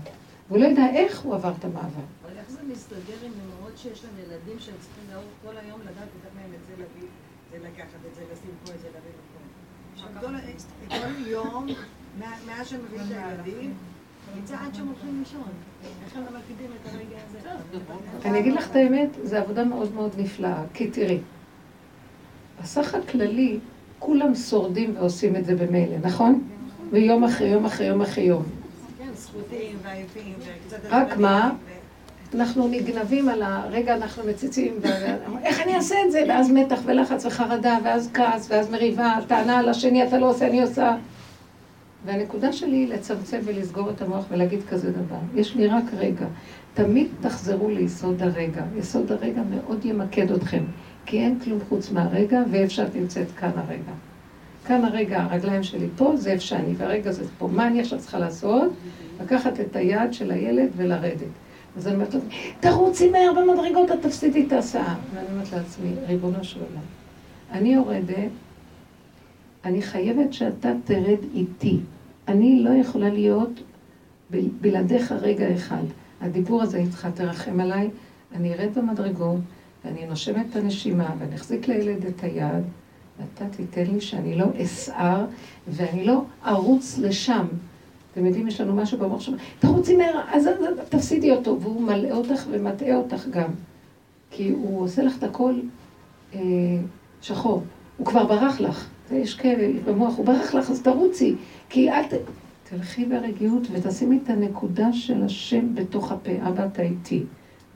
והוא 0.48 0.58
לא 0.58 0.66
יודע 0.66 0.86
איך 0.94 1.20
הוא 1.20 1.34
עבר 1.34 1.52
את 1.58 1.64
המעבר. 1.64 2.04
מסתדר 2.72 3.26
עם 3.26 3.32
אמהות 3.32 3.78
שיש 3.78 4.04
להם 4.04 4.12
ילדים 4.18 4.58
שהם 4.58 4.74
צריכים 4.80 5.04
לאור 5.12 5.24
כל 5.42 5.58
היום 5.64 5.80
לדעת 5.80 5.96
לתת 5.96 6.34
להם 6.36 6.50
את 6.54 6.66
זה 6.66 6.72
להביא, 6.82 7.08
זה 7.50 7.58
לקחת, 7.68 7.98
את 8.10 8.14
זה 8.14 8.22
לשים 8.32 8.50
פה, 8.64 8.72
את 8.74 8.80
זה 8.80 8.88
להביא 8.94 9.10
לפה. 9.10 10.44
כל 10.88 11.30
יום, 11.30 11.66
מאז 12.46 12.68
שהם 12.68 12.80
מביאים 12.84 13.06
את 13.06 13.16
הילדים, 13.16 13.74
אני 18.24 18.38
אגיד 18.38 18.52
לך 18.52 18.70
את 18.70 18.76
האמת, 18.76 19.08
זו 19.22 19.36
עבודה 19.36 19.64
מאוד 19.64 19.94
מאוד 19.94 20.10
נפלאה, 20.18 20.62
כי 20.74 20.90
תראי, 20.90 21.18
בסך 22.64 22.94
הכללי, 22.94 23.58
כולם 23.98 24.34
שורדים 24.34 24.94
ועושים 24.98 25.36
את 25.36 25.44
זה 25.44 25.56
במילא, 25.56 25.96
נכון? 26.02 26.42
ויום 26.90 27.24
אחרי 27.24 27.48
יום 27.48 27.64
אחרי 27.64 27.86
יום 27.86 28.00
אחרי 28.02 28.24
יום. 28.24 28.42
רק 30.90 31.16
מה? 31.16 31.52
אנחנו 32.34 32.68
נגנבים 32.68 33.28
על 33.28 33.42
הרגע, 33.42 33.94
אנחנו 33.94 34.22
מציצים, 34.26 34.74
איך 35.44 35.60
אני 35.60 35.74
אעשה 35.74 35.94
את 36.06 36.12
זה? 36.12 36.24
ואז 36.28 36.50
מתח 36.50 36.78
ולחץ 36.84 37.26
וחרדה, 37.26 37.78
ואז 37.84 38.10
כעס, 38.14 38.50
ואז 38.50 38.70
מריבה, 38.70 39.16
טענה 39.26 39.58
על 39.58 39.68
השני, 39.68 40.04
אתה 40.08 40.18
לא 40.18 40.30
עושה, 40.30 40.46
אני 40.46 40.62
עושה. 40.62 40.96
והנקודה 42.04 42.52
שלי 42.52 42.76
היא 42.76 42.88
לצמצם 42.88 43.38
ולסגור 43.44 43.90
את 43.90 44.02
המוח 44.02 44.24
ולהגיד 44.30 44.60
כזה 44.70 44.90
דבר. 44.90 45.18
יש 45.34 45.54
לי 45.56 45.66
רק 45.66 45.84
רגע. 45.96 46.26
תמיד 46.74 47.06
תחזרו 47.20 47.68
ליסוד 47.68 48.22
הרגע. 48.22 48.62
יסוד 48.76 49.12
הרגע 49.12 49.42
מאוד 49.50 49.84
ימקד 49.84 50.32
אתכם, 50.32 50.64
כי 51.06 51.20
אין 51.20 51.40
כלום 51.40 51.58
חוץ 51.68 51.90
מהרגע, 51.90 52.42
ואיפה 52.50 52.74
שאת 52.74 52.96
נמצאת 52.96 53.26
כאן 53.38 53.50
הרגע. 53.54 53.92
כאן 54.66 54.84
הרגע, 54.84 55.22
הרגליים 55.22 55.62
שלי 55.62 55.86
פה, 55.96 56.16
זה 56.16 56.30
איפה 56.30 56.44
שאני, 56.44 56.74
והרגע 56.76 57.12
זה 57.12 57.24
פה. 57.38 57.48
מה 57.52 57.66
אני 57.66 57.80
עכשיו 57.80 57.98
צריכה 57.98 58.18
לעשות? 58.18 58.72
לקחת 59.20 59.60
את 59.60 59.76
היד 59.76 60.12
של 60.12 60.30
הילד 60.30 60.68
ולרדת. 60.76 61.32
אז 61.76 61.86
אני 61.86 61.94
אומרת 61.94 62.14
לו, 62.14 62.20
תרוצי 62.60 63.10
מהר 63.10 63.32
במדרגות, 63.32 63.90
את 63.92 64.02
תפסידי 64.02 64.46
את 64.46 64.52
ההסעה. 64.52 64.96
ואני 65.14 65.26
אומרת 65.32 65.52
לעצמי, 65.52 65.90
ריבונו 66.06 66.44
של 66.44 66.60
עולם, 66.60 66.84
אני 67.52 67.74
יורדת, 67.74 68.30
אני 69.64 69.82
חייבת 69.82 70.32
שאתה 70.32 70.72
תרד 70.84 71.18
איתי. 71.34 71.78
אני 72.28 72.62
לא 72.62 72.70
יכולה 72.70 73.08
להיות 73.08 73.62
בלעדיך 74.60 75.12
רגע 75.12 75.54
אחד. 75.54 75.84
הדיבור 76.20 76.62
הזה 76.62 76.78
איתך, 76.78 77.08
תרחם 77.14 77.60
עליי, 77.60 77.90
אני 78.34 78.54
ארד 78.54 78.78
במדרגות, 78.78 79.40
ואני 79.84 80.06
נושמת 80.06 80.46
את 80.50 80.56
הנשימה, 80.56 81.14
ואני 81.18 81.34
אחזיק 81.34 81.68
לילד 81.68 82.06
את 82.06 82.24
היד, 82.24 82.64
ואתה 83.18 83.56
תיתן 83.56 83.86
לי 83.92 84.00
שאני 84.00 84.36
לא 84.36 84.46
אסער, 84.62 85.24
ואני 85.68 86.04
לא 86.04 86.22
ארוץ 86.46 86.98
לשם. 86.98 87.46
אתם 88.12 88.26
יודעים, 88.26 88.48
יש 88.48 88.60
לנו 88.60 88.74
משהו 88.74 88.98
במוח 88.98 89.20
שאומר, 89.20 89.38
תרוצי 89.58 89.96
מהר, 89.96 90.20
אז 90.32 90.48
תפסידי 90.88 91.30
אותו, 91.30 91.60
והוא 91.60 91.82
מלאה 91.82 92.16
אותך 92.16 92.46
ומטעה 92.50 92.96
אותך 92.96 93.26
גם. 93.30 93.50
כי 94.30 94.50
הוא 94.50 94.80
עושה 94.80 95.02
לך 95.02 95.18
את 95.18 95.22
הכל 95.22 95.54
אה, 96.34 96.40
שחור. 97.20 97.62
הוא 97.96 98.06
כבר 98.06 98.26
ברח 98.26 98.60
לך. 98.60 98.88
יש 99.12 99.34
כאלה 99.34 99.80
במוח, 99.84 100.16
הוא 100.16 100.26
ברח 100.26 100.54
לך, 100.54 100.70
אז 100.70 100.82
תרוצי. 100.82 101.34
כי 101.68 101.90
אל 101.90 102.02
ת... 102.02 102.12
תלכי 102.70 103.04
ברגיעות 103.04 103.62
ותשימי 103.72 104.18
את 104.24 104.30
הנקודה 104.30 104.92
של 104.92 105.22
השם 105.22 105.74
בתוך 105.74 106.12
הפה. 106.12 106.30
אבא, 106.48 106.66
אתה 106.66 106.82
איתי. 106.82 107.22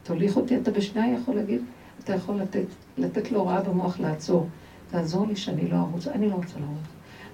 תוליך 0.03 0.37
אותי, 0.37 0.57
אתה 0.57 0.71
בשנייה 0.71 1.15
יכול 1.15 1.35
להגיד, 1.35 1.61
אתה 2.09 2.17
יכול 2.17 2.37
לתת, 2.37 2.65
לתת 2.99 3.33
לו 3.33 3.41
הוראה 3.41 3.61
במוח 3.61 4.01
לעצור. 4.01 4.47
תעזור 4.91 5.27
לי 5.27 5.37
שאני 5.37 5.69
לא 5.69 5.77
ארוץ. 5.77 6.07
אני 6.07 6.29
לא 6.29 6.35
רוצה 6.35 6.59
לרוץ. 6.59 6.87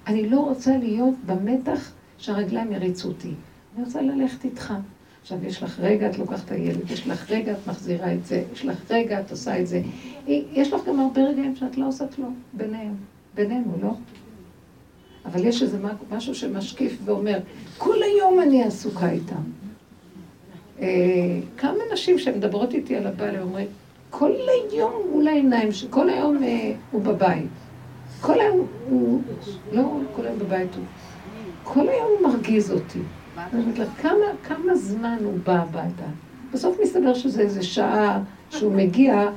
אני 0.06 0.28
לא 0.28 0.40
רוצה 0.40 0.76
להיות 0.76 1.14
במתח 1.26 1.92
שהרגליים 2.18 2.72
יריצו 2.72 3.08
אותי. 3.08 3.32
אני 3.76 3.84
רוצה 3.84 4.02
ללכת 4.02 4.44
איתך. 4.44 4.74
עכשיו, 5.22 5.44
יש 5.44 5.62
לך 5.62 5.80
רגע, 5.80 6.10
את 6.10 6.18
לוקחת 6.18 6.44
את 6.44 6.50
הילד, 6.50 6.90
יש 6.90 7.06
לך 7.06 7.30
רגע, 7.30 7.52
את 7.52 7.68
מחזירה 7.68 8.14
את 8.14 8.26
זה, 8.26 8.44
יש 8.52 8.64
לך 8.64 8.90
רגע, 8.90 9.20
את 9.20 9.30
עושה 9.30 9.60
את 9.60 9.66
זה. 9.66 9.82
יש 10.26 10.72
לך 10.72 10.80
גם 10.86 11.00
הרבה 11.00 11.22
רגעים 11.22 11.56
שאת 11.56 11.78
לא 11.78 11.88
עושה 11.88 12.04
כלום, 12.08 12.36
ביניהם, 12.52 12.94
בינינו, 13.34 13.72
לא? 13.82 13.90
אבל 15.24 15.44
יש 15.44 15.62
איזה 15.62 15.78
משהו 16.10 16.34
שמשקיף 16.34 16.98
ואומר, 17.04 17.38
כל 17.78 18.02
היום 18.02 18.40
אני 18.40 18.62
עסוקה 18.62 19.10
איתם. 19.10 19.42
אה, 20.80 20.86
כמה 21.56 21.78
נשים 21.92 22.18
שמדברות 22.18 22.74
איתי 22.74 22.96
על 22.96 23.06
הבעל, 23.06 23.40
אומרים, 23.40 23.66
כל 24.18 24.32
היום 24.48 24.92
מול 25.12 25.28
העיניים, 25.28 25.68
כל 25.90 26.08
היום 26.08 26.42
אה, 26.42 26.72
הוא 26.90 27.02
בבית. 27.02 27.48
כל 28.20 28.40
היום 28.40 28.66
הוא, 28.88 29.22
לא 29.72 29.82
כל 30.16 30.26
היום 30.26 30.38
בבית 30.38 30.74
הוא, 30.74 30.84
כל 31.64 31.88
היום 31.88 32.10
הוא 32.18 32.28
מרגיז 32.28 32.70
אותי. 32.70 32.98
אני 33.38 33.62
אומרת 33.62 33.78
לה, 33.78 33.84
כמה, 34.02 34.24
כמה 34.44 34.74
זמן 34.74 35.16
הוא 35.24 35.34
בא 35.44 35.52
הביתה? 35.52 36.04
בסוף 36.52 36.76
מסתבר 36.82 37.14
שזה 37.14 37.42
איזה 37.42 37.62
שעה 37.62 38.20
שהוא 38.50 38.72
מגיע, 38.72 39.30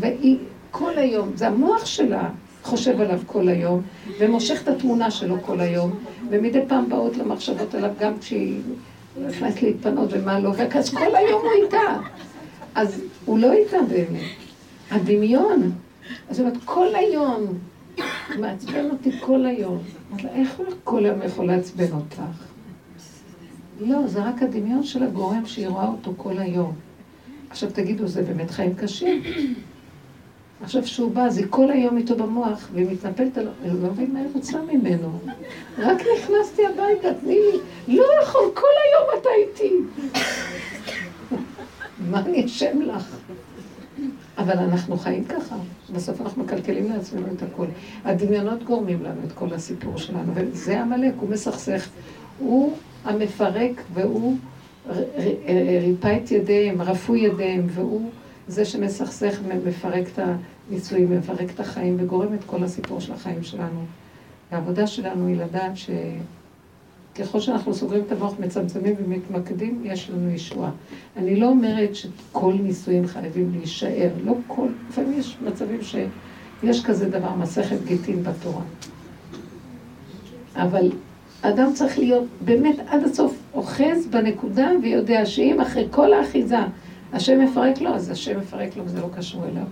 והיא 0.00 0.38
כל 0.70 0.98
היום, 0.98 1.30
זה 1.34 1.46
המוח 1.46 1.86
שלה, 1.86 2.28
חושב 2.62 3.00
עליו 3.00 3.20
כל 3.26 3.48
היום, 3.48 3.82
ומושך 4.18 4.62
את 4.62 4.68
התמונה 4.68 5.10
שלו 5.10 5.36
כל 5.42 5.60
היום, 5.60 5.90
ומדי 6.30 6.60
פעם 6.68 6.88
באות 6.88 7.16
למחשבות 7.16 7.74
עליו 7.74 7.90
גם 8.00 8.18
כשהיא 8.18 8.60
נכנסת 9.26 9.62
להתפנות 9.62 10.08
ומה 10.12 10.40
לא, 10.40 10.52
אז 10.74 10.90
כל 10.90 11.16
היום 11.16 11.42
הוא 11.42 11.64
איתה. 11.64 12.00
אז 12.74 13.00
הוא 13.28 13.38
לא 13.38 13.52
איתה 13.52 13.76
באמת. 13.88 14.36
הדמיון. 14.90 15.72
אז 16.28 16.38
היא 16.38 16.46
אומרת, 16.46 16.62
כל 16.64 16.94
היום, 16.94 17.58
מעצבן 18.38 18.90
אותי 18.90 19.10
כל 19.20 19.46
היום. 19.46 19.78
לה, 20.22 20.30
איך 20.34 20.60
כל 20.84 21.04
היום 21.04 21.22
יכול 21.22 21.46
לעצבן 21.46 21.92
אותך? 21.92 22.22
לא, 23.80 24.06
זה 24.06 24.22
רק 24.24 24.42
הדמיון 24.42 24.82
של 24.82 25.02
הגורם 25.02 25.46
שהיא 25.46 25.68
רואה 25.68 25.88
אותו 25.88 26.12
כל 26.16 26.38
היום. 26.38 26.72
עכשיו 27.50 27.70
תגידו, 27.70 28.06
זה 28.06 28.22
באמת 28.22 28.50
חיים 28.50 28.74
קשים? 28.74 29.22
עכשיו 30.62 30.86
שהוא 30.86 31.10
בא, 31.10 31.28
זה 31.28 31.46
כל 31.50 31.70
היום 31.70 31.96
איתו 31.96 32.16
במוח, 32.16 32.68
והיא 32.74 32.86
מתנפלת 32.90 33.38
עליו, 33.38 33.52
אני 33.62 33.82
לא 33.82 33.90
מבין 33.90 34.12
מה 34.12 34.18
היא 34.18 34.28
רוצה 34.34 34.58
ממנו. 34.62 35.18
רק 35.78 35.98
נכנסתי 36.18 36.62
הביתה, 36.66 37.08
תני 37.20 37.38
לי, 37.88 37.96
לא 37.96 38.06
יכול, 38.22 38.50
כל 38.54 38.66
היום 38.84 39.20
אתה 39.20 39.28
איתי. 39.42 39.74
מה 42.10 42.20
אני 42.20 42.44
אשם 42.44 42.82
לך? 42.82 43.16
אבל 44.38 44.58
אנחנו 44.58 44.98
חיים 44.98 45.24
ככה, 45.24 45.56
בסוף 45.92 46.20
אנחנו 46.20 46.44
מקלקלים 46.44 46.90
לעצמנו 46.92 47.26
את 47.36 47.42
הכל. 47.42 47.66
הדמיונות 48.04 48.62
גורמים 48.62 49.02
לנו 49.02 49.20
את 49.26 49.32
כל 49.32 49.54
הסיפור 49.54 49.98
שלנו, 49.98 50.32
וזה 50.34 50.80
עמלק, 50.80 51.12
הוא 51.20 51.30
מסכסך. 51.30 51.88
הוא 52.38 52.72
המפרק, 53.04 53.82
והוא 53.94 54.36
ריפא 55.82 56.16
את 56.24 56.30
ידיהם, 56.30 56.82
רפו 56.82 57.16
ידיהם, 57.16 57.66
והוא... 57.68 58.10
זה 58.48 58.64
שמסכסך, 58.64 59.40
מפרק 59.64 60.08
את 60.12 60.18
הנישואים, 60.18 61.18
מפרק 61.18 61.50
את 61.54 61.60
החיים 61.60 61.96
וגורם 62.00 62.34
את 62.34 62.44
כל 62.46 62.64
הסיפור 62.64 63.00
של 63.00 63.12
החיים 63.12 63.42
שלנו. 63.42 63.84
העבודה 64.50 64.86
שלנו 64.86 65.26
היא 65.26 65.36
לדעת 65.36 65.76
שככל 67.18 67.40
שאנחנו 67.40 67.74
סוגרים 67.74 68.02
את 68.06 68.12
המוח, 68.12 68.34
מצמצמים 68.38 68.94
ומתמקדים, 69.04 69.82
יש 69.84 70.10
לנו 70.10 70.30
ישועה. 70.30 70.70
אני 71.16 71.36
לא 71.36 71.46
אומרת 71.46 71.94
שכל 71.94 72.54
נישואים 72.62 73.06
חייבים 73.06 73.52
להישאר, 73.52 74.10
לא 74.24 74.34
כל, 74.46 74.66
לפעמים 74.88 75.18
יש 75.18 75.36
מצבים 75.46 75.78
שיש 75.82 76.84
כזה 76.84 77.08
דבר, 77.08 77.34
מסכת 77.34 77.76
גיטין 77.84 78.22
בתורה. 78.22 78.62
אבל 80.56 80.92
אדם 81.42 81.72
צריך 81.72 81.98
להיות 81.98 82.24
באמת 82.44 82.76
עד 82.88 83.04
הסוף 83.04 83.36
אוחז 83.54 84.06
בנקודה 84.10 84.70
ויודע 84.82 85.26
שאם 85.26 85.60
אחרי 85.60 85.86
כל 85.90 86.12
האחיזה 86.12 86.56
השם 87.12 87.40
מפרק 87.40 87.80
לו, 87.80 87.94
אז 87.94 88.10
השם 88.10 88.38
מפרק 88.38 88.76
לו 88.76 88.84
וזה 88.84 89.00
לא 89.00 89.08
קשור 89.16 89.44
אליו. 89.44 89.66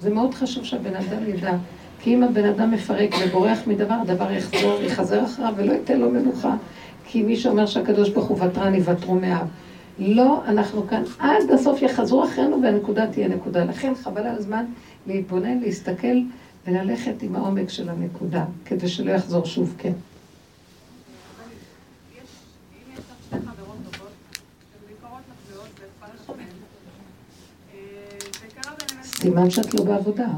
זה 0.00 0.10
מאוד 0.10 0.34
חשוב 0.34 0.64
שהבן 0.64 0.94
אדם 0.96 1.28
ידע, 1.28 1.56
כי 2.04 2.14
אם 2.14 2.22
הבן 2.22 2.44
אדם 2.44 2.70
מפרק 2.70 3.14
ובורח 3.24 3.58
מדבר, 3.66 3.94
הדבר 3.94 4.32
יחזור, 4.32 4.82
יחזר 4.82 5.24
אחריו 5.24 5.52
ולא 5.56 5.72
ייתן 5.72 6.00
לו 6.00 6.10
מנוחה. 6.10 6.56
כי 7.04 7.22
מי 7.22 7.36
שאומר 7.36 7.66
שהקדוש 7.66 8.08
ברוך 8.08 8.26
הוא 8.26 8.38
ותרן 8.40 8.74
יוותרו 8.74 9.14
מאב. 9.14 9.46
לא, 9.98 10.42
אנחנו 10.46 10.86
כאן 10.86 11.02
עד 11.18 11.50
הסוף 11.54 11.82
יחזרו 11.82 12.24
אחרינו 12.24 12.62
והנקודה 12.62 13.06
תהיה 13.06 13.28
נקודה. 13.28 13.64
לכן 13.64 13.94
חבל 13.94 14.26
על 14.26 14.36
הזמן 14.36 14.64
להתבונן, 15.06 15.58
להסתכל 15.58 16.16
וללכת 16.66 17.22
עם 17.22 17.36
העומק 17.36 17.68
של 17.68 17.88
הנקודה, 17.88 18.44
כדי 18.64 18.88
שלא 18.88 19.10
יחזור 19.10 19.44
שוב, 19.44 19.74
כן. 19.78 19.92
סימן 29.02 29.50
שאת 29.50 29.74
לא 29.74 29.84
בעבודה. 29.84 30.28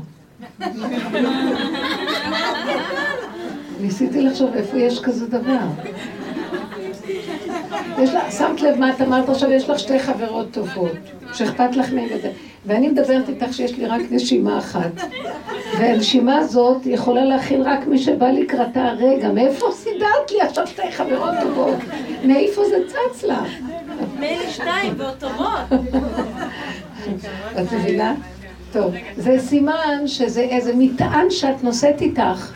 ניסיתי 3.80 4.22
לחשוב 4.22 4.50
איפה 4.54 4.78
יש 4.78 5.00
כזה 5.00 5.26
דבר. 5.26 5.66
יש 7.98 8.10
לך, 8.14 8.32
שמת 8.38 8.62
לב 8.62 8.78
מה 8.78 8.90
את 8.90 9.00
אמרת 9.00 9.28
עכשיו, 9.28 9.52
יש 9.52 9.68
לך 9.70 9.78
שתי 9.78 9.98
חברות 9.98 10.50
טובות, 10.50 10.96
שאכפת 11.32 11.76
לך 11.76 11.92
מהן 11.92 12.08
וזה. 12.14 12.30
ואני 12.66 12.88
מדברת 12.88 13.28
איתך 13.28 13.52
שיש 13.52 13.72
לי 13.72 13.86
רק 13.86 14.00
נשימה 14.10 14.58
אחת. 14.58 14.90
והנשימה 15.78 16.36
הזאת 16.38 16.86
יכולה 16.86 17.24
להכיל 17.24 17.62
רק 17.62 17.86
מי 17.86 17.98
שבא 17.98 18.30
לקראתה 18.30 18.84
הרגע. 18.84 19.32
מאיפה 19.32 19.66
סידרת 19.72 20.30
לי 20.30 20.40
עכשיו 20.40 20.66
שתי 20.66 20.92
חברות 20.92 21.34
טובות? 21.42 21.78
מאיפה 22.24 22.62
זה 22.64 22.76
צץ 22.86 23.24
לך? 23.24 23.52
מילא 24.18 24.50
שתיים 24.50 24.94
ואוטומט. 24.96 25.72
את 27.60 27.72
מבינה? 27.72 28.14
טוב, 28.72 28.94
זה 29.16 29.36
סימן 29.38 30.06
שזה 30.06 30.40
איזה 30.40 30.72
מטען 30.76 31.30
שאת 31.30 31.64
נושאת 31.64 32.00
איתך. 32.00 32.52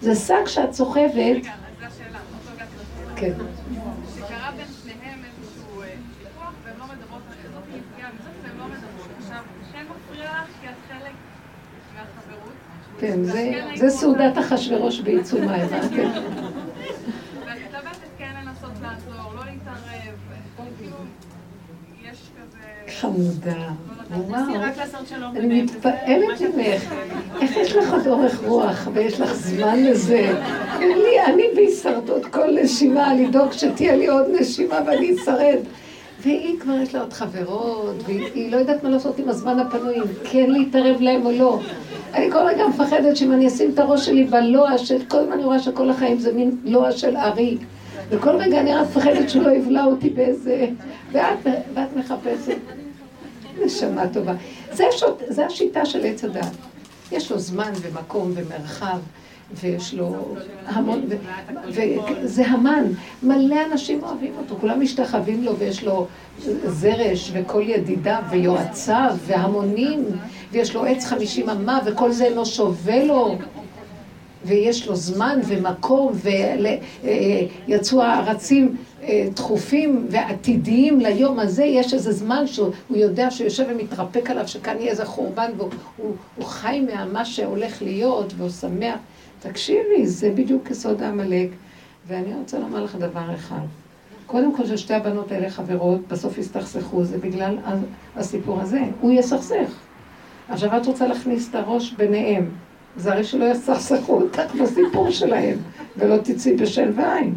זה 0.00 0.14
שק 0.14 0.46
שאת 0.46 0.72
סוחבת. 0.72 1.12
רגע, 1.14 1.50
אז 1.52 1.80
זו 1.80 1.86
השאלה, 1.86 2.18
כן. 3.16 3.32
שקרה 4.16 4.50
בין 4.56 4.66
שניהם 4.82 5.18
איזשהו 5.24 5.80
ויכוח, 5.80 6.52
והם 6.64 6.78
לא 6.78 6.84
מדברות, 6.84 7.22
זאת 7.52 7.62
נפגעה 7.68 8.10
מזאת 8.20 8.32
והם 8.42 8.58
לא 8.58 8.64
מדברות. 8.64 9.08
עכשיו, 9.18 9.42
כן 9.72 9.84
מפריע 9.84 10.30
לך 10.30 10.48
כי 10.60 10.68
את 10.68 10.74
חלק 10.88 11.12
מהחברות. 11.94 12.52
כן, 12.98 13.24
זה 13.76 13.90
סעודת 13.90 14.38
אחשוורוש 14.38 15.00
בעיצומה, 15.00 15.56
הבנתם? 15.56 16.08
חמודה. 23.00 23.68
אני 25.36 25.62
מתפעלת 25.62 26.40
ממך. 26.40 26.94
איך 27.40 27.56
יש 27.56 27.76
לך 27.76 27.92
עוד 27.92 28.06
אורך 28.06 28.40
רוח 28.44 28.88
ויש 28.92 29.20
לך 29.20 29.34
זמן 29.34 29.84
לזה? 29.84 30.36
אני 31.26 31.42
בהישרדות 31.54 32.26
כל 32.26 32.58
נשימה, 32.62 33.14
לדאוג 33.14 33.52
שתהיה 33.52 33.96
לי 33.96 34.06
עוד 34.06 34.26
נשימה 34.40 34.80
ואני 34.86 35.14
אשרד. 35.14 35.58
והיא 36.22 36.60
כבר 36.60 36.72
יש 36.82 36.94
לה 36.94 37.00
עוד 37.00 37.12
חברות, 37.12 37.94
והיא 38.06 38.52
לא 38.52 38.56
יודעת 38.56 38.84
מה 38.84 38.90
לעשות 38.90 39.18
עם 39.18 39.28
הזמן 39.28 39.58
הפנוי, 39.58 39.96
אם 39.96 40.02
כן 40.24 40.50
להתערב 40.50 41.00
להם 41.00 41.26
או 41.26 41.32
לא. 41.32 41.60
אני 42.14 42.30
כל 42.30 42.38
רגע 42.38 42.66
מפחדת 42.66 43.16
שאם 43.16 43.32
אני 43.32 43.48
אשים 43.48 43.70
את 43.70 43.78
הראש 43.78 44.06
שלי 44.06 44.24
בלוע 44.24 44.78
של, 44.78 45.04
כל 45.08 45.18
הזמן 45.18 45.32
אני 45.32 45.44
רואה 45.44 45.58
שכל 45.58 45.90
החיים 45.90 46.18
זה 46.18 46.32
מין 46.32 46.56
לוע 46.64 46.92
של 46.92 47.16
ארי. 47.16 47.58
וכל 48.10 48.36
רגע 48.36 48.60
אני 48.60 48.74
רק 48.74 48.86
מפחדת 48.86 49.30
שלא 49.30 49.50
יבלע 49.50 49.84
אותי 49.84 50.10
באיזה... 50.10 50.66
ואת, 51.12 51.46
ואת 51.74 51.96
מחפשת. 51.96 52.58
נשמה 53.64 54.08
טובה. 54.08 54.34
זה, 54.72 54.84
שוט, 54.96 55.22
זה 55.28 55.46
השיטה 55.46 55.86
של 55.86 56.04
עץ 56.04 56.24
הדת. 56.24 56.56
יש 57.12 57.32
לו 57.32 57.38
זמן 57.38 57.72
ומקום 57.82 58.32
ומרחב, 58.34 58.98
ויש 59.54 59.94
לו 59.94 60.34
המון, 60.66 61.06
וזה 61.68 62.46
המן. 62.46 62.84
מלא 63.22 63.56
אנשים 63.72 64.02
אוהבים 64.02 64.32
אותו, 64.38 64.56
כולם 64.60 64.80
משתחווים 64.80 65.44
לו, 65.44 65.56
ויש 65.56 65.84
לו 65.84 66.06
זרש, 66.66 67.30
וכל 67.34 67.62
ידידיו, 67.66 68.22
ויועציו, 68.30 69.16
והמונים, 69.26 70.04
ויש 70.52 70.74
לו 70.74 70.84
עץ 70.84 71.04
חמישים 71.04 71.50
אמה, 71.50 71.78
וכל 71.86 72.12
זה 72.12 72.28
לא 72.30 72.44
שווה 72.44 73.04
לו. 73.04 73.38
ויש 74.44 74.86
לו 74.86 74.96
זמן 74.96 75.40
ומקום, 75.46 76.12
ויצאו 77.66 78.02
הארצים 78.02 78.66
אה, 78.66 78.87
דחופים 79.34 80.06
ועתידיים 80.10 81.00
ליום 81.00 81.38
הזה, 81.38 81.64
יש 81.64 81.94
איזה 81.94 82.12
זמן 82.12 82.46
שהוא 82.46 82.72
יודע 82.90 83.30
שהוא 83.30 83.44
יושב 83.44 83.64
ומתרפק 83.68 84.30
עליו, 84.30 84.48
שכאן 84.48 84.76
יהיה 84.78 84.90
איזה 84.90 85.04
חורבן, 85.04 85.50
והוא 85.56 85.70
הוא, 85.96 86.14
הוא 86.36 86.44
חי 86.44 86.80
ממה 86.80 87.24
שהולך 87.24 87.82
להיות, 87.82 88.32
והוא 88.36 88.50
שמח. 88.50 88.98
תקשיבי, 89.40 90.06
זה 90.06 90.30
בדיוק 90.34 90.70
יסוד 90.70 91.02
העמלק. 91.02 91.48
ואני 92.06 92.34
רוצה 92.34 92.58
לומר 92.58 92.84
לך 92.84 92.96
דבר 92.96 93.34
אחד. 93.34 93.66
קודם 94.26 94.56
כל 94.56 94.66
ששתי 94.66 94.94
הבנות 94.94 95.32
האלה 95.32 95.50
חברות, 95.50 96.00
בסוף 96.08 96.38
יסתכסכו, 96.38 97.04
זה 97.04 97.18
בגלל 97.18 97.56
הסיפור 98.16 98.60
הזה. 98.60 98.80
הוא 99.00 99.12
יסכסך. 99.12 99.72
עכשיו 100.48 100.76
את 100.76 100.86
רוצה 100.86 101.06
להכניס 101.06 101.50
את 101.50 101.54
הראש 101.54 101.92
ביניהם. 101.92 102.50
זה 102.96 103.12
הרי 103.12 103.24
שלא 103.24 103.44
יסכסכו 103.44 104.12
אותך 104.12 104.54
בסיפור 104.62 105.10
שלהם, 105.10 105.58
ולא 105.96 106.16
תצאי 106.16 106.56
בשן 106.56 106.90
ועין. 106.96 107.34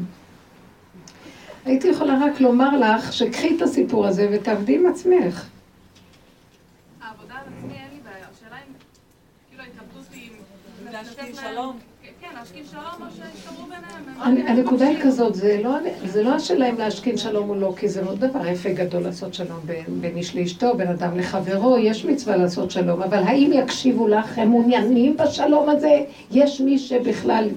הייתי 1.65 1.87
יכולה 1.87 2.19
רק 2.25 2.41
לומר 2.41 2.77
לך 2.77 3.13
שקחי 3.13 3.55
את 3.57 3.61
הסיפור 3.61 4.07
הזה 4.07 4.29
ותעבדי 4.31 4.75
עם 4.75 4.85
עצמך. 4.85 5.47
העבודה 7.01 7.33
על 7.33 7.53
עצמי 7.57 7.73
אין 7.73 7.87
לי 7.93 7.99
בעיה. 8.03 8.25
השאלה 8.37 8.55
אם, 8.55 8.73
כאילו 9.49 9.63
ההתלבטות 9.63 10.13
היא 10.13 10.29
אם 10.81 10.91
להשכין 10.91 11.35
שלום. 11.35 11.77
כן, 12.21 12.27
להשכין 12.39 12.63
שלום 12.71 12.83
או 13.01 13.05
שישתמרו 13.11 13.63
ביניהם. 13.63 14.47
הנקודה 14.47 14.87
היא 14.87 14.97
כזאת, 15.03 15.35
זה 15.35 15.61
לא 16.23 16.35
השאלה 16.35 16.69
אם 16.69 16.77
להשכין 16.77 17.17
שלום 17.17 17.49
או 17.49 17.55
לא, 17.55 17.73
כי 17.77 17.89
זה 17.89 18.01
לא 18.01 18.15
דבר 18.15 18.47
יפה 18.47 18.69
גדול 18.69 19.03
לעשות 19.03 19.33
שלום 19.33 19.59
בין 19.87 20.17
איש 20.17 20.35
לאשתו, 20.35 20.77
בין 20.77 20.87
אדם 20.87 21.17
לחברו, 21.17 21.77
יש 21.77 22.05
מצווה 22.05 22.37
לעשות 22.37 22.71
שלום, 22.71 23.01
אבל 23.01 23.23
האם 23.23 23.51
יקשיבו 23.53 24.07
לך, 24.07 24.37
הם 24.37 24.49
מעוניינים 24.49 25.17
בשלום 25.17 25.69
הזה? 25.69 25.99
יש 26.31 26.61
מי 26.61 26.79
שבכלל... 26.79 27.49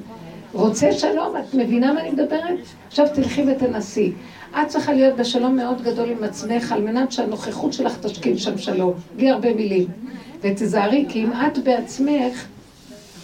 רוצה 0.54 0.92
שלום, 0.92 1.36
את 1.36 1.54
מבינה 1.54 1.92
מה 1.92 2.00
אני 2.00 2.10
מדברת? 2.10 2.58
עכשיו 2.86 3.06
תלכי 3.14 3.42
ותנסי. 3.42 4.12
את 4.50 4.68
צריכה 4.68 4.92
להיות 4.92 5.16
בשלום 5.16 5.56
מאוד 5.56 5.82
גדול 5.82 6.10
עם 6.10 6.24
עצמך, 6.24 6.72
על 6.72 6.82
מנת 6.82 7.12
שהנוכחות 7.12 7.72
שלך 7.72 7.98
תשכין 7.98 8.38
שם 8.38 8.58
שלום, 8.58 8.92
בלי 9.16 9.30
הרבה 9.30 9.54
מילים. 9.54 9.86
ותזהרי, 10.40 11.06
כי 11.08 11.24
אם 11.24 11.32
את 11.32 11.58
בעצמך 11.58 12.46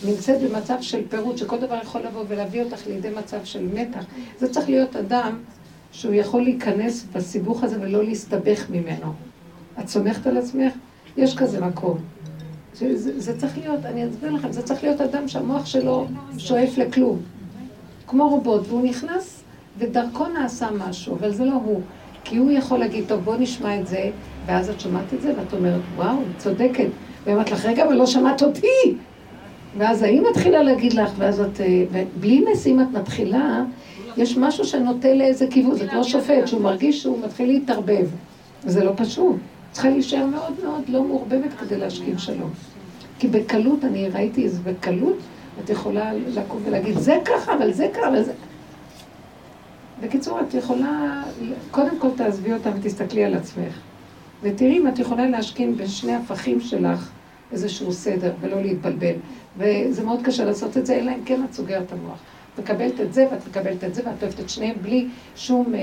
נמצאת 0.04 0.40
במצב 0.40 0.76
של 0.80 1.02
פירוט, 1.08 1.38
שכל 1.38 1.58
דבר 1.58 1.78
יכול 1.82 2.00
לבוא 2.00 2.24
ולהביא 2.28 2.62
אותך 2.62 2.86
לידי 2.86 3.10
מצב 3.10 3.44
של 3.44 3.66
מתח, 3.74 4.04
זה 4.38 4.48
צריך 4.48 4.68
להיות 4.68 4.96
אדם 4.96 5.38
שהוא 5.92 6.14
יכול 6.14 6.42
להיכנס 6.42 7.06
בסיבוך 7.12 7.64
הזה 7.64 7.76
ולא 7.80 8.04
להסתבך 8.04 8.66
ממנו. 8.70 9.12
את 9.80 9.88
סומכת 9.88 10.26
על 10.26 10.36
עצמך? 10.36 10.72
יש 11.16 11.36
כזה 11.36 11.60
מקום. 11.60 11.98
זה, 12.74 13.20
זה 13.20 13.38
צריך 13.38 13.58
להיות, 13.58 13.84
אני 13.84 14.08
אסביר 14.08 14.30
לכם, 14.30 14.52
זה 14.52 14.62
צריך 14.62 14.82
להיות 14.82 15.00
אדם 15.00 15.28
שהמוח 15.28 15.66
שלו 15.66 16.06
שואף 16.38 16.78
לכלום. 16.78 17.18
כמו 18.06 18.28
רובוט, 18.28 18.62
והוא 18.68 18.84
נכנס 18.84 19.42
ודרכו 19.78 20.28
נעשה 20.28 20.68
משהו, 20.88 21.16
אבל 21.16 21.32
זה 21.32 21.44
לא 21.44 21.54
הוא. 21.54 21.80
כי 22.24 22.36
הוא 22.36 22.50
יכול 22.50 22.78
להגיד, 22.78 23.04
טוב, 23.08 23.20
בוא 23.20 23.36
נשמע 23.36 23.80
את 23.80 23.86
זה, 23.86 24.10
ואז 24.46 24.70
את 24.70 24.80
שומעת 24.80 25.14
את 25.14 25.22
זה, 25.22 25.32
ואת 25.36 25.54
אומרת, 25.54 25.80
וואו, 25.96 26.18
היא 26.18 26.26
צודקת. 26.38 26.88
והיא 27.24 27.34
אומרת 27.34 27.50
לך, 27.50 27.64
רגע, 27.64 27.84
אבל 27.84 27.94
לא 27.94 28.06
שמעת 28.06 28.42
אותי. 28.42 28.96
ואז 29.78 30.02
האם 30.02 30.24
מתחילה 30.30 30.62
להגיד 30.62 30.92
לך, 30.92 31.10
ואז 31.18 31.40
את, 31.40 31.60
בלי 32.20 32.44
נס, 32.52 32.66
את 32.66 32.92
מתחילה, 32.92 33.64
יש 34.16 34.36
משהו 34.36 34.64
שנוטה 34.64 35.14
לאיזה 35.14 35.46
כיוון, 35.50 35.74
זה 35.74 35.86
כמו 35.86 36.04
שופט, 36.04 36.46
שהוא 36.46 36.60
מרגיש 36.60 37.02
שהוא 37.02 37.18
מתחיל 37.24 37.48
להתערבב. 37.48 38.08
וזה 38.64 38.84
לא 38.84 38.92
פשוט. 38.96 39.36
צריכה 39.72 39.90
להישאר 39.90 40.26
מאוד 40.26 40.54
מאוד 40.64 40.82
לא 40.88 41.04
מעורבבת 41.04 41.52
כדי 41.60 41.76
להשכין 41.76 42.18
שלום. 42.18 42.50
כי 43.18 43.28
בקלות, 43.28 43.84
אני 43.84 44.08
ראיתי 44.08 44.44
איזה 44.44 44.58
בקלות, 44.62 45.16
את 45.64 45.70
יכולה 45.70 46.12
לקום 46.12 46.62
ולהגיד, 46.64 46.98
זה 46.98 47.18
ככה, 47.24 47.54
אבל 47.54 47.72
זה 47.72 47.88
ככה, 47.94 48.08
אבל 48.08 48.22
זה... 48.22 48.32
בקיצור, 50.00 50.40
את 50.40 50.54
יכולה, 50.54 51.22
קודם 51.70 51.98
כל 51.98 52.08
תעזבי 52.16 52.52
אותם 52.52 52.70
ותסתכלי 52.76 53.24
על 53.24 53.34
עצמך. 53.34 53.80
ותראי 54.42 54.78
אם 54.78 54.88
את 54.88 54.98
יכולה 54.98 55.26
להשכין 55.26 55.76
בשני 55.76 56.14
הפכים 56.14 56.60
שלך 56.60 57.10
איזשהו 57.52 57.92
סדר 57.92 58.32
ולא 58.40 58.62
להתבלבל. 58.62 59.14
וזה 59.56 60.04
מאוד 60.04 60.20
קשה 60.22 60.44
לעשות 60.44 60.76
את 60.76 60.86
זה, 60.86 60.94
אלא 60.94 61.10
אם 61.10 61.24
כן 61.24 61.44
את 61.44 61.52
סוגרת 61.52 61.82
את 61.86 61.92
המוח. 61.92 62.18
את 62.54 62.60
מקבלת 62.60 63.00
את 63.00 63.12
זה 63.12 63.26
ואת 63.32 63.48
מקבלת 63.48 63.84
את 63.84 63.94
זה 63.94 64.02
ואת 64.06 64.22
אוהבת 64.22 64.40
את 64.40 64.50
שניהם 64.50 64.76
בלי 64.82 65.06
שום, 65.36 65.74
אה, 65.74 65.80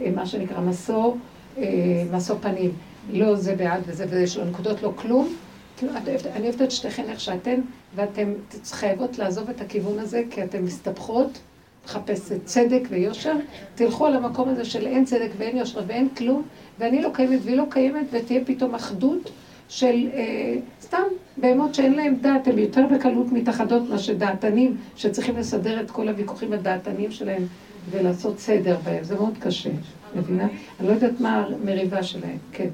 אה, 0.00 0.10
מה 0.14 0.26
שנקרא, 0.26 0.60
מסור, 0.60 1.16
אה, 1.58 1.64
מסור 2.12 2.38
פנים. 2.40 2.70
לא 3.10 3.36
זה 3.36 3.56
בעד 3.56 3.82
וזה 3.86 4.04
וזה, 4.08 4.20
יש 4.20 4.36
לו 4.36 4.44
נקודות 4.44 4.82
לא 4.82 4.92
כלום. 4.96 5.34
כאילו, 5.76 5.92
אני 6.34 6.46
אוהבת 6.46 6.62
את 6.62 6.70
שתיכן 6.70 7.04
איך 7.08 7.20
שאתן, 7.20 7.60
ואתן 7.94 8.32
חייבות 8.64 9.18
לעזוב 9.18 9.50
את 9.50 9.60
הכיוון 9.60 9.98
הזה, 9.98 10.22
כי 10.30 10.44
אתן 10.44 10.62
מסתבכות, 10.62 11.38
מחפשת 11.84 12.44
צדק 12.44 12.82
ויושר, 12.88 13.36
תלכו 13.74 14.06
על 14.06 14.16
המקום 14.16 14.48
הזה 14.48 14.64
של 14.64 14.86
אין 14.86 15.04
צדק 15.04 15.30
ואין 15.38 15.56
יושר 15.56 15.80
ואין 15.86 16.08
כלום, 16.08 16.42
ואני 16.78 17.02
לא 17.02 17.10
קיימת 17.14 17.40
והיא 17.44 17.56
לא 17.56 17.64
קיימת, 17.70 18.06
ותהיה 18.12 18.44
פתאום 18.44 18.74
אחדות 18.74 19.30
של 19.68 20.08
אה, 20.14 20.54
סתם 20.80 21.02
בהמות 21.36 21.74
שאין 21.74 21.92
להם 21.92 22.16
דעת, 22.20 22.48
הם 22.48 22.58
יותר 22.58 22.86
בקלות 22.94 23.32
מתאחדות 23.32 23.88
מאשר 23.90 24.14
דעתנים, 24.14 24.76
שצריכים 24.96 25.36
לסדר 25.36 25.80
את 25.80 25.90
כל 25.90 26.08
הוויכוחים 26.08 26.52
הדעתניים 26.52 27.10
שלהם 27.10 27.42
ולעשות 27.90 28.38
סדר 28.38 28.76
בהם, 28.84 29.04
זה 29.04 29.14
מאוד 29.14 29.34
קשה, 29.40 29.70
מבינה? 30.16 30.48
אני 30.80 30.88
לא 30.88 30.92
יודעת 30.92 31.20
מה 31.20 31.46
המריבה 31.46 32.02
שלהם, 32.02 32.38
כן. 32.52 32.68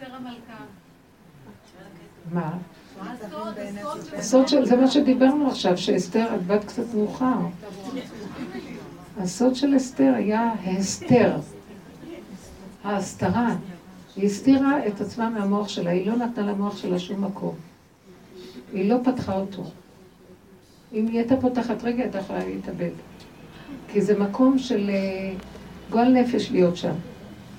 המלכה. 0.00 0.64
מה? 2.32 2.58
הסוד 4.16 4.48
של, 4.48 4.66
זה 4.66 4.76
מה 4.76 4.90
שדיברנו 4.90 5.48
עכשיו, 5.48 5.78
שאסתר, 5.78 6.34
את 6.34 6.42
באת 6.42 6.64
קצת 6.64 6.94
מאוחר. 6.94 7.38
הסוד 9.18 9.54
של 9.54 9.76
אסתר 9.76 10.12
היה 10.16 10.52
ההסתר, 10.64 11.36
ההסתרה. 12.84 13.56
היא 14.16 14.26
הסתירה 14.26 14.86
את 14.86 15.00
עצמה 15.00 15.30
מהמוח 15.30 15.68
שלה, 15.68 15.90
היא 15.90 16.06
לא 16.06 16.16
נתנה 16.16 16.52
למוח 16.52 16.76
שלה 16.76 16.98
שום 16.98 17.24
מקום. 17.24 17.54
היא 18.72 18.90
לא 18.90 18.96
פתחה 19.04 19.34
אותו. 19.34 19.64
אם 20.92 21.06
היא 21.06 21.18
הייתה 21.18 21.36
פותחת 21.36 21.84
רגע, 21.84 22.02
הייתה 22.02 22.18
יכולה 22.18 22.44
להתאבד. 22.44 22.90
כי 23.88 24.00
זה 24.00 24.18
מקום 24.18 24.58
של 24.58 24.90
אה, 24.90 25.32
גועל 25.90 26.12
נפש 26.12 26.50
להיות 26.50 26.76
שם. 26.76 26.94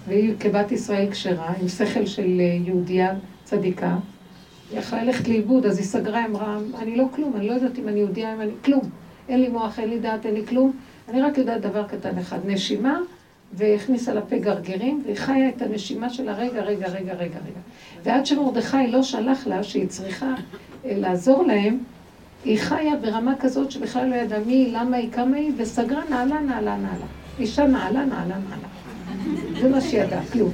והיא 0.07 0.33
כבת 0.39 0.71
ישראל 0.71 1.11
כשרה, 1.11 1.53
עם 1.61 1.67
שכל 1.67 2.05
של 2.05 2.39
אה, 2.39 2.57
יהודייה 2.65 3.13
צדיקה, 3.43 3.95
היא 4.71 4.79
יכלה 4.79 5.03
ללכת 5.03 5.27
לאיבוד, 5.27 5.65
אז 5.65 5.77
היא 5.77 5.85
סגרה, 5.85 6.25
אמרה, 6.25 6.57
אני 6.77 6.95
לא 6.95 7.05
כלום, 7.15 7.35
אני 7.35 7.47
לא 7.47 7.53
יודעת 7.53 7.79
אם 7.79 7.87
אני 7.87 7.99
יהודייה, 7.99 8.33
אם 8.33 8.41
אני... 8.41 8.51
כלום. 8.65 8.89
אין 9.29 9.41
לי 9.41 9.47
מוח, 9.47 9.79
אין 9.79 9.89
לי 9.89 9.99
דעת, 9.99 10.25
אין 10.25 10.33
לי 10.33 10.45
כלום. 10.47 10.71
אני 11.09 11.21
רק 11.21 11.37
יודעת 11.37 11.61
דבר 11.61 11.87
קטן 11.87 12.17
אחד, 12.17 12.39
נשימה 12.45 12.99
והכניסה 13.53 14.13
לפה 14.13 14.37
גרגירים, 14.37 15.01
והיא 15.05 15.15
חיה 15.15 15.49
את 15.49 15.61
הנשימה 15.61 16.09
שלה 16.09 16.33
רגע, 16.33 16.61
רגע, 16.61 16.87
רגע, 16.87 17.13
רגע, 17.13 17.39
רגע. 17.39 17.59
ועד 18.03 18.25
שמרדכי 18.25 18.87
לא 18.87 19.03
שלח 19.03 19.47
לה 19.47 19.63
שהיא 19.63 19.87
צריכה 19.87 20.33
אה, 20.85 20.93
לעזור 20.97 21.43
להם, 21.43 21.77
היא 22.45 22.59
חיה 22.59 22.95
ברמה 23.01 23.35
כזאת 23.39 23.71
שבכלל 23.71 24.09
לא 24.09 24.15
ידעה 24.15 24.39
מי, 24.39 24.71
למה 24.73 24.97
היא, 24.97 25.11
כמה 25.11 25.37
היא, 25.37 25.51
וסגרה 25.57 26.01
נעלה, 26.09 26.41
נעלה, 26.41 26.77
נעלה. 26.77 27.05
אישה 27.39 27.67
נעלה, 27.67 28.05
נעלה, 28.05 28.35
נעלה. 28.49 28.67
זה 29.61 29.69
מה 29.69 29.81
שהיא 29.81 30.01
ידעה, 30.01 30.25
כלום. 30.25 30.51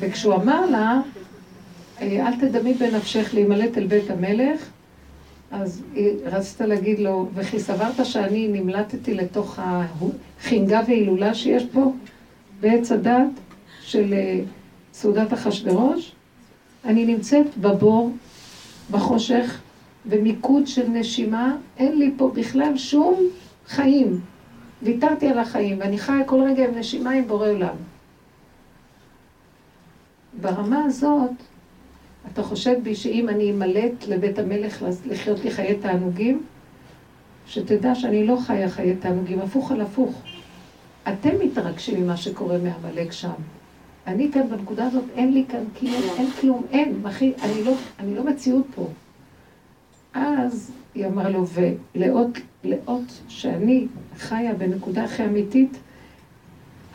וכשהוא 0.00 0.34
אמר 0.34 0.66
לה, 0.66 1.00
אה, 2.00 2.28
אל 2.28 2.36
תדמי 2.40 2.74
בנפשך 2.74 3.30
להימלט 3.34 3.78
אל 3.78 3.86
בית 3.86 4.10
המלך, 4.10 4.60
אז 5.50 5.82
היא 5.94 6.10
רצתה 6.24 6.66
להגיד 6.66 6.98
לו, 6.98 7.28
וכי 7.34 7.60
סברת 7.60 8.06
שאני 8.06 8.48
נמלטתי 8.48 9.14
לתוך 9.14 9.58
החינגה 9.62 10.80
והילולה 10.86 11.34
שיש 11.34 11.66
פה, 11.72 11.92
בעץ 12.60 12.92
הדת 12.92 13.30
של 13.82 14.14
אה, 14.14 14.40
סעודת 14.92 15.32
אחשורוש? 15.32 16.12
אני 16.84 17.04
נמצאת 17.06 17.46
בבור, 17.60 18.12
בחושך, 18.90 19.60
במיקוד 20.04 20.66
של 20.66 20.88
נשימה, 20.88 21.56
אין 21.78 21.98
לי 21.98 22.10
פה 22.16 22.30
בכלל 22.34 22.76
שום 22.76 23.20
חיים. 23.68 24.20
ויתרתי 24.82 25.28
על 25.28 25.38
החיים, 25.38 25.80
ואני 25.80 25.98
חיה 25.98 26.24
כל 26.24 26.42
רגע 26.42 26.64
עם 26.64 26.78
נשימה 26.78 27.10
עם 27.10 27.26
בורא 27.26 27.48
עולם. 27.48 27.76
ברמה 30.40 30.84
הזאת, 30.84 31.30
אתה 32.32 32.42
חושב 32.42 32.74
בי 32.82 32.94
שאם 32.94 33.28
אני 33.28 33.50
אמלט 33.50 34.08
לבית 34.08 34.38
המלך 34.38 34.84
לחיות 35.06 35.44
לי 35.44 35.50
חיי 35.50 35.78
תענוגים, 35.78 36.42
שתדע 37.46 37.94
שאני 37.94 38.26
לא 38.26 38.36
חיה 38.46 38.70
חיי 38.70 38.96
תענוגים, 38.96 39.40
הפוך 39.40 39.72
על 39.72 39.80
הפוך. 39.80 40.22
אתם 41.08 41.30
מתרגשים 41.44 42.04
ממה 42.04 42.16
שקורה 42.16 42.58
מעמלק 42.58 43.12
שם. 43.12 43.32
אני 44.06 44.30
כאן 44.32 44.48
בנקודה 44.48 44.86
הזאת, 44.86 45.04
אין 45.14 45.32
לי 45.32 45.44
כאן 45.48 45.64
כלום, 45.78 46.02
אין 46.18 46.30
כלום, 46.40 46.66
אין, 46.70 47.02
אחי, 47.06 47.32
אני 47.42 47.64
לא, 47.64 47.72
אני 47.98 48.14
לא 48.14 48.24
מציאות 48.24 48.66
פה. 48.74 48.88
אז 50.14 50.72
היא 50.94 51.06
אמרה 51.06 51.28
לו, 51.28 51.44
ולאות 51.94 52.38
לאות 52.64 53.22
שאני 53.28 53.86
חיה 54.16 54.54
בנקודה 54.54 55.04
הכי 55.04 55.24
אמיתית, 55.24 55.76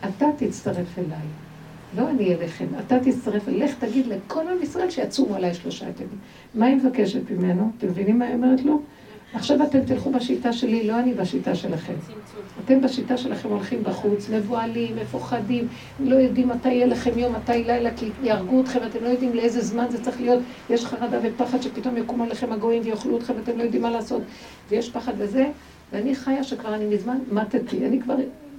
אתה 0.00 0.26
תצטרף 0.38 0.98
אליי. 0.98 1.26
לא 1.96 2.10
אני 2.10 2.34
אליכם, 2.34 2.66
אתה 2.86 2.98
תצטרף, 3.00 3.48
לך 3.48 3.74
תגיד 3.78 4.06
לכל 4.06 4.48
עם 4.48 4.62
ישראל 4.62 4.90
שיצומו 4.90 5.34
עליי 5.34 5.54
שלושה 5.54 5.84
ימים. 5.84 6.18
מה 6.54 6.66
היא 6.66 6.76
מבקשת 6.76 7.30
ממנו? 7.30 7.70
אתם 7.78 7.86
מבינים 7.86 8.18
מה 8.18 8.24
היא 8.24 8.34
אומרת 8.34 8.60
לו? 8.60 8.80
עכשיו 9.32 9.62
אתם 9.62 9.84
תלכו 9.84 10.10
בשיטה 10.10 10.52
שלי, 10.52 10.86
לא 10.86 10.98
אני 10.98 11.14
בשיטה 11.14 11.54
שלכם. 11.54 11.92
אתם 12.64 12.80
בשיטה 12.80 13.16
שלכם 13.16 13.48
הולכים 13.48 13.82
בחוץ, 13.82 14.28
מבוהלים, 14.28 14.96
מפוחדים, 14.96 15.68
לא 16.00 16.16
יודעים 16.16 16.48
מתי 16.48 16.68
יהיה 16.68 16.86
לכם 16.86 17.18
יום, 17.18 17.34
מתי 17.34 17.64
לילה, 17.64 17.94
כי 17.96 18.10
יהרגו 18.22 18.60
אתכם, 18.60 18.78
אתם 18.90 19.04
לא 19.04 19.08
יודעים 19.08 19.34
לאיזה 19.34 19.60
זמן 19.60 19.86
זה 19.90 20.02
צריך 20.02 20.20
להיות. 20.20 20.42
יש 20.70 20.84
חרדה 20.84 21.18
ופחד 21.22 21.62
שפתאום 21.62 21.96
יקומו 21.96 22.24
עליכם 22.24 22.52
הגויים 22.52 22.82
ויאכלו 22.84 23.18
אתכם, 23.18 23.34
אתם 23.42 23.58
לא 23.58 23.62
יודעים 23.62 23.82
מה 23.82 23.90
לעשות. 23.90 24.22
ויש 24.68 24.90
פחד 24.90 25.12
וזה, 25.18 25.46
ואני 25.92 26.14
חיה 26.14 26.44
שכבר 26.44 26.74
אני 26.74 26.94
מזמן 26.94 27.18
מתתי, 27.32 27.86
אני 27.86 28.00
כבר 28.00 28.14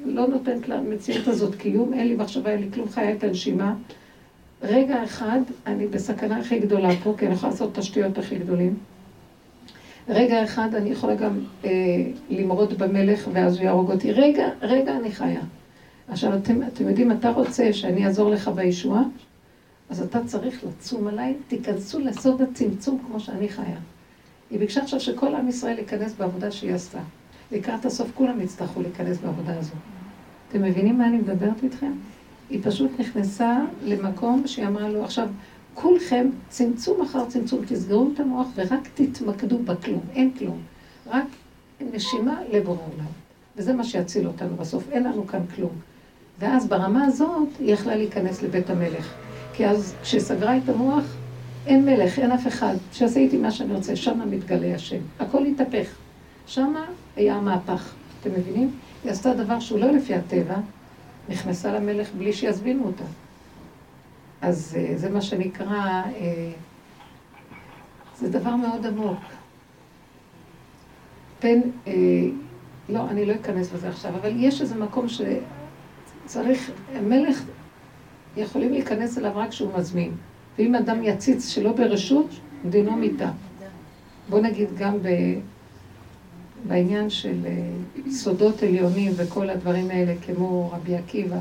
לא 0.06 0.28
נותנת 0.28 0.70
למציאות 0.70 1.28
הזאת 1.28 1.56
קיום, 1.56 1.94
אין 1.94 2.08
לי 2.08 2.16
מחשבה, 2.16 2.52
אין 2.52 2.62
לי 2.62 2.68
כלום, 2.74 2.90
חיה 2.90 3.14
את 3.14 3.24
הנשימה. 3.24 3.74
רגע 4.64 5.04
אחד, 5.04 5.40
אני 5.68 5.88
בסכנה 5.88 6.38
הכי 6.38 6.60
גדולה 6.60 6.90
פה, 7.04 7.14
כי 7.18 7.26
אני 7.26 7.34
יכולה 7.34 7.52
לעשות 7.52 7.76
תשתיות 7.76 8.18
הכי 8.18 8.36
גדולים. 8.36 8.76
רגע 10.10 10.44
אחד 10.44 10.76
אני 10.76 10.90
יכולה 10.90 11.16
גם 11.16 11.40
אה, 11.66 11.70
למרוד 12.30 12.74
במלך 12.74 13.30
ואז 13.34 13.56
הוא 13.56 13.64
יהרוג 13.64 13.92
אותי. 13.92 14.12
רגע, 14.12 14.50
רגע 14.62 14.98
אני 14.98 15.12
חיה. 15.12 15.42
עכשיו, 16.08 16.36
אתם, 16.38 16.64
אתם 16.64 16.88
יודעים, 16.88 17.12
אתה 17.12 17.30
רוצה 17.30 17.74
שאני 17.74 18.06
אעזור 18.06 18.30
לך 18.30 18.48
בישועה? 18.48 19.04
אז 19.90 20.02
אתה 20.02 20.20
צריך 20.26 20.64
לצום 20.64 21.08
עליי, 21.08 21.34
תיכנסו 21.48 22.00
לסוד 22.00 22.42
הצמצום 22.42 23.00
כמו 23.08 23.20
שאני 23.20 23.50
חיה. 23.50 23.78
היא 24.52 24.60
ביקשה 24.60 24.82
עכשיו 24.82 25.00
שכל 25.00 25.36
עם 25.36 25.50
ישראל 25.50 25.80
ייכנס 25.80 26.14
בעבודה 26.14 26.52
שהיא 26.52 26.74
עשתה. 26.74 27.00
לקראת 27.52 27.86
הסוף 27.86 28.12
כולם 28.16 28.42
יצטרכו 28.42 28.82
להיכנס 28.82 29.18
בעבודה 29.18 29.60
הזו. 29.60 29.74
אתם 30.50 30.62
מבינים 30.62 30.98
מה 30.98 31.08
אני 31.08 31.18
מדברת 31.18 31.64
איתכם? 31.64 31.92
היא 32.50 32.60
פשוט 32.64 32.92
נכנסה 33.00 33.60
למקום 33.84 34.44
שהיא 34.46 34.68
אמרה 34.68 34.90
לו, 34.90 35.04
עכשיו, 35.04 35.28
כולכם, 35.82 36.30
צמצום 36.50 37.02
אחר 37.02 37.26
צמצום, 37.26 37.66
תסגרו 37.68 38.10
את 38.14 38.20
המוח 38.20 38.48
ורק 38.56 38.90
תתמקדו 38.94 39.58
בכלום, 39.58 40.02
אין 40.16 40.32
כלום. 40.40 40.62
רק 41.08 41.26
נשימה 41.94 42.42
לבורא 42.52 42.78
עולם. 42.78 43.06
וזה 43.58 43.74
מה 43.74 43.84
שיציל 43.84 44.28
אותנו 44.28 44.56
בסוף, 44.56 44.84
אין 44.92 45.04
לנו 45.04 45.28
כאן 45.28 45.40
כלום. 45.56 45.72
ואז 46.40 46.68
ברמה 46.68 47.06
הזאת 47.06 47.48
היא 47.60 47.74
יכלה 47.74 47.96
להיכנס 47.96 48.42
לבית 48.42 48.70
המלך. 48.70 49.14
כי 49.54 49.68
אז 49.68 49.96
כשסגרה 50.02 50.58
את 50.58 50.70
המוח, 50.70 51.04
אין 51.66 51.86
מלך, 51.86 52.20
אין 52.20 52.32
אף 52.32 52.48
אחד. 52.48 52.76
שיעשה 52.94 53.20
איתי 53.20 53.38
מה 53.38 53.52
שאני 53.52 53.74
רוצה, 53.74 53.96
שמה 53.96 54.26
מתגלה 54.26 54.76
השם. 54.76 55.02
הכל 55.20 55.46
התהפך. 55.46 55.96
שמה 56.48 56.86
היה 57.16 57.36
המהפך. 57.36 57.94
אתם 58.22 58.30
מבינים? 58.32 58.72
היא 59.04 59.12
עשתה 59.12 59.34
דבר 59.34 59.60
שהוא 59.60 59.80
לא 59.80 59.92
לפי 59.92 60.16
הטבע, 60.16 60.56
נכנסה 61.30 61.74
למלך 61.74 62.10
בלי 62.18 62.34
שיזבינו 62.34 62.86
אותה. 62.86 63.04
אז 64.42 64.78
אה, 64.80 64.98
זה 64.98 65.10
מה 65.10 65.22
שנקרא, 65.22 66.04
אה, 66.16 66.52
זה 68.18 68.30
דבר 68.30 68.56
מאוד 68.56 68.86
עמוק. 68.86 69.20
פן, 71.40 71.60
אה, 71.88 71.94
לא, 72.90 73.10
אני 73.10 73.26
לא 73.26 73.34
אכנס 73.34 73.72
בזה 73.72 73.90
עכשיו, 73.90 74.16
אבל 74.16 74.32
יש 74.36 74.62
איזה 74.62 74.76
מקום 74.76 75.06
שצריך, 75.10 76.72
המלך, 76.96 77.44
יכולים 78.38 78.72
להיכנס 78.72 79.18
אליו 79.18 79.32
רק 79.36 79.50
כשהוא 79.50 79.78
מזמין. 79.78 80.12
ואם 80.58 80.76
אדם 80.76 81.04
יציץ 81.04 81.50
שלא 81.50 81.72
ברשות, 81.72 82.30
דינו 82.70 82.96
מיתה. 82.96 83.32
בוא 84.30 84.40
נגיד 84.40 84.70
גם 84.78 84.98
ב... 85.02 85.08
בעניין 86.68 87.10
של 87.10 87.46
סודות 88.12 88.64
עליונים 88.64 89.12
וכל 89.16 89.50
הדברים 89.50 89.90
האלה, 89.90 90.14
כמו 90.26 90.72
רבי 90.74 90.96
עקיבא, 90.96 91.40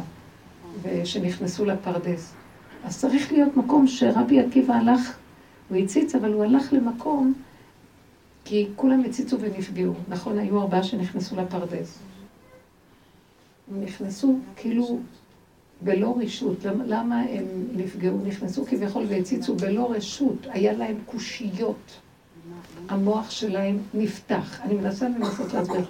ושנכנסו 0.82 1.64
לפרדס. 1.64 2.37
אז 2.84 3.00
צריך 3.00 3.32
להיות 3.32 3.56
מקום 3.56 3.86
שרבי 3.86 4.40
עקיבא 4.40 4.74
הלך, 4.74 5.16
הוא 5.68 5.78
הציץ, 5.78 6.14
אבל 6.14 6.32
הוא 6.32 6.44
הלך 6.44 6.72
למקום, 6.72 7.34
כי 8.44 8.68
כולם 8.76 9.04
הציצו 9.04 9.36
ונפגעו. 9.40 9.94
נכון, 10.08 10.38
היו 10.38 10.60
ארבעה 10.60 10.82
שנכנסו 10.82 11.36
לפרדס. 11.36 11.98
הם 13.70 13.80
נכנסו 13.84 14.38
כאילו 14.56 14.98
בלא 15.82 16.16
רשות. 16.18 16.64
למה, 16.64 16.84
למה 16.86 17.20
הם 17.20 17.44
נפגעו? 17.72 18.18
נכנסו 18.26 18.66
כביכול 18.66 19.04
והציצו 19.08 19.54
בלא 19.54 19.92
רשות. 19.92 20.46
היה 20.50 20.72
להם 20.72 20.96
קושיות. 21.06 22.00
המוח 22.88 23.30
שלהם 23.30 23.78
נפתח. 23.94 24.60
אני 24.60 24.74
מנסה 24.74 25.08
לנסות 25.08 25.54
להסביר. 25.54 25.84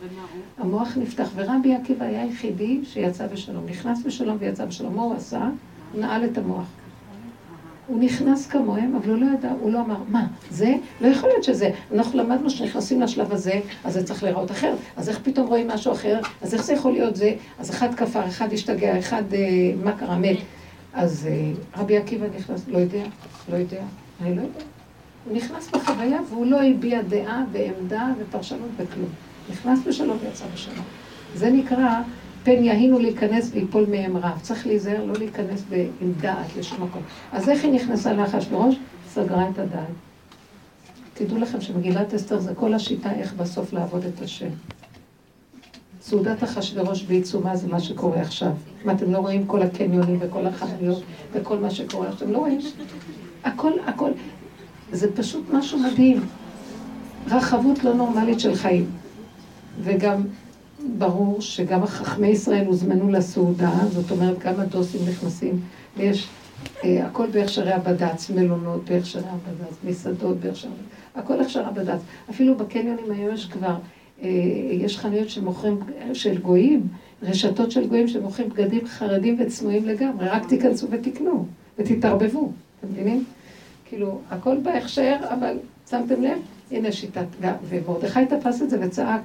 המוח 0.59 0.97
נפתח, 0.97 1.29
ורבי 1.35 1.75
עקיבא 1.75 2.05
היה 2.05 2.23
היחידי 2.23 2.81
שיצא 2.85 3.27
בשלום. 3.27 3.67
נכנס 3.67 4.03
בשלום 4.07 4.37
ויצא 4.41 4.65
בשלום. 4.65 4.97
מה 4.97 5.03
הוא 5.03 5.15
עשה? 5.15 5.49
נעל 5.95 6.25
את 6.25 6.39
המוח. 6.39 6.67
הוא 7.89 8.01
נכנס 8.01 8.47
כמוהם, 8.47 8.97
אבל 8.97 9.11
הוא 9.11 9.19
לא 9.19 9.27
ידע, 9.39 9.51
הוא 9.61 9.73
לא 9.73 9.81
אמר, 9.81 9.97
מה, 10.09 10.27
זה? 10.51 10.75
לא 11.01 11.09
יכול 11.09 11.29
להיות 11.29 11.45
שזה. 11.45 11.71
אנחנו 11.95 12.19
למדנו 12.19 12.51
שנכנסים 12.51 13.01
לשלב 13.01 13.33
הזה, 13.33 13.61
אז 13.85 13.95
זה 13.95 14.05
צריך 14.05 14.23
להיראות 14.23 14.51
אחרת. 14.51 14.79
אז 14.97 15.09
איך 15.09 15.19
פתאום 15.23 15.47
רואים 15.47 15.69
משהו 15.69 15.93
אחר? 15.93 16.21
אז 16.43 16.55
איך 16.55 16.65
זה 16.65 16.73
יכול 16.73 16.93
להיות 16.93 17.17
זה? 17.17 17.35
אז 17.59 17.71
אחד 17.71 17.95
כפר, 17.95 18.27
אחד 18.27 18.53
השתגע, 18.53 18.99
אחד, 18.99 19.23
אה, 19.35 19.39
מה 19.85 19.93
קרה, 19.93 20.19
מת. 20.19 20.37
אז 20.93 21.29
אה, 21.31 21.53
רבי 21.83 21.97
עקיבא 21.97 22.27
נכנס, 22.37 22.65
לא 22.69 22.79
יודע, 22.79 23.05
לא 23.53 23.57
יודע, 23.57 23.83
אני 24.23 24.37
לא 24.37 24.41
יודע. 24.41 24.61
הוא 25.25 25.37
נכנס 25.37 25.71
בחוויה 25.71 26.21
והוא 26.31 26.47
לא 26.47 26.63
הביע 26.63 27.03
דעה 27.03 27.45
ועמדה 27.53 28.07
ופרשנות 28.19 28.71
בכלום. 28.77 29.09
נכנס 29.51 29.79
בשלום 29.87 30.19
ויצא 30.25 30.45
בשלום. 30.55 30.85
זה 31.35 31.51
נקרא 31.51 32.01
פן 32.45 32.65
יהינו 32.65 32.99
להיכנס 32.99 33.51
ויפול 33.53 33.87
מהם 33.91 34.17
רב. 34.17 34.39
צריך 34.43 34.67
להיזהר 34.67 35.05
לא 35.05 35.15
להיכנס 35.19 35.63
עם 36.01 36.13
דעת 36.21 36.57
לשום 36.57 36.83
מקום. 36.83 37.03
אז 37.33 37.49
איך 37.49 37.65
היא 37.65 37.73
נכנסה 37.73 38.13
לאחשוורוש? 38.13 38.77
סגרה 39.09 39.49
את 39.49 39.59
הדעת. 39.59 39.89
תדעו 41.15 41.39
לכם 41.39 41.61
שמגילת 41.61 42.15
אסתר 42.15 42.39
זה 42.39 42.55
כל 42.55 42.75
השיטה 42.75 43.13
איך 43.13 43.35
בסוף 43.35 43.73
לעבוד 43.73 44.05
את 44.05 44.23
השם. 44.23 44.49
סעודת 46.01 46.45
אחשוורוש 46.45 47.03
בעיצומה 47.03 47.57
זה 47.57 47.69
מה 47.69 47.81
שקורה 47.81 48.21
עכשיו. 48.21 48.53
מה, 48.85 48.93
אתם 48.93 49.13
לא 49.13 49.19
רואים 49.19 49.47
כל 49.47 49.63
הקניונים 49.63 50.19
וכל 50.21 50.47
החנויות 50.47 51.03
וכל 51.33 51.59
מה 51.59 51.71
שקורה 51.71 52.09
עכשיו? 52.09 52.33
לא 52.33 52.39
רואים? 52.39 52.59
הכל, 53.45 53.73
הכל. 53.87 54.11
זה 54.93 55.17
פשוט 55.17 55.45
משהו 55.53 55.79
מדהים. 55.79 56.21
רחבות 57.27 57.85
לא 57.85 57.95
נורמלית 57.95 58.41
של 58.41 58.55
חיים. 58.55 58.91
וגם 59.81 60.23
ברור 60.99 61.41
שגם 61.41 61.83
החכמי 61.83 62.29
ישראל 62.29 62.67
הוזמנו 62.67 63.11
לסעודה, 63.11 63.73
זאת 63.89 64.11
אומרת 64.11 64.39
גם 64.39 64.61
הדוסים 64.61 65.01
נכנסים, 65.09 65.61
ויש 65.97 66.29
אה, 66.85 67.07
הכל 67.07 67.27
בהכשרי 67.33 67.73
הבד"ץ, 67.73 68.31
מלונות 68.31 68.85
בהכשרי 68.85 69.23
הבד"ץ, 69.29 69.77
מסעדות 69.85 70.41
בהכשרי 70.41 70.71
הבד"ץ, 70.71 71.25
הכל 71.25 71.41
הכשרי 71.41 71.65
הבד"ץ. 71.65 72.01
אפילו 72.31 72.55
בקניונים 72.55 73.11
היום 73.11 73.35
יש 73.35 73.47
כבר, 73.47 73.77
אה, 74.23 74.29
יש 74.73 74.99
חנויות 74.99 75.31
שמוכרים, 75.31 75.81
של 76.13 76.39
גויים, 76.39 76.89
רשתות 77.23 77.71
של 77.71 77.87
גויים 77.87 78.09
שמוכרים 78.09 78.49
בגדים 78.49 78.87
חרדים 78.87 79.37
וצנועים 79.41 79.85
לגמרי, 79.85 80.29
רק 80.29 80.49
תיכנסו 80.49 80.87
ותקנו 80.91 81.47
ותתערבבו, 81.79 82.53
אתם 82.81 82.93
מבינים? 82.93 83.25
כאילו, 83.85 84.21
הכל 84.31 84.57
בהכשר, 84.63 85.17
אבל 85.23 85.57
שמתם 85.91 86.23
לב? 86.23 86.39
הנה 86.71 86.93
שיטת, 86.93 87.27
ומרדכי 87.69 88.27
תפס 88.27 88.63
את 88.63 88.71
זה 88.71 88.79
וצעק, 88.81 89.21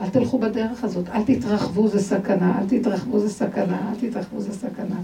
אל 0.00 0.10
תלכו 0.10 0.38
בדרך 0.38 0.84
הזאת, 0.84 1.08
אל 1.08 1.22
תתרחבו 1.24 1.88
זה 1.88 2.00
סכנה, 2.00 2.58
אל 2.60 2.66
תתרחבו 2.68 3.20
זה 3.20 3.28
סכנה, 3.28 3.90
אל 3.90 4.08
תתרחבו 4.08 4.40
זה 4.40 4.52
סכנה. 4.52 5.00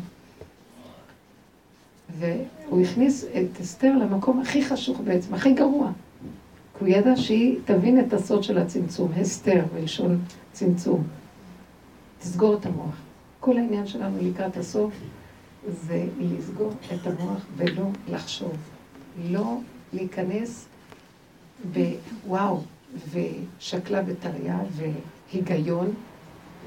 והוא 2.18 2.80
הכניס 2.80 3.24
את 3.24 3.60
אסתר 3.60 3.96
למקום 3.96 4.40
הכי 4.40 4.64
חשוך 4.64 5.00
בעצם, 5.04 5.34
הכי 5.34 5.52
גרוע. 5.52 5.90
כי 6.78 6.84
הוא 6.84 6.88
ידע 6.88 7.16
שהיא 7.16 7.58
תבין 7.64 8.00
את 8.00 8.12
הסוד 8.12 8.42
של 8.42 8.58
הצמצום, 8.58 9.12
הסתר 9.16 9.64
בלשון 9.74 10.20
צמצום. 10.52 11.02
תסגור 12.18 12.54
את 12.54 12.66
המוח. 12.66 12.94
כל 13.40 13.56
העניין 13.56 13.86
שלנו 13.86 14.18
לקראת 14.22 14.56
הסוף 14.56 14.92
זה 15.86 16.04
לסגור 16.20 16.72
את 16.94 17.06
המוח 17.06 17.46
ולא 17.56 17.86
לחשוב. 18.08 18.52
לא 19.30 19.58
להיכנס 19.92 20.66
בוואו, 21.72 22.60
ושקלה 23.10 24.02
וטריה 24.06 24.58
והיגיון, 25.32 25.94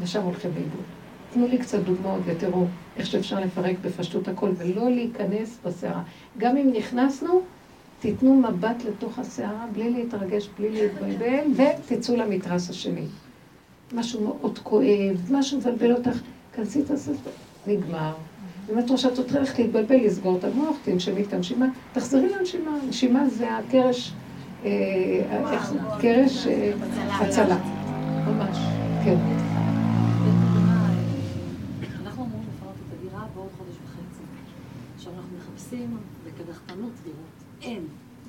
ושם 0.01 0.21
הולכים 0.21 0.51
לאיבוד. 0.55 0.83
תנו 1.33 1.47
לי 1.47 1.57
קצת 1.57 1.79
דוגמאות 1.79 2.21
ותראו 2.25 2.65
איך 2.97 3.05
שאפשר 3.05 3.39
לפרק 3.39 3.75
בפשטות 3.81 4.27
הכל 4.27 4.49
ולא 4.57 4.91
להיכנס 4.91 5.57
בסערה. 5.65 6.03
גם 6.37 6.57
אם 6.57 6.69
נכנסנו, 6.77 7.41
תיתנו 7.99 8.35
מבט 8.35 8.83
לתוך 8.87 9.19
הסערה 9.19 9.65
בלי 9.73 9.89
להתרגש, 9.89 10.49
בלי 10.59 10.69
להתבלבל, 10.71 11.43
ותצאו 11.55 12.15
למתרס 12.15 12.69
השני. 12.69 13.05
משהו 13.93 14.23
מאוד 14.23 14.59
כואב, 14.59 15.31
משהו 15.31 15.57
מבלבל 15.57 15.91
אותך, 15.91 16.19
כנסי 16.53 16.81
את 16.81 16.91
הספר, 16.91 17.29
נגמר. 17.67 18.13
אם 18.73 18.79
את 18.79 18.89
רואה 18.89 18.97
שאת 18.97 19.31
הולכת 19.31 19.59
להתבלבל, 19.59 19.95
לסגור 19.95 20.37
את 20.37 20.43
המוח, 20.43 20.75
תנשמי 20.83 21.21
את 21.21 21.33
הנשימה, 21.33 21.65
תחזרי 21.93 22.29
לנשימה. 22.29 22.77
נשימה 22.89 23.29
זה 23.29 23.57
הקרש, 23.57 24.13
קרש 26.01 26.47
אה, 26.47 26.73
הצלה. 27.21 27.57
ממש, 28.27 28.57
כן. 29.05 29.17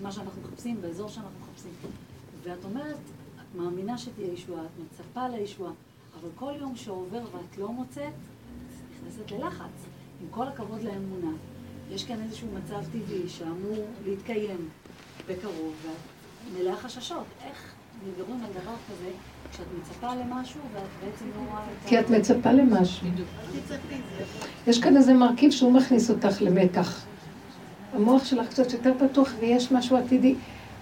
מה 0.08 0.12
שאנחנו 0.12 0.42
מחפשים 0.42 0.80
באזור 0.80 1.08
שאנחנו 1.08 1.30
מחפשים. 1.40 1.70
ואת 2.42 2.64
אומרת, 2.64 2.96
את 3.36 3.54
מאמינה 3.54 3.98
שתהיה 3.98 4.32
ישועה, 4.32 4.62
את 4.64 4.84
מצפה 4.84 5.28
לישועה, 5.28 5.72
אבל 6.20 6.28
כל 6.34 6.52
יום 6.60 6.76
שעובר 6.76 7.18
ואת 7.18 7.58
לא 7.58 7.72
מוצאת, 7.72 8.02
את 8.02 9.00
נכנסת 9.00 9.30
ללחץ. 9.30 9.86
עם 10.22 10.26
כל 10.30 10.48
הכבוד 10.48 10.82
לאמונה, 10.82 11.36
יש 11.90 12.04
כאן 12.04 12.22
איזשהו 12.22 12.48
מצב 12.54 12.80
טבעי 12.92 13.28
שאמור 13.28 13.86
להתקיים 14.04 14.68
בקרוב, 15.28 15.74
ואת 15.82 16.17
מלאה 16.58 16.76
חששות. 16.76 17.24
איך 17.44 17.74
מדברים 18.08 18.40
על 18.44 18.50
דבר 18.50 18.72
כזה 18.90 19.10
כשאת 19.52 19.66
מצפה 19.80 20.14
למשהו 20.14 20.60
ואת 20.74 20.82
בעצם 21.04 21.24
לא 21.36 21.50
רואה 21.50 21.62
את 21.62 21.88
כי 21.88 22.00
את 22.00 22.10
מצפה 22.10 22.52
למשהו. 22.52 23.06
יש 24.66 24.80
כאן 24.82 24.96
איזה 24.96 25.14
מרכיב 25.14 25.50
שהוא 25.50 25.72
מכניס 25.72 26.10
אותך 26.10 26.42
למתח. 26.42 27.04
המוח 27.94 28.24
שלך 28.24 28.48
קצת 28.48 28.72
יותר 28.72 28.92
פתוח 28.98 29.34
ויש 29.40 29.72
משהו 29.72 29.96
עתידי. 29.96 30.34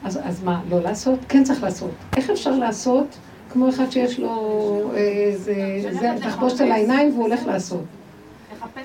אז, 0.04 0.20
אז 0.22 0.44
מה, 0.44 0.62
לא 0.70 0.82
לעשות? 0.82 1.18
כן 1.28 1.44
צריך 1.44 1.62
לעשות. 1.62 1.90
איך 2.16 2.30
אפשר 2.30 2.58
לעשות 2.58 3.06
כמו 3.52 3.68
אחד 3.68 3.90
שיש 3.90 4.18
לו 4.18 4.90
איזה, 4.94 5.52
אה, 5.52 5.92
זה 5.92 6.12
תחבושת 6.22 6.60
על 6.60 6.72
העיניים 6.72 7.12
והוא 7.12 7.22
הולך 7.22 7.46
לעשות? 7.46 7.84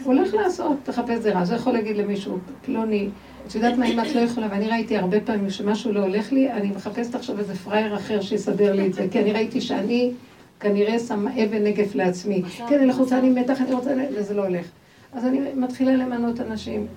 הוא 0.03 0.13
הולך 0.13 0.33
לעשות, 0.33 0.77
תחפש 0.83 1.19
זרע. 1.19 1.45
זה 1.45 1.55
יכול 1.55 1.73
להגיד 1.73 1.97
למישהו, 1.97 2.37
פלוני, 2.65 3.09
את 3.47 3.55
יודעת 3.55 3.77
מה, 3.77 3.85
אם 3.85 3.99
את 3.99 4.15
לא 4.15 4.19
יכולה, 4.19 4.47
ואני 4.51 4.67
ראיתי 4.67 4.97
הרבה 4.97 5.19
פעמים 5.19 5.49
שמשהו 5.49 5.91
לא 5.91 5.99
הולך 5.99 6.31
לי, 6.31 6.51
אני 6.51 6.69
מחפשת 6.69 7.15
עכשיו 7.15 7.39
איזה 7.39 7.55
פראייר 7.55 7.95
אחר 7.95 8.21
שיסדר 8.21 8.73
לי 8.73 8.87
את 8.87 8.93
זה, 8.93 9.07
כי 9.11 9.19
אני 9.19 9.33
ראיתי 9.33 9.61
שאני 9.61 10.11
כנראה 10.59 10.99
שם 10.99 11.27
אבן 11.27 11.63
נגף 11.63 11.95
לעצמי. 11.95 12.43
כן, 12.69 12.79
אני 12.79 12.85
לחוצה, 12.85 13.19
אני 13.19 13.29
מתח, 13.29 13.61
אני 13.61 13.73
רוצה, 13.73 13.93
וזה 14.15 14.33
לא 14.33 14.45
הולך. 14.45 14.65
אז 15.13 15.25
אני 15.25 15.39
מתחילה 15.55 15.95
למנות 15.95 16.39
אנשים. 16.39 16.87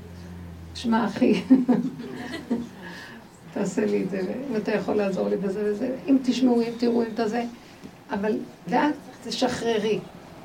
שמע, 0.74 1.06
אחי, 1.06 1.34
תעשה 3.54 3.86
לי 3.86 4.02
את 4.02 4.10
זה, 4.10 4.20
אם 4.50 4.56
אתה 4.56 4.72
יכול 4.72 4.94
לעזור 4.94 5.28
לי 5.28 5.36
בזה 5.36 5.60
וזה, 5.64 5.96
אם 6.08 6.16
תשמעו, 6.22 6.60
אם 6.60 6.72
תראו, 6.78 7.02
אם 7.02 7.08
אתה 7.14 7.28
זה, 7.28 7.44
אבל, 8.10 8.38
ואת 8.68 8.94
תשחררי, 9.24 9.98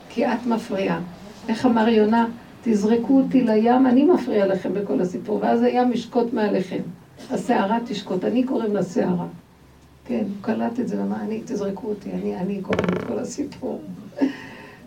כי 0.09 0.27
את 0.27 0.45
מפריעה. 0.45 0.99
איך 1.49 1.65
אמר 1.65 1.89
יונה? 1.89 2.27
תזרקו 2.64 3.22
אותי 3.22 3.43
לים, 3.43 3.88
אני 3.88 4.03
מפריע 4.03 4.47
לכם 4.47 4.74
בכל 4.74 5.01
הסיפור, 5.01 5.39
ואז 5.41 5.64
הים 5.64 5.93
ישקוט 5.93 6.34
מעליכם. 6.34 6.82
הסערה 7.32 7.78
תשקוט, 7.86 8.26
אני 8.26 8.43
קוראים 8.43 8.74
לה 8.74 8.84
סערה. 8.84 9.28
כן, 10.05 10.24
הוא 10.24 10.36
קלט 10.41 10.80
את 10.80 10.88
זה, 10.88 11.01
ואמר, 11.01 11.22
אני, 11.22 11.41
תזרקו 11.45 11.88
אותי, 11.88 12.12
אני, 12.12 12.36
אני 12.36 12.62
קוראים 12.62 12.86
את 12.93 13.03
כל 13.03 13.20
הסיפור. 13.20 13.82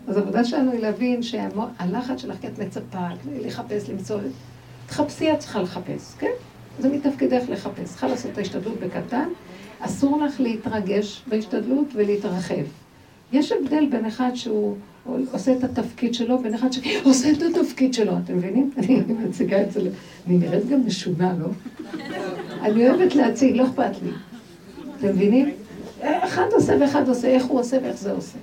אז 0.07 0.17
העבודה 0.17 0.43
שלנו 0.43 0.71
היא 0.71 0.79
להבין 0.79 1.23
שהלחץ 1.23 2.21
שלך, 2.21 2.35
כי 2.41 2.47
את 2.47 2.59
מצפה, 2.59 3.07
לחפש, 3.41 3.89
למצוא, 3.89 4.19
תחפשי, 4.87 5.31
את 5.33 5.39
צריכה 5.39 5.61
לחפש, 5.61 6.13
כן? 6.19 6.31
זה 6.79 6.89
מתפקידך 6.89 7.43
לחפש. 7.49 7.83
צריכה 7.83 8.07
לעשות 8.07 8.31
את 8.31 8.37
ההשתדלות 8.37 8.79
בקטן. 8.79 9.29
אסור 9.79 10.21
לך 10.21 10.39
להתרגש 10.39 11.23
בהשתדלות 11.27 11.87
ולהתרחב. 11.93 12.63
יש 13.33 13.51
הבדל 13.51 13.85
בין 13.91 14.05
אחד 14.05 14.29
שהוא 14.35 14.75
עושה 15.31 15.53
את 15.57 15.63
התפקיד 15.63 16.13
שלו, 16.13 16.37
בין 16.39 16.53
אחד 16.53 16.67
שעושה 16.71 17.31
את 17.31 17.41
התפקיד 17.41 17.93
שלו, 17.93 18.13
אתם 18.23 18.37
מבינים? 18.37 18.71
אני 18.77 19.01
מציגה 19.27 19.61
את 19.61 19.71
זה, 19.71 19.79
אני 20.27 20.37
נראית 20.37 20.69
גם 20.69 20.85
משונה, 20.85 21.33
לא? 21.39 21.47
אני 22.61 22.89
אוהבת 22.89 23.15
להציג, 23.15 23.55
לא 23.55 23.67
אכפת 23.67 24.01
לי. 24.03 24.11
אתם 24.99 25.09
מבינים? 25.09 25.51
אחד 26.01 26.47
עושה 26.51 26.73
ואחד 26.81 27.09
עושה, 27.09 27.27
איך 27.27 27.45
הוא 27.45 27.59
עושה 27.59 27.77
ואיך 27.83 27.97
זה 27.97 28.11
עושה. 28.11 28.37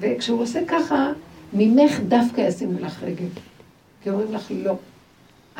וכשהוא 0.00 0.42
עושה 0.42 0.60
ככה, 0.66 1.12
ממך 1.52 2.00
דווקא 2.08 2.40
ישימו 2.40 2.78
לך 2.80 3.02
רגל. 3.02 3.26
כי 4.02 4.10
אומרים 4.10 4.32
לך, 4.32 4.52
לא. 4.64 4.76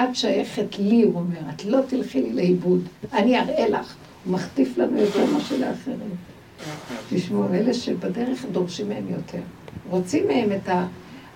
את 0.00 0.16
שייכת 0.16 0.78
לי, 0.78 1.02
הוא 1.02 1.14
אומר, 1.14 1.40
את 1.54 1.64
לא 1.64 1.78
תלכי 1.86 2.22
לי 2.22 2.32
לאיבוד, 2.32 2.80
אני 3.12 3.40
אראה 3.40 3.68
לך. 3.68 3.94
הוא 4.24 4.32
מחטיף 4.32 4.78
לנו 4.78 4.98
יותר 4.98 5.26
מאשר 5.32 5.56
לאחרים. 5.58 6.16
תשמעו, 7.10 7.54
אלה 7.54 7.74
שבדרך 7.74 8.44
דורשים 8.52 8.88
מהם 8.88 9.04
יותר. 9.08 9.40
רוצים 9.90 10.26
מהם 10.26 10.52
את 10.52 10.68
ה... 10.68 10.86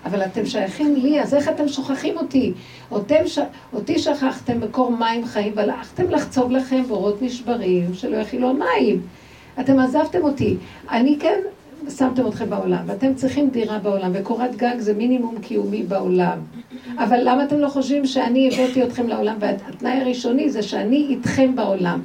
אבל 0.05 0.25
אתם 0.25 0.45
שייכים 0.45 0.95
לי, 0.95 1.21
אז 1.21 1.33
איך 1.33 1.49
אתם 1.49 1.67
שוכחים 1.67 2.17
אותי? 2.17 2.53
אותם 2.91 3.27
ש... 3.27 3.39
אותי 3.73 3.99
שכחתם 3.99 4.59
מקור 4.61 4.91
מים 4.91 5.25
חיים, 5.25 5.53
והלכתם 5.55 6.09
לחצוב 6.09 6.51
לכם 6.51 6.83
בורות 6.83 7.21
נשברים 7.21 7.93
שלא 7.93 8.17
יכילו 8.17 8.53
מים. 8.53 9.01
אתם 9.59 9.79
עזבתם 9.79 10.23
אותי. 10.23 10.57
אני 10.91 11.17
כן 11.19 11.39
שמתם 11.89 12.27
אתכם 12.27 12.49
בעולם, 12.49 12.83
ואתם 12.85 13.13
צריכים 13.13 13.49
דירה 13.49 13.79
בעולם, 13.79 14.11
וקורת 14.13 14.55
גג 14.55 14.75
זה 14.79 14.93
מינימום 14.93 15.39
קיומי 15.41 15.83
בעולם. 15.83 16.37
אבל 16.97 17.19
למה 17.23 17.43
אתם 17.43 17.57
לא 17.59 17.67
חושבים 17.67 18.05
שאני 18.05 18.49
הבאתי 18.53 18.83
אתכם 18.83 19.07
לעולם, 19.07 19.35
והתנאי 19.39 20.01
הראשוני 20.01 20.49
זה 20.49 20.63
שאני 20.63 21.05
איתכם 21.09 21.55
בעולם. 21.55 22.01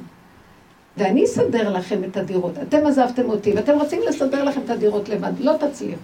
ואני 0.97 1.23
אסדר 1.23 1.73
לכם 1.73 2.03
את 2.03 2.17
הדירות. 2.17 2.53
אתם 2.61 2.85
עזבתם 2.85 3.29
אותי, 3.29 3.53
ואתם 3.53 3.79
רוצים 3.79 3.99
לסדר 4.07 4.43
לכם 4.43 4.61
את 4.65 4.69
הדירות 4.69 5.09
לבד, 5.09 5.31
לא 5.39 5.53
תצליחו. 5.59 6.01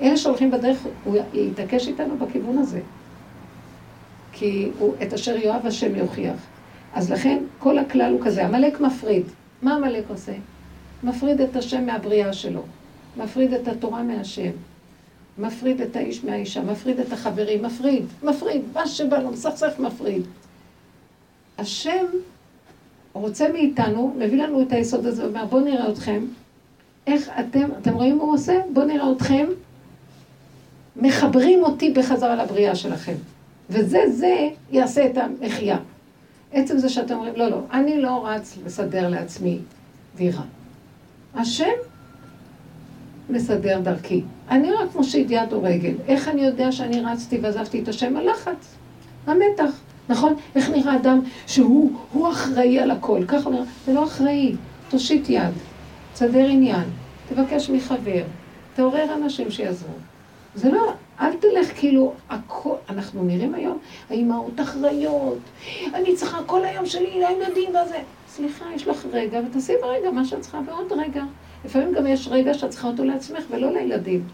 אלה 0.00 0.16
שהולכים 0.16 0.50
בדרך, 0.50 0.86
הוא 1.04 1.16
יתעקש 1.34 1.88
איתנו 1.88 2.16
בכיוון 2.18 2.58
הזה. 2.58 2.80
כי 4.32 4.70
הוא, 4.78 4.94
את 5.02 5.12
אשר 5.12 5.36
יאהב 5.36 5.66
השם 5.66 5.96
יוכיח. 5.96 6.36
אז 6.94 7.12
לכן, 7.12 7.38
כל 7.58 7.78
הכלל 7.78 8.12
הוא 8.12 8.20
כזה. 8.24 8.46
עמלק 8.46 8.80
מפריד. 8.80 9.26
מה 9.62 9.74
עמלק 9.74 10.04
עושה? 10.08 10.32
מפריד 11.04 11.40
את 11.40 11.56
השם 11.56 11.86
מהבריאה 11.86 12.32
שלו. 12.32 12.62
מפריד 13.16 13.54
את 13.54 13.68
התורה 13.68 14.02
מהשם. 14.02 14.50
מפריד 15.38 15.80
את 15.80 15.96
האיש 15.96 16.24
מהאישה, 16.24 16.62
מפריד 16.62 17.00
את 17.00 17.12
החברים, 17.12 17.62
מפריד, 17.62 18.04
מפריד, 18.22 18.62
מה 18.74 18.86
שבא 18.86 19.18
לו, 19.18 19.30
מסכסך 19.30 19.78
מפריד. 19.78 20.22
השם 21.58 22.04
רוצה 23.12 23.52
מאיתנו, 23.52 24.14
מביא 24.18 24.42
לנו 24.42 24.62
את 24.62 24.72
היסוד 24.72 25.06
הזה, 25.06 25.24
ואומר, 25.24 25.44
בואו 25.44 25.64
נראה 25.64 25.90
אתכם, 25.90 26.24
איך 27.06 27.30
אתם, 27.40 27.68
אתם 27.82 27.94
רואים 27.94 28.16
מה 28.16 28.22
הוא 28.22 28.34
עושה? 28.34 28.60
בואו 28.72 28.86
נראה 28.86 29.12
אתכם, 29.12 29.46
מחברים 30.98 31.62
אותי 31.62 31.90
בחזרה 31.90 32.36
לבריאה 32.36 32.74
שלכם. 32.74 33.14
וזה, 33.70 33.98
זה 34.10 34.48
יעשה 34.70 35.06
את 35.06 35.18
המחיה. 35.18 35.78
עצם 36.52 36.78
זה 36.78 36.88
שאתם 36.88 37.14
אומרים, 37.14 37.34
לא, 37.36 37.48
לא, 37.50 37.60
אני 37.72 38.00
לא 38.00 38.26
רץ 38.26 38.58
לסדר 38.66 39.08
לעצמי 39.08 39.58
דירה. 40.16 40.42
השם 41.34 41.64
מסדר 43.30 43.80
דרכי. 43.80 44.22
אני 44.50 44.70
רק 44.70 44.94
מושיט 44.94 45.26
יד 45.30 45.52
או 45.52 45.62
רגל. 45.62 45.94
איך 46.08 46.28
אני 46.28 46.44
יודע 46.44 46.72
שאני 46.72 47.00
רצתי 47.00 47.38
ועזבתי 47.42 47.82
את 47.82 47.88
השם? 47.88 48.16
הלחץ, 48.16 48.74
המתח. 49.26 49.80
נכון? 50.08 50.34
איך 50.54 50.70
נראה 50.70 50.96
אדם 50.96 51.20
שהוא 51.46 52.28
אחראי 52.32 52.78
על 52.78 52.90
הכל? 52.90 53.24
ככה 53.28 53.46
אומר, 53.46 53.62
זה 53.86 53.92
לא 53.92 54.04
אחראי. 54.04 54.54
תושיט 54.88 55.30
יד, 55.30 55.52
תסדר 56.12 56.46
עניין, 56.46 56.84
תבקש 57.28 57.70
מחבר, 57.70 58.22
תעורר 58.74 59.14
אנשים 59.14 59.50
שיעזרו. 59.50 59.94
זה 60.58 60.70
לא, 60.70 60.92
אל 61.20 61.36
תלך 61.36 61.78
כאילו, 61.78 62.12
הכל, 62.30 62.74
אנחנו 62.88 63.24
נראים 63.24 63.54
היום, 63.54 63.78
האימהות 64.10 64.60
אחראיות, 64.60 65.38
אני 65.94 66.16
צריכה 66.16 66.38
כל 66.46 66.64
היום 66.64 66.86
שלי 66.86 67.10
לילדים 67.10 67.70
וזה. 67.70 67.98
סליחה, 68.28 68.64
יש 68.74 68.88
לך 68.88 69.06
רגע, 69.12 69.40
ותעשי 69.46 69.72
ברגע 69.82 70.10
מה 70.10 70.24
שאת 70.24 70.40
צריכה 70.40 70.60
ועוד 70.66 70.92
רגע. 70.92 71.22
לפעמים 71.64 71.92
גם 71.92 72.06
יש 72.06 72.28
רגע 72.28 72.54
שאת 72.54 72.70
צריכה 72.70 72.88
אותו 72.88 73.04
לעצמך 73.04 73.44
ולא 73.50 73.72
לילדים. 73.72 74.24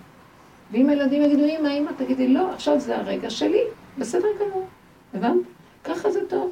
ואם 0.72 0.88
הילדים 0.88 1.22
יגידו, 1.22 1.44
אמא, 1.44 1.68
אמא, 1.68 1.90
תגידי, 1.96 2.28
לא, 2.28 2.52
עכשיו 2.52 2.80
זה 2.80 2.96
הרגע 2.96 3.30
שלי, 3.30 3.62
בסדר 3.98 4.28
גמור. 4.40 4.66
הבנת? 5.14 5.42
ככה 5.84 6.10
זה 6.10 6.20
טוב. 6.28 6.50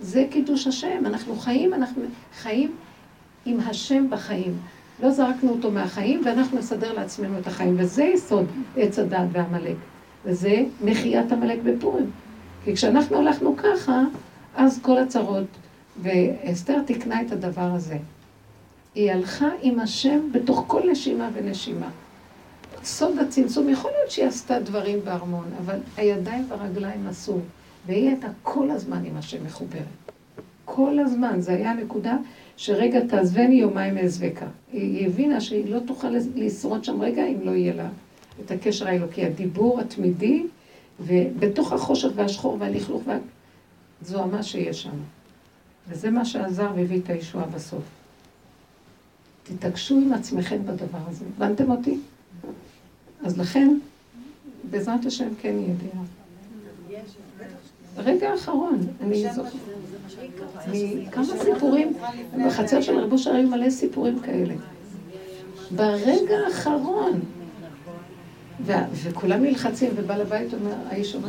זה 0.00 0.26
קידוש 0.30 0.66
השם, 0.66 1.06
אנחנו 1.06 1.36
חיים, 1.36 1.74
אנחנו 1.74 2.02
חיים 2.34 2.76
עם 3.46 3.60
השם 3.60 4.10
בחיים. 4.10 4.58
לא 5.02 5.10
זרקנו 5.10 5.50
אותו 5.50 5.70
מהחיים, 5.70 6.20
ואנחנו 6.24 6.58
נסדר 6.58 6.92
לעצמנו 6.92 7.38
את 7.38 7.46
החיים. 7.46 7.74
וזה 7.78 8.04
יסוד 8.04 8.46
עץ 8.76 8.98
הדת 8.98 9.26
ועמלק. 9.32 9.76
וזה 10.24 10.62
מחיית 10.84 11.32
עמלק 11.32 11.58
בפורים. 11.64 12.10
כי 12.64 12.74
כשאנחנו 12.74 13.18
הלכנו 13.18 13.56
ככה, 13.56 14.02
אז 14.56 14.78
כל 14.82 14.98
הצרות, 14.98 15.46
ואסתר 16.02 16.82
תיקנה 16.82 17.22
את 17.22 17.32
הדבר 17.32 17.70
הזה. 17.74 17.98
היא 18.94 19.12
הלכה 19.12 19.48
עם 19.62 19.80
השם 19.80 20.20
בתוך 20.32 20.64
כל 20.66 20.90
נשימה 20.90 21.28
ונשימה. 21.34 21.88
סוד 22.84 23.18
הצמצום, 23.18 23.68
יכול 23.68 23.90
להיות 23.98 24.10
שהיא 24.10 24.26
עשתה 24.26 24.60
דברים 24.60 24.98
בארמון, 25.04 25.44
אבל 25.64 25.78
הידיים 25.96 26.44
והרגליים 26.48 27.06
עשו, 27.06 27.38
והיא 27.86 28.08
הייתה 28.08 28.28
כל 28.42 28.70
הזמן 28.70 29.04
עם 29.04 29.16
השם 29.16 29.46
מחוברת. 29.46 29.82
כל 30.64 30.98
הזמן, 30.98 31.40
זה 31.40 31.52
היה 31.52 31.70
הנקודה 31.70 32.16
שרגע 32.58 33.00
תעזבני 33.00 33.54
יומיים 33.54 33.98
אעזבקה. 33.98 34.46
היא 34.72 35.06
הבינה 35.06 35.40
שהיא 35.40 35.74
לא 35.74 35.78
תוכל 35.86 36.08
לשרוד 36.34 36.84
שם 36.84 37.00
רגע 37.00 37.26
אם 37.26 37.40
לא 37.42 37.50
יהיה 37.50 37.74
לה 37.74 37.88
את 38.44 38.50
הקשר 38.50 38.88
האלוקי, 38.88 39.24
הדיבור 39.24 39.80
התמידי, 39.80 40.46
ובתוך 41.00 41.72
החושך 41.72 42.08
והשחור 42.14 42.56
והלכלוך, 42.60 43.02
וה... 43.06 43.18
זו 44.02 44.22
המה 44.22 44.42
שיש 44.42 44.82
שם. 44.82 44.96
וזה 45.88 46.10
מה 46.10 46.24
שעזר 46.24 46.70
והביא 46.76 47.00
את 47.00 47.10
הישועה 47.10 47.46
בסוף. 47.46 47.82
תתעקשו 49.42 49.96
עם 49.96 50.12
עצמכם 50.12 50.58
בדבר 50.66 50.98
הזה. 51.06 51.24
הבנתם 51.36 51.70
אותי? 51.70 51.98
אז 53.24 53.38
לכן, 53.38 53.78
בעזרת 54.70 55.06
השם 55.06 55.28
כן 55.40 55.54
יהיה 55.58 55.74
דירה. 55.74 56.17
רגע 57.98 58.30
האחרון, 58.30 58.78
אני 59.00 59.24
זוכרת, 59.34 59.52
כמה 61.12 61.24
סיפורים, 61.24 61.92
בחצר 62.46 62.80
של 62.80 62.98
רבו 62.98 63.18
שר 63.18 63.34
היו 63.34 63.48
מלא 63.48 63.70
סיפורים 63.70 64.20
כאלה. 64.20 64.54
ברגע 65.70 66.36
האחרון, 66.46 67.20
וכולם 68.94 69.42
נלחצים, 69.42 69.90
ובעל 69.96 70.20
הבית 70.20 70.54
אומר, 70.54 70.74
האיש 70.90 71.14
אומר, 71.14 71.28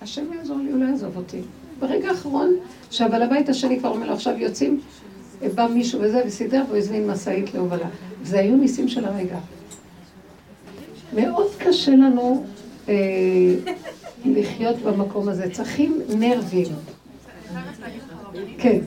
השם 0.00 0.32
יעזור 0.32 0.56
לי, 0.58 0.70
הוא 0.70 0.80
לא 0.80 0.84
יעזוב 0.84 1.16
אותי. 1.16 1.40
ברגע 1.78 2.08
האחרון, 2.08 2.54
שהבעל 2.90 3.22
הבית 3.22 3.48
השני 3.48 3.78
כבר 3.78 3.88
אומר 3.88 4.06
לו, 4.06 4.12
עכשיו 4.12 4.38
יוצאים, 4.38 4.80
בא 5.54 5.66
מישהו 5.66 6.00
וזה, 6.00 6.22
וסידר, 6.26 6.62
והוא 6.66 6.78
הזמין 6.78 7.10
משאית 7.10 7.54
להובלה. 7.54 7.88
זה 8.24 8.38
היו 8.40 8.56
ניסים 8.56 8.88
של 8.88 9.04
הרגע. 9.04 9.38
מאוד 11.14 11.46
קשה 11.58 11.90
לנו 11.90 12.44
אה, 12.88 12.94
לחיות 14.24 14.76
במקום 14.76 15.28
הזה. 15.28 15.50
צריכים 15.52 16.00
נרבים. 16.18 16.66
כן. 18.58 18.78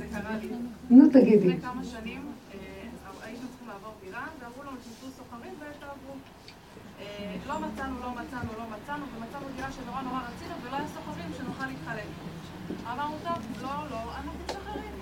נו, 0.89 1.09
תגידי. 1.09 1.47
לפני 1.47 1.61
כמה 1.61 1.83
שנים 1.83 2.21
אה, 2.53 2.57
היינו 3.23 3.39
צריכים 3.49 3.67
לעבור 3.67 3.93
דירה, 4.03 4.27
ואמרו 4.39 4.63
לנו 4.63 4.77
תמצאו 4.83 5.09
סוחרים 5.17 5.53
ותעברו. 5.59 6.15
אה, 6.99 7.35
לא 7.47 7.55
מצאנו, 7.59 7.95
לא 8.01 8.11
מצאנו, 8.11 8.49
לא 8.59 8.65
מצאנו, 8.73 9.05
ומצאנו 9.15 9.45
דירה 9.55 9.71
שנורא 9.71 10.01
נורא 10.01 10.19
רצינו, 10.29 10.55
ולא 10.63 10.75
היה 10.75 10.87
סוחרים 10.87 11.29
שנוכל 11.37 11.65
להתחלק. 11.65 12.09
אמרנו, 12.91 13.15
טוב, 13.23 13.39
לא, 13.61 13.73
לא, 13.91 14.01
אנחנו 14.15 14.31
משחררים. 14.45 14.93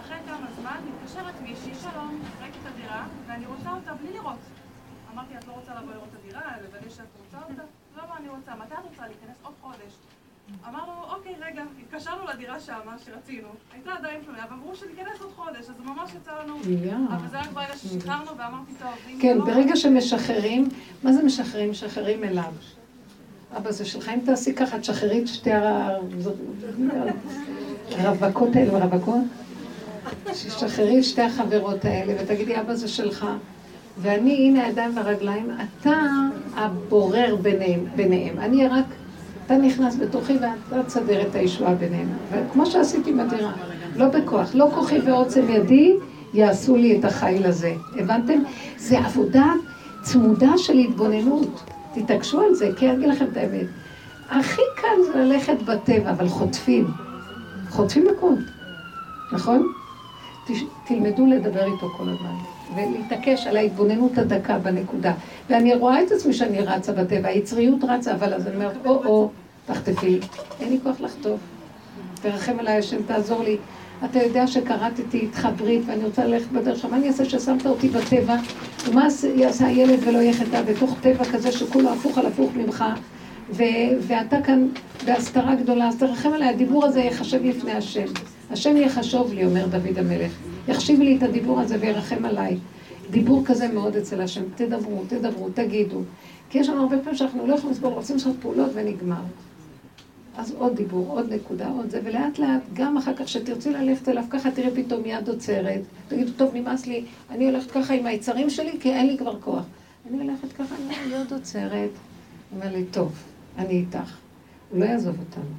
אחרי 0.00 0.16
כמה 0.26 0.46
זמן 0.60 0.78
מתקשרת 0.88 1.34
מישהי, 1.42 1.74
שלום, 1.82 2.20
ראיתי 2.42 2.58
את 2.62 2.66
הדירה, 2.74 3.06
ואני 3.26 3.46
רוצה 3.46 3.70
אותה 3.70 3.94
בלי 3.94 4.12
לראות. 4.12 4.38
אמרתי, 5.14 5.38
את 5.38 5.46
לא 5.46 5.52
רוצה 5.52 5.74
לבוא 5.74 5.92
לראות 5.92 6.08
את 6.12 6.18
הדירה, 6.24 6.40
לוודא 6.62 6.90
שאת 6.90 7.12
רוצה 7.20 7.38
אותה? 7.48 7.62
לא, 7.96 8.02
לא, 8.08 8.16
אני 8.16 8.28
רוצה. 8.28 8.54
מתי 8.54 8.74
את 8.74 8.84
רוצה 8.90 9.06
להיכנס? 9.06 9.25
אמרנו, 10.68 10.92
אוקיי, 11.08 11.34
רגע, 11.40 11.62
התקשרנו 11.82 12.24
לדירה 12.34 12.60
שמה, 12.60 12.96
שרצינו, 13.04 13.48
הייתה 13.72 13.92
עדיין 13.92 14.20
פנויה, 14.22 14.44
ואמרו 14.50 14.74
שניכנס 14.76 15.20
עוד 15.20 15.30
חודש, 15.36 15.60
אז 15.60 15.74
ממש 15.84 16.10
יצא 16.14 16.30
לנו... 16.42 16.56
אבל 17.10 17.28
זה 17.30 17.40
רק 17.40 17.52
ברגע 17.52 17.76
ששחררנו, 17.76 18.30
ואמרתי, 18.38 18.72
טוב, 18.78 18.88
אם 19.12 19.18
כן, 19.20 19.38
לא... 19.38 19.44
ברגע 19.44 19.76
שמשחררים, 19.76 20.68
מה 21.02 21.12
זה 21.12 21.22
משחררים? 21.22 21.70
משחררים 21.70 22.24
אליו. 22.24 22.52
אבא, 23.56 23.70
זה 23.70 23.84
שלך, 23.84 24.08
אם 24.08 24.20
תעשי 24.24 24.54
ככה, 24.54 24.78
תשחררי 24.78 25.22
את 25.22 25.28
שתי 25.28 25.50
הרווקות 27.90 28.56
האלה, 28.56 28.72
הרווקות? 28.72 29.24
תשחררי 30.24 30.98
את 30.98 31.04
שתי 31.04 31.22
החברות 31.22 31.84
האלה, 31.84 32.14
ותגידי, 32.22 32.60
אבא, 32.60 32.74
זה 32.74 32.88
שלך. 32.88 33.26
ואני, 33.98 34.48
הנה 34.48 34.64
הידיים 34.64 34.96
והרגליים, 34.96 35.50
אתה 35.50 36.02
הבורר 36.54 37.36
ביניהם. 37.96 38.38
אני 38.38 38.68
רק, 38.68 38.84
אתה 39.46 39.56
נכנס 39.56 39.96
בתוכי 39.96 40.32
ואתה 40.32 40.82
תסדר 40.82 41.22
את 41.22 41.34
הישועה 41.34 41.74
ביניהם. 41.74 42.08
וכמו 42.32 42.66
שעשיתי 42.66 43.12
בדירה, 43.12 43.52
לא 43.96 44.08
בכוח, 44.08 44.54
לא 44.54 44.68
כוחי 44.74 44.98
ועוצם 44.98 45.50
ידי 45.50 45.96
יעשו 46.34 46.76
לי 46.76 46.98
את 46.98 47.04
החיל 47.04 47.46
הזה. 47.46 47.74
הבנתם? 47.98 48.38
זה 48.76 48.98
עבודה 48.98 49.52
צמודה 50.02 50.58
של 50.58 50.78
התבוננות. 50.78 51.62
תתעקשו 51.94 52.40
על 52.40 52.54
זה, 52.54 52.70
כי 52.76 52.88
אני 52.88 52.96
אגיד 52.96 53.08
לכם 53.08 53.24
את 53.32 53.36
האמת. 53.36 53.66
הכי 54.30 54.62
קל 54.76 55.12
זה 55.12 55.18
ללכת 55.18 55.62
בטבע, 55.62 56.10
אבל 56.10 56.28
חוטפים. 56.28 56.90
חוטפים 57.70 58.04
הכל, 58.16 58.34
נכון? 59.32 59.72
תלמדו 60.86 61.26
לדבר 61.26 61.64
איתו 61.64 61.88
כל 61.96 62.08
הזמן. 62.08 62.55
ולהתעקש 62.74 63.46
על 63.46 63.56
ההתבוננות 63.56 64.18
הדקה 64.18 64.58
בנקודה. 64.58 65.12
ואני 65.50 65.74
רואה 65.74 66.02
את 66.02 66.12
עצמי 66.12 66.32
שאני 66.32 66.60
רצה 66.60 66.92
בטבע, 66.92 67.28
היצריות 67.28 67.84
רצה, 67.88 68.14
אבל 68.14 68.34
אז 68.34 68.46
אני 68.46 68.54
אומרת, 68.54 68.76
או-או, 68.86 69.30
תחטפי, 69.66 70.18
אין 70.60 70.68
לי 70.68 70.78
כוח 70.82 71.00
לחטוף. 71.00 71.40
תרחם 72.22 72.58
עליי, 72.58 72.78
השם, 72.78 73.02
תעזור 73.06 73.42
לי. 73.42 73.56
אתה 74.04 74.22
יודע 74.22 74.46
שקראתי 74.46 75.02
איתך 75.14 75.48
ברית 75.56 75.82
ואני 75.86 76.04
רוצה 76.04 76.24
ללכת 76.24 76.52
בדרך 76.52 76.78
שם, 76.78 76.90
מה 76.90 76.96
אני 76.96 77.08
אעשה 77.08 77.24
ששמת 77.24 77.66
אותי 77.66 77.88
בטבע? 77.88 78.36
ומה 78.88 79.08
יעשה 79.34 79.66
הילד 79.66 79.98
ולא 80.04 80.18
יהיה 80.18 80.32
חטא 80.32 80.62
בתוך 80.62 80.96
טבע 81.00 81.24
כזה 81.24 81.52
שכולו 81.52 81.90
הפוך 81.92 82.18
על 82.18 82.26
הפוך 82.26 82.50
ממך? 82.56 82.84
ו- 83.50 83.62
ואתה 84.00 84.42
כאן 84.42 84.68
בהסתרה 85.04 85.54
גדולה, 85.54 85.88
אז 85.88 85.96
תרחם 85.96 86.32
עליי, 86.32 86.48
הדיבור 86.48 86.84
הזה 86.84 87.00
יחשב 87.00 87.44
לפני 87.44 87.72
השם. 87.72 88.04
השם 88.50 88.76
יחשוב 88.76 89.32
לי, 89.32 89.44
אומר 89.44 89.66
דוד 89.66 89.98
המלך. 89.98 90.32
יחשיב 90.68 91.00
לי 91.00 91.16
את 91.16 91.22
הדיבור 91.22 91.60
הזה 91.60 91.76
וירחם 91.80 92.24
עליי. 92.24 92.56
דיבור 93.10 93.42
כזה 93.46 93.68
מאוד 93.68 93.96
אצל 93.96 94.20
השם. 94.20 94.42
תדברו, 94.54 95.02
תדברו, 95.08 95.48
תגידו. 95.50 96.00
כי 96.50 96.58
יש 96.58 96.68
לנו 96.68 96.82
הרבה 96.82 96.98
פעמים 96.98 97.14
שאנחנו 97.14 97.46
לא 97.46 97.54
יכולים 97.54 97.72
לסבור, 97.72 97.92
רוצים 97.92 98.16
לעשות 98.16 98.36
פעולות 98.40 98.70
ונגמר. 98.74 99.22
אז 100.36 100.54
עוד 100.58 100.76
דיבור, 100.76 101.06
עוד 101.08 101.32
נקודה, 101.32 101.68
עוד 101.68 101.90
זה, 101.90 102.00
ולאט 102.04 102.38
לאט, 102.38 102.62
גם 102.72 102.96
אחר 102.96 103.14
כך 103.14 103.28
שתרצי 103.28 103.70
ללכת 103.70 104.08
אליו 104.08 104.24
ככה, 104.30 104.50
תראי 104.50 104.82
פתאום 104.82 105.02
יד 105.04 105.28
עוצרת. 105.28 105.80
תגידו, 106.08 106.30
טוב, 106.36 106.54
נמאס 106.54 106.86
לי, 106.86 107.04
אני 107.30 107.46
הולכת 107.46 107.70
ככה 107.70 107.94
עם 107.94 108.06
היצרים 108.06 108.50
שלי, 108.50 108.76
כי 108.80 108.92
אין 108.92 109.06
לי 109.06 109.18
כבר 109.18 109.40
כוח. 109.40 109.64
אני 110.10 110.22
הולכת 110.22 110.52
ככה, 110.52 110.74
אני 110.76 111.14
יד 111.14 111.32
עוצרת. 111.32 111.90
אומר 112.54 112.72
לי, 112.72 112.84
טוב, 112.90 113.12
אני 113.58 113.70
איתך. 113.70 114.16
הוא 114.70 114.80
לא 114.80 114.84
יעזוב 114.84 115.16
אותנו. 115.18 115.50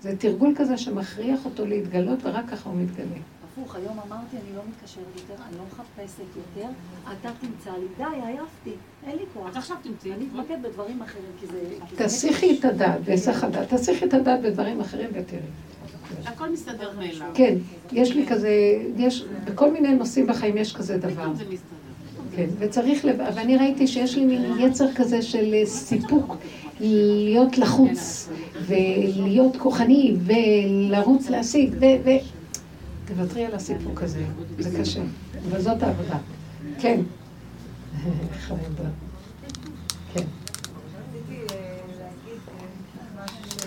זה 0.00 0.16
תרגול 0.16 0.54
כזה 0.56 0.76
שמכריח 0.76 1.44
אותו 1.44 1.66
להתגלות, 1.66 2.18
ורק 2.22 2.50
ככה 2.50 2.70
הוא 2.70 2.78
מתגלה. 2.78 3.20
הפוך, 3.52 3.76
היום 3.76 3.98
אמרתי, 4.06 4.36
אני 4.36 4.56
לא 4.56 4.62
מתקשרת 4.68 5.04
יותר, 5.14 5.42
אני 5.48 5.56
לא 5.58 5.64
מחפשת 5.72 6.24
יותר, 6.36 6.68
אתה 7.12 7.30
תמצא 7.40 7.70
לי, 7.70 7.86
די, 7.96 8.26
עייפתי, 8.26 8.70
אין 9.06 9.16
לי 9.16 9.24
כוח. 9.34 9.56
עכשיו 9.56 9.76
תמצאי. 9.82 10.12
אני 10.12 10.24
אתמקד 10.26 10.62
בדברים 10.62 11.02
אחרים, 11.02 11.30
כי 11.40 11.46
זה... 11.46 11.60
תסיכי 12.04 12.58
את 12.58 12.64
הדעת, 12.64 13.00
בהיסח 13.04 13.44
הדעת, 13.44 13.74
תסיכי 13.74 14.04
את 14.04 14.14
הדעת 14.14 14.42
בדברים 14.42 14.80
אחרים 14.80 15.10
ותראי. 15.14 15.40
הכל 16.26 16.48
מסתדר 16.48 16.90
מאליו. 16.98 17.26
כן, 17.34 17.54
יש 17.92 18.14
לי 18.14 18.26
כזה, 18.26 18.50
יש, 18.96 19.24
בכל 19.44 19.72
מיני 19.72 19.94
נושאים 19.94 20.26
בחיים 20.26 20.56
יש 20.56 20.76
כזה 20.76 20.98
דבר. 20.98 21.10
פתאום 21.10 21.34
זה 21.34 21.44
מסתדר. 21.44 21.76
כן, 22.36 22.46
וצריך, 22.58 23.04
לב... 23.04 23.16
ואני 23.34 23.56
ראיתי 23.56 23.86
שיש 23.86 24.16
לי 24.16 24.24
מין 24.24 24.42
יצר 24.58 24.92
כזה 24.94 25.22
של 25.22 25.54
אה, 25.54 25.66
סיפוק, 25.66 26.36
להיות 26.80 27.58
לחוץ, 27.58 28.28
ולהיות 28.66 29.56
כוחני, 29.56 30.14
ולרוץ 30.24 31.30
להשיג, 31.30 31.74
ו... 31.80 32.10
תוותרי 33.16 33.46
על 33.46 33.54
הסיפוק 33.54 34.02
הזה, 34.02 34.24
זה 34.58 34.78
קשה, 34.80 35.02
אבל 35.50 35.60
זאת 35.60 35.82
העבודה. 35.82 36.18
כן. 36.80 37.00
כן. 40.14 40.24
אה, 41.24 41.44
אה, 41.52 41.78
משהו 43.16 43.60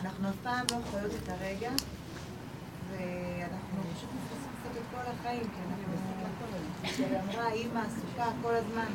שאנחנו 0.00 0.28
אף 0.28 0.34
פעם 0.42 0.64
לא 0.70 0.76
חיות 0.90 1.12
את 1.24 1.28
הרגע, 1.28 1.70
ואנחנו 2.90 3.80
פשוט 3.96 4.08
מפספסות 4.16 4.72
את 4.72 4.82
כל 4.90 5.10
החיים, 5.10 5.40
כי 5.40 5.60
אנחנו 5.70 5.92
שאמרה 6.96 7.52
אימא 7.52 7.78
עסוקה 7.78 8.30
כל 8.42 8.54
הזמן. 8.54 8.86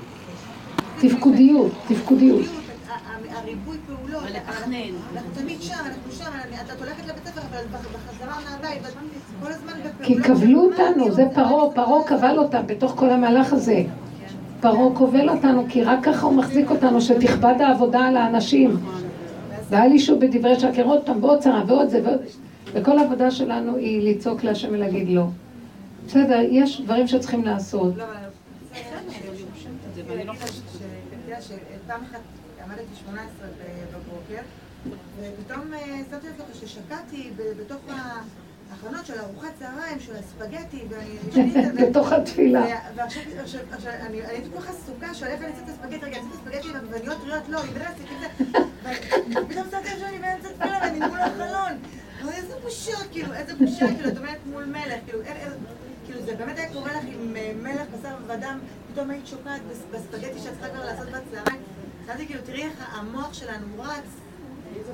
תפקודיות, 1.01 1.71
תפקודיות. 1.87 2.62
הריבוי 3.31 3.77
פעולות. 3.87 4.23
אנחנו 4.47 5.33
תמיד 5.33 5.61
שם, 5.61 5.73
אנחנו 5.73 6.11
שם, 6.11 6.31
את 6.73 6.79
הולכת 6.79 7.07
לבית 7.07 7.25
ספר, 7.25 7.41
אבל 7.51 7.59
בחזרה 7.93 8.37
מהבית, 8.49 8.81
כל 9.43 9.51
הזמן 9.51 9.73
בפעולות. 9.73 10.01
כי 10.03 10.21
כבלו 10.21 10.63
אותנו, 10.63 11.11
זה 11.11 11.23
פרעה, 11.33 11.71
פרעה 11.73 12.03
כבל 12.07 12.39
אותם 12.39 12.67
בתוך 12.67 12.93
כל 12.95 13.09
המהלך 13.09 13.53
הזה. 13.53 13.83
פרעה 14.61 14.95
כובל 14.95 15.29
אותנו, 15.29 15.65
כי 15.69 15.83
רק 15.83 15.99
ככה 16.03 16.25
הוא 16.25 16.33
מחזיק 16.33 16.69
אותנו, 16.69 17.01
שתכבד 17.01 17.55
העבודה 17.59 17.99
על 17.99 18.17
האנשים. 18.17 18.77
והיה 19.69 19.87
לי 19.87 19.99
שוב 19.99 20.19
בדברי 20.19 20.59
שקר 20.59 20.83
עוד 20.83 21.05
פעם, 21.05 21.23
ועוד 21.23 21.39
צרה, 21.39 21.63
ועוד 21.67 21.89
זה, 21.89 22.01
ועוד... 22.03 22.19
וכל 22.73 22.99
העבודה 22.99 23.31
שלנו 23.31 23.75
היא 23.75 24.09
לצעוק 24.09 24.43
להשם 24.43 24.67
ולהגיד 24.71 25.09
לא. 25.09 25.25
בסדר, 26.07 26.39
יש 26.49 26.81
דברים 26.81 27.07
שצריכים 27.07 27.43
לעשות. 27.43 27.97
לא, 27.97 28.03
אני 30.13 30.25
לא 30.25 30.33
חושבת 30.33 30.53
שפעם 31.41 32.01
אחת 32.11 32.19
עמדתי 32.63 32.95
18 33.05 33.47
בבוקר, 33.93 34.41
ופתאום 35.19 35.73
אה, 35.73 35.99
שמתי 36.11 36.27
לב 36.27 36.33
ככה 36.39 36.53
ששקעתי 36.53 37.31
בתוך 37.59 37.81
ההכנות 37.87 39.05
של 39.05 39.19
ארוחת 39.19 39.49
צהריים, 39.59 39.99
של 39.99 40.15
הספגטי, 40.15 40.83
ואני... 40.89 41.49
בתוך 41.89 42.11
התפילה. 42.11 42.65
ועכשיו, 42.95 43.21
אני 43.85 44.21
הייתי 44.21 44.49
כל 44.53 44.61
כך 44.61 44.69
עסוקה, 44.69 45.13
שהולך 45.13 45.41
אני 45.41 45.53
אצאת 45.53 45.69
הספגטי, 45.69 46.05
רגע, 46.05 46.17
אני 46.17 46.17
אצאת 46.17 46.33
הספגטי 46.33 46.69
עם 46.69 46.75
עגבניות 46.75 47.17
טריות, 47.21 47.43
לא, 47.49 47.59
עם 47.63 47.73
רסק, 47.75 48.11
עם 48.11 48.19
זה. 48.19 48.59
ופתאום 49.29 49.67
שמתי 49.71 49.89
לב 49.93 49.99
שאני 49.99 50.17
באמצע 50.17 50.49
תפילה 50.49 50.79
ואני 50.81 50.99
מול 50.99 51.19
החלון. 51.19 51.79
איזה 52.31 52.53
בושה, 52.63 52.97
כאילו, 53.11 53.33
איזה 53.33 53.55
בושה, 53.55 53.87
כאילו, 53.87 54.09
את 54.09 54.17
עומדת 54.17 54.37
מול 54.45 54.65
מלך, 54.65 54.99
כאילו, 55.05 55.19
כאילו, 56.05 56.21
זה 56.25 56.35
באמת 56.35 56.57
היה 56.57 56.73
קורה 56.73 56.91
לך 56.91 57.03
עם 57.07 57.35
אה, 57.35 57.51
מלך, 57.61 57.87
בשר 57.99 58.15
ודם, 58.27 58.59
פתאום 58.91 59.09
היית 59.09 59.27
שוקעת 59.27 59.61
בספגטי 59.91 60.39
שאת 60.39 60.53
צריכה 60.53 60.69
כבר 60.69 60.85
לעשות 60.85 61.07
בצהריים. 61.07 61.61
חשבתי, 62.05 62.25
כאילו, 62.25 62.39
תראי 62.45 62.63
איך 62.63 62.73
המוח 62.93 63.33
שלנו 63.33 63.65
רץ. 63.79 64.23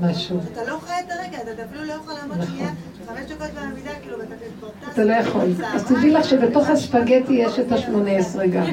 משהו. 0.01 0.39
אתה 0.53 0.63
לא 0.63 0.77
חי 0.79 0.93
את 1.05 1.11
הרגע, 1.11 1.37
אתה 1.41 1.63
אפילו 1.63 1.83
לא 1.83 1.93
יכול 1.93 2.13
לעמוד 2.13 2.37
נכון. 2.37 2.55
שנייה, 2.55 2.69
חמש 3.07 3.31
דקות 3.31 3.47
בעמידה, 3.55 3.91
כאילו, 4.01 4.19
ואתה 4.19 4.35
כבר 4.59 4.69
טס. 4.69 4.93
אתה 4.93 5.03
לא 5.03 5.13
יכול. 5.13 5.45
אז 5.73 5.83
תדעי 5.83 6.11
לך 6.11 6.25
שבתוך 6.25 6.69
הספגטי 6.69 7.33
יש 7.33 7.59
את 7.59 7.71
השמונה 7.71 8.11
עשרה 8.11 8.47
גם. 8.47 8.63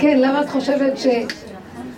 כן, 0.00 0.18
למה 0.18 0.42
את 0.42 0.48
חושבת 0.48 0.98
ש... 0.98 1.06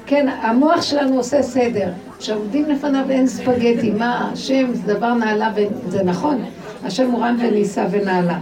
כן, 0.07 0.29
המוח 0.29 0.83
שלנו 0.83 1.17
עושה 1.17 1.43
סדר. 1.43 1.91
כשעומדים 2.19 2.65
לפניו 2.69 3.11
אין 3.11 3.27
ספגטי, 3.27 3.91
מה 3.91 4.31
השם 4.33 4.75
זה 4.75 4.95
דבר 4.95 5.15
נעלה, 5.15 5.53
וזה 5.57 6.03
נכון, 6.03 6.45
השם 6.85 7.11
הוא 7.11 7.25
רם 7.25 7.37
ונישא 7.41 7.87
ונעלה. 7.91 8.39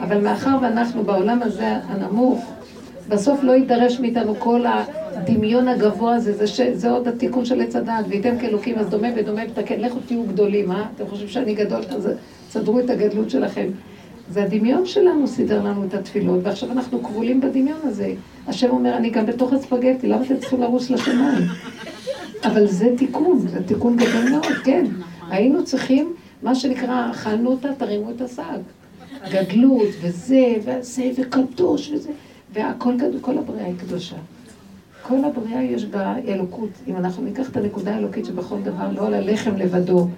אבל 0.00 0.20
מאחר 0.20 0.58
ואנחנו 0.62 1.04
בעולם 1.04 1.42
הזה 1.42 1.76
הנמוך, 1.88 2.52
בסוף 3.10 3.42
לא 3.42 3.52
יידרש 3.52 4.00
מאיתנו 4.00 4.34
כל 4.38 4.64
הדמיון 4.66 5.68
הגבוה 5.68 6.14
הזה, 6.14 6.32
זה, 6.32 6.46
ש... 6.46 6.60
זה 6.60 6.90
עוד 6.90 7.08
התיקון 7.08 7.44
של 7.44 7.60
עץ 7.60 7.76
הדעת, 7.76 8.04
וייתם 8.08 8.38
כאלוקים 8.38 8.78
אז 8.78 8.88
דומה 8.88 9.08
ודומה 9.16 9.42
ותקן, 9.50 9.80
לכו 9.80 9.98
תהיו 10.06 10.22
גדולים, 10.22 10.72
אה? 10.72 10.84
אתם 10.96 11.04
חושבים 11.08 11.28
שאני 11.28 11.54
גדול, 11.54 11.80
אז 11.90 12.08
סדרו 12.50 12.80
את 12.80 12.90
הגדלות 12.90 13.30
שלכם. 13.30 13.66
זה 14.30 14.42
הדמיון 14.42 14.86
שלנו 14.86 15.26
סידר 15.26 15.64
לנו 15.64 15.84
את 15.84 15.94
התפילות, 15.94 16.40
ועכשיו 16.42 16.72
אנחנו 16.72 17.02
כבולים 17.02 17.40
בדמיון 17.40 17.78
הזה. 17.84 18.14
השם 18.46 18.70
אומר, 18.70 18.96
אני 18.96 19.10
גם 19.10 19.26
בתוך 19.26 19.52
הספגטי, 19.52 20.08
למה 20.08 20.24
אתם 20.24 20.36
צריכים 20.36 20.60
לרוץ 20.60 20.90
לשמיים? 20.90 21.44
אבל 22.44 22.66
זה 22.66 22.94
תיקון, 22.96 23.38
זה 23.38 23.62
תיקון 23.66 23.96
גדול 23.96 24.30
מאוד, 24.30 24.44
כן. 24.64 24.84
היינו 25.30 25.64
צריכים, 25.64 26.12
מה 26.42 26.54
שנקרא, 26.54 27.10
אכלנו 27.10 27.50
אותה, 27.50 27.68
תרימו 27.78 28.10
את 28.10 28.20
השק. 28.20 28.42
גדלות, 29.30 29.88
וזה, 30.00 30.54
וזה, 30.64 31.10
וקדוש, 31.16 31.90
וזה, 31.92 32.10
והכל 32.52 32.94
כל 33.20 33.38
הבריאה 33.38 33.66
היא 33.66 33.74
קדושה. 33.78 34.16
כל 35.02 35.24
הבריאה 35.24 35.62
יש 35.62 35.84
בה 35.84 36.14
אלוקות. 36.28 36.70
אם 36.86 36.96
אנחנו 36.96 37.22
ניקח 37.22 37.50
את 37.50 37.56
הנקודה 37.56 37.94
האלוקית 37.94 38.24
שבכל 38.24 38.60
דבר, 38.62 38.92
לא 38.92 39.06
על 39.06 39.14
הלחם 39.14 39.56
לבדו, 39.56 40.08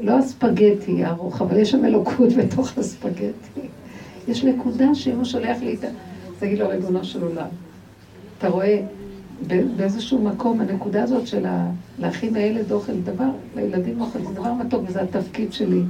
לא 0.00 0.18
הספגטי 0.18 1.06
ארוך, 1.06 1.42
אבל 1.42 1.56
יש 1.58 1.70
שם 1.70 1.84
אלוקות 1.84 2.32
בתוך 2.38 2.78
הספגטי. 2.78 3.60
יש 4.28 4.44
נקודה 4.44 4.94
שאם 4.94 5.16
הוא 5.16 5.24
שולח 5.24 5.62
לי 5.62 5.74
את 5.74 5.84
ה... 5.84 5.88
תגיד 6.38 6.58
לו, 6.58 6.68
ריבונו 6.68 7.04
של 7.04 7.22
עולם, 7.22 7.46
אתה 8.38 8.48
רואה 8.48 8.82
באיזשהו 9.76 10.22
מקום, 10.22 10.60
הנקודה 10.60 11.02
הזאת 11.02 11.26
של 11.26 11.46
להכין 11.98 12.34
לילד 12.34 12.72
אוכל, 12.72 12.92
דבר, 13.04 13.30
לילדים 13.56 14.00
אוכל, 14.00 14.18
זה 14.18 14.34
דבר 14.34 14.52
מתוק, 14.52 14.82
וזה 14.86 15.02
התפקיד 15.02 15.52
שלי. 15.52 15.80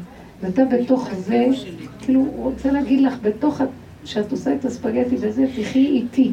ואתה 0.40 0.62
בתוך 0.64 1.08
זה, 1.14 1.46
כאילו, 2.00 2.20
הוא 2.20 2.44
רוצה 2.44 2.70
להגיד 2.70 3.00
לך, 3.00 3.14
בתוך, 3.22 3.60
שאת 4.05 4.32
עושה 4.32 4.55
את 4.55 4.64
הספגטי 4.64 5.16
וזה, 5.20 5.46
תחי 5.57 5.86
איתי. 5.86 6.32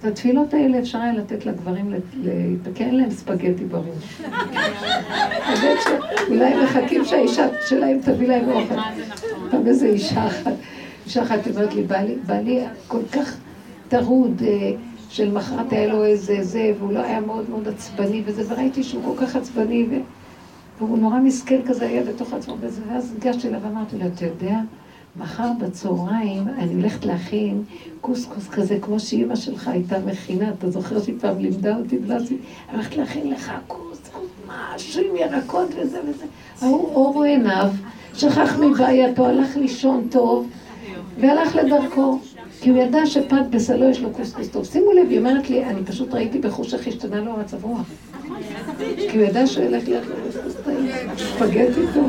את 0.00 0.04
התפילות 0.04 0.54
האלה 0.54 0.78
אפשר 0.78 0.98
היה 0.98 1.12
לתת 1.12 1.46
לגברים 1.46 1.94
להתקן, 2.14 2.94
להם 2.94 3.10
ספגטי 3.10 3.64
בראש. 3.64 4.20
הם 6.28 6.64
מחכים 6.64 7.04
שהאישה 7.04 7.46
שלהם 7.68 7.98
תביא 8.04 8.28
להם 8.28 8.48
אוכל. 8.48 8.74
פעם 9.50 9.66
איזה 9.66 9.86
אישה 9.86 10.26
אחת, 10.26 10.52
אישה 11.06 11.22
אחת 11.22 11.48
אומרת 11.48 11.74
לי, 11.74 11.82
בעלי 12.26 12.60
כל 12.88 13.02
כך 13.12 13.36
טרוד, 13.88 14.42
אה, 14.46 14.72
של 15.08 15.32
מחרת 15.32 15.72
היה 15.72 15.86
לו 15.86 16.04
איזה 16.04 16.42
זה, 16.42 16.72
והוא 16.78 16.92
לא 16.92 16.98
היה 16.98 17.20
מאוד 17.20 17.50
מאוד 17.50 17.68
עצבני 17.68 18.22
וזה, 18.24 18.52
וראיתי 18.52 18.82
שהוא 18.82 19.02
כל 19.04 19.26
כך 19.26 19.36
עצבני, 19.36 19.86
והוא 20.78 20.98
נורא 20.98 21.18
מסכן 21.18 21.60
כזה 21.66 21.86
היה 21.86 22.02
בתוך 22.04 22.32
עצמו 22.32 22.56
ואז 22.60 23.14
ניגשתי 23.14 23.48
אליו 23.48 23.60
ואמרתי 23.62 23.98
לו, 23.98 24.06
אתה 24.06 24.24
יודע, 24.24 24.56
מחר 25.16 25.50
בצהריים 25.60 26.48
אני 26.48 26.74
הולכת 26.74 27.04
להכין 27.04 27.62
קוסקוס 28.00 28.48
כזה, 28.48 28.78
כמו 28.82 29.00
שאימא 29.00 29.36
שלך 29.36 29.68
הייתה 29.68 29.98
מכינה, 30.06 30.50
אתה 30.58 30.70
זוכר 30.70 31.02
שהיא 31.02 31.14
פעם 31.20 31.38
לימדה 31.38 31.76
אותי, 31.76 31.96
אני 31.96 32.36
הולכת 32.72 32.96
להכין 32.96 33.30
לך 33.30 33.52
קוסקוס, 33.66 34.20
משהו 34.46 35.02
עם 35.02 35.16
ירקות 35.16 35.68
וזה 35.76 36.00
וזה. 36.08 36.24
ההוא 36.62 36.94
אורו 36.94 37.22
עיניו, 37.22 37.70
שכח 38.14 38.58
מבעייתו, 38.58 39.26
הלך 39.26 39.56
לישון 39.56 40.06
טוב, 40.10 40.48
והלך 41.20 41.56
לדרכו. 41.56 42.18
כי 42.60 42.70
הוא 42.70 42.78
ידע 42.78 43.06
שפת 43.06 43.42
בסלו 43.50 43.88
יש 43.88 44.00
לו 44.00 44.10
קוסקוס 44.10 44.48
טוב. 44.48 44.64
שימו 44.64 44.92
לב, 44.92 45.06
היא 45.10 45.18
אומרת 45.18 45.50
לי, 45.50 45.64
אני 45.64 45.84
פשוט 45.84 46.14
ראיתי 46.14 46.38
בחוש 46.38 46.74
איך 46.74 46.86
השתנה 46.86 47.20
לו 47.20 47.32
המצב 47.32 47.64
רוח. 47.64 47.90
כי 48.78 49.18
הוא 49.18 49.26
ידע 49.26 49.46
שהוא 49.46 49.64
ילך 49.64 49.88
להיות 49.88 50.04
לו 50.06 50.14
קוסקוס 50.24 50.54
טעים, 50.64 50.86
פגט 51.38 51.78
איתו. 51.78 52.00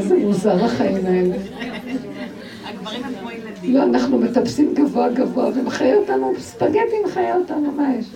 איזה 0.00 0.16
מוזר 0.16 0.64
החיים 0.64 1.06
האלה. 1.06 1.36
לא, 3.62 3.82
אנחנו 3.82 4.18
מטפסים 4.18 4.74
גבוה 4.74 5.08
גבוה, 5.08 5.48
ומחיה 5.54 5.96
אותנו, 5.96 6.32
ספגטי 6.38 6.96
מחיה 7.04 7.36
אותנו, 7.36 7.72
מה 7.72 7.94
יש? 7.98 8.06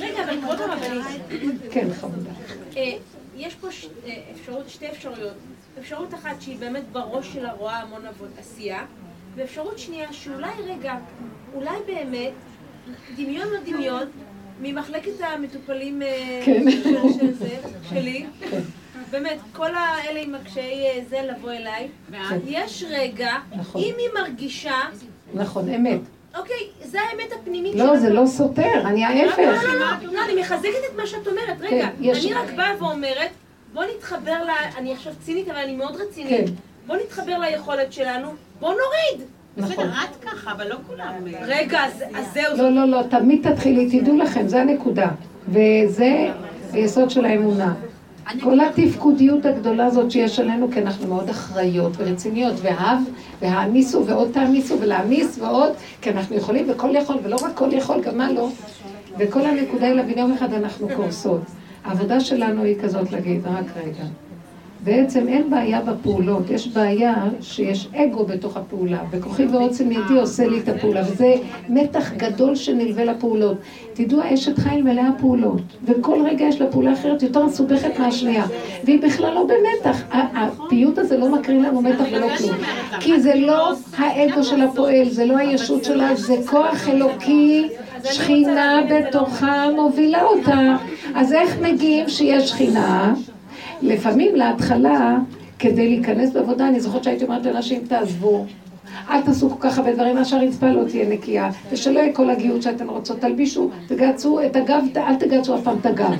רגע, 0.00 0.24
אבל 0.24 0.40
כבוד 0.40 0.60
הרבנית. 0.60 1.22
כן, 1.70 1.86
חמודה. 2.00 2.30
אה, 2.76 2.92
יש 3.36 3.54
פה 3.54 3.68
אה, 4.06 4.60
שתי 4.68 4.88
אפשרויות. 4.88 5.34
אפשרות 5.78 6.14
אחת 6.14 6.40
שהיא 6.40 6.58
באמת 6.58 6.82
בראש 6.92 7.32
שלה 7.32 7.52
רואה 7.52 7.80
המון 7.80 8.02
עשייה, 8.38 8.84
ואפשרות 9.36 9.78
שנייה 9.78 10.12
שאולי 10.12 10.52
רגע, 10.66 10.94
אולי 11.54 11.76
באמת, 11.86 12.32
דמיון 13.16 13.48
לא 13.48 13.60
דמיון, 13.66 14.02
ממחלקת 14.62 15.20
המטופלים 15.20 16.02
אה, 16.02 16.40
כן. 16.44 16.70
של 17.18 17.32
זה, 17.32 17.56
שלי, 17.88 18.26
כן. 18.50 18.60
באמת, 19.10 19.38
כל 19.52 19.70
האלה 19.74 20.20
עם 20.20 20.34
הקשיי 20.34 20.86
אה, 20.86 21.00
זה 21.08 21.18
לבוא 21.22 21.50
אליי, 21.50 21.88
יש 22.46 22.84
רגע, 22.90 23.32
נכון. 23.56 23.82
אם 23.82 23.94
היא 23.98 24.08
מרגישה... 24.14 24.74
נכון, 25.34 25.68
אמת. 25.68 26.00
אוקיי, 26.38 26.66
זה 26.82 26.98
האמת 27.00 27.32
הפנימית 27.32 27.72
שלנו. 27.72 27.92
לא, 27.92 27.98
זה 27.98 28.10
לא 28.10 28.26
סותר, 28.26 28.82
אני 28.84 29.04
ההפך. 29.04 29.38
לא, 29.38 29.52
לא, 29.52 29.74
לא, 29.74 30.12
לא, 30.12 30.24
אני 30.24 30.40
מחזקת 30.40 30.84
את 30.90 30.96
מה 30.96 31.06
שאת 31.06 31.26
אומרת. 31.26 31.60
רגע, 31.60 31.88
כן, 32.00 32.10
אני 32.10 32.32
רק 32.32 32.52
באה 32.56 32.72
ואומרת, 32.78 33.30
בוא 33.72 33.84
נתחבר 33.96 34.44
ל... 34.44 34.50
אני 34.78 34.92
עכשיו 34.92 35.12
צינית, 35.20 35.48
אבל 35.48 35.58
אני 35.58 35.76
מאוד 35.76 35.96
רצינית. 35.96 36.30
כן. 36.30 36.52
בוא 36.86 36.96
נתחבר 36.96 37.38
ליכולת 37.38 37.92
שלנו, 37.92 38.28
בוא 38.60 38.68
נוריד. 38.68 39.28
נכון. 39.56 39.72
בסדר, 39.72 39.90
את 40.04 40.24
ככה, 40.24 40.52
אבל 40.52 40.68
לא 40.68 40.76
כולם. 40.86 41.12
רגע, 41.42 41.84
אז 41.84 42.26
זהו. 42.34 42.56
לא, 42.56 42.70
לא, 42.70 42.84
לא, 42.88 43.02
תמיד 43.10 43.52
תתחילי, 43.52 44.00
תדעו 44.00 44.16
לכם, 44.16 44.48
זה 44.48 44.60
הנקודה. 44.60 45.08
וזה 45.48 46.28
היסוד 46.72 47.10
של 47.10 47.24
האמונה. 47.24 47.74
כל 48.42 48.60
התפקודיות 48.60 49.46
הגדולה 49.46 49.86
הזאת 49.86 50.10
שיש 50.10 50.40
עלינו, 50.40 50.70
כי 50.72 50.80
אנחנו 50.80 51.08
מאוד 51.08 51.28
אחראיות 51.28 51.92
ורציניות, 51.96 52.54
והב, 52.62 52.98
והעמיסו 53.42 54.06
ועוד 54.06 54.30
תעמיסו, 54.32 54.80
ולהעמיס 54.80 55.38
ועוד, 55.38 55.72
כי 56.00 56.10
אנחנו 56.10 56.36
יכולים 56.36 56.66
וכל 56.70 56.90
יכול, 56.94 57.16
ולא 57.22 57.36
רק 57.36 57.50
כל 57.54 57.68
יכול, 57.72 58.00
גם 58.00 58.18
מה 58.18 58.32
לא. 58.32 58.48
וכל 59.18 59.46
הנקודה 59.46 59.86
היא 59.86 59.94
להבין 59.94 60.18
יום 60.18 60.32
אחד 60.32 60.52
אנחנו 60.52 60.88
קורסות. 60.96 61.40
העבודה 61.84 62.20
שלנו 62.20 62.62
היא 62.62 62.76
כזאת 62.82 63.12
להגיד, 63.12 63.46
רק 63.46 63.64
רגע, 63.76 64.04
בעצם 64.86 65.28
אין 65.28 65.50
בעיה 65.50 65.80
בפעולות, 65.80 66.50
יש 66.50 66.68
בעיה 66.68 67.14
שיש 67.40 67.88
אגו 67.94 68.24
בתוך 68.24 68.56
הפעולה, 68.56 68.98
וכוחי 69.10 69.46
ועוצם 69.46 69.92
ידי 69.92 70.20
עושה 70.20 70.46
לי 70.46 70.58
את 70.58 70.68
הפעולה, 70.68 71.00
וזה 71.00 71.34
מתח 71.68 72.12
גדול 72.16 72.54
שנלווה 72.54 73.04
לפעולות. 73.04 73.56
תדעו, 73.92 74.20
האשת 74.20 74.58
חיל 74.58 74.82
מלאה 74.82 75.08
פעולות, 75.18 75.62
וכל 75.84 76.18
רגע 76.24 76.44
יש 76.44 76.60
לה 76.60 76.66
פעולה 76.66 76.92
אחרת 76.92 77.22
יותר 77.22 77.44
מסובכת 77.44 77.98
מהשנייה, 77.98 78.44
והיא 78.84 79.02
בכלל 79.02 79.34
לא 79.34 79.44
במתח. 79.46 80.02
הפיוט 80.12 80.98
הזה 80.98 81.16
לא 81.16 81.28
מקרין 81.28 81.62
לנו 81.62 81.82
מתח 81.82 82.04
ולא 82.12 82.26
כלום, 82.36 82.56
כי 83.00 83.20
זה 83.20 83.34
לא 83.34 83.72
האגו 83.96 84.44
של 84.44 84.62
הפועל, 84.62 85.08
זה 85.08 85.24
לא 85.24 85.36
הישות 85.36 85.84
שלה, 85.84 86.14
זה 86.14 86.34
כוח 86.46 86.88
אלוקי, 86.88 87.68
שכינה 88.04 88.80
בתוכה 88.90 89.68
מובילה 89.76 90.22
אותה. 90.22 90.76
אז 91.14 91.32
איך 91.32 91.58
מגיעים 91.60 92.08
שיש 92.08 92.50
שכינה? 92.50 93.14
לפעמים 93.82 94.36
להתחלה, 94.36 95.16
כדי 95.58 95.88
להיכנס 95.88 96.32
בעבודה, 96.32 96.68
אני 96.68 96.80
זוכרת 96.80 97.04
שהייתי 97.04 97.24
אומרת 97.24 97.46
לאנשים, 97.46 97.80
תעזבו. 97.88 98.44
אל 99.10 99.22
תעשו 99.22 99.50
כל 99.50 99.68
כך 99.68 99.78
הרבה 99.78 99.92
דברים, 99.92 100.16
מה 100.16 100.24
שהרצפה 100.24 100.66
לא 100.66 100.84
תהיה 100.88 101.08
נקייה, 101.08 101.50
ושלא 101.72 101.98
יהיה 102.00 102.12
כל 102.12 102.30
הגיוט 102.30 102.62
שאתן 102.62 102.88
רוצות, 102.88 103.20
תלבישו, 103.20 103.70
תגעצו 103.86 104.40
את 104.46 104.56
הגב, 104.56 104.82
אל 104.96 105.14
תגעצו 105.14 105.54
אף 105.54 105.62
פעם 105.62 105.76
את 105.80 105.86
הגב. 105.86 106.14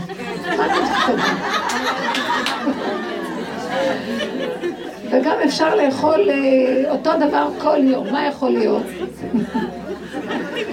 וגם 5.11 5.37
אפשר 5.45 5.75
לאכול 5.75 6.31
אה, 6.31 6.91
אותו 6.91 7.11
דבר 7.29 7.49
כל 7.59 7.79
יום, 7.83 8.13
מה 8.13 8.27
יכול 8.27 8.51
להיות? 8.51 8.83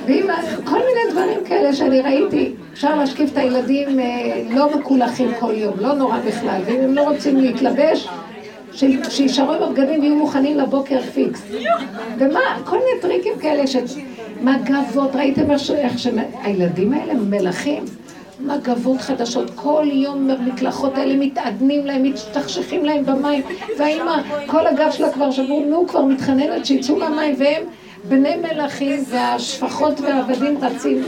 ואם 0.05 0.27
כל 0.63 0.79
מיני 0.79 1.11
דברים 1.11 1.45
כאלה 1.45 1.73
שאני 1.73 2.01
ראיתי, 2.01 2.53
אפשר 2.73 2.95
להשקיף 2.95 3.31
את 3.31 3.37
הילדים 3.37 3.99
אה, 3.99 4.43
לא 4.49 4.77
מקולחים 4.77 5.31
כל 5.39 5.53
יום, 5.55 5.73
לא 5.79 5.93
נורא 5.93 6.19
בכלל, 6.19 6.61
ואם 6.65 6.79
הם 6.79 6.93
לא 6.93 7.09
רוצים 7.09 7.37
להתלבש, 7.37 8.07
שישארו 9.09 9.53
עם 9.53 9.63
הבגדים 9.63 10.01
ויהיו 10.01 10.15
מוכנים 10.15 10.57
לבוקר 10.57 11.01
פיקס. 11.01 11.43
ומה, 12.17 12.39
כל 12.65 12.77
מיני 12.77 13.01
טריקים 13.01 13.33
כאלה 13.39 13.67
של 13.67 13.83
מגבות, 14.41 15.15
ראיתם 15.15 15.51
איך 15.51 15.99
שהילדים 15.99 16.93
האלה 16.93 17.13
מלכים? 17.13 17.83
מגבות 18.39 19.01
חדשות, 19.01 19.51
כל 19.55 19.85
יום 19.91 20.29
המקלחות 20.29 20.97
האלה 20.97 21.15
מתעדנים 21.15 21.85
להם, 21.85 22.13
משתכשכים 22.13 22.85
להם 22.85 23.05
במים, 23.05 23.43
והאימא, 23.77 24.21
כל 24.45 24.67
הגב 24.67 24.91
שלה 24.91 25.11
כבר 25.11 25.31
שבור, 25.31 25.65
נו, 25.69 25.87
כבר 25.87 26.05
מתחננת 26.05 26.65
שיצאו 26.65 26.95
מהמים, 26.95 27.35
והם 27.37 27.63
בני 28.09 28.35
מלכים 28.35 29.03
והשפחות 29.09 29.99
והעבדים 29.99 30.57
רצים. 30.61 31.03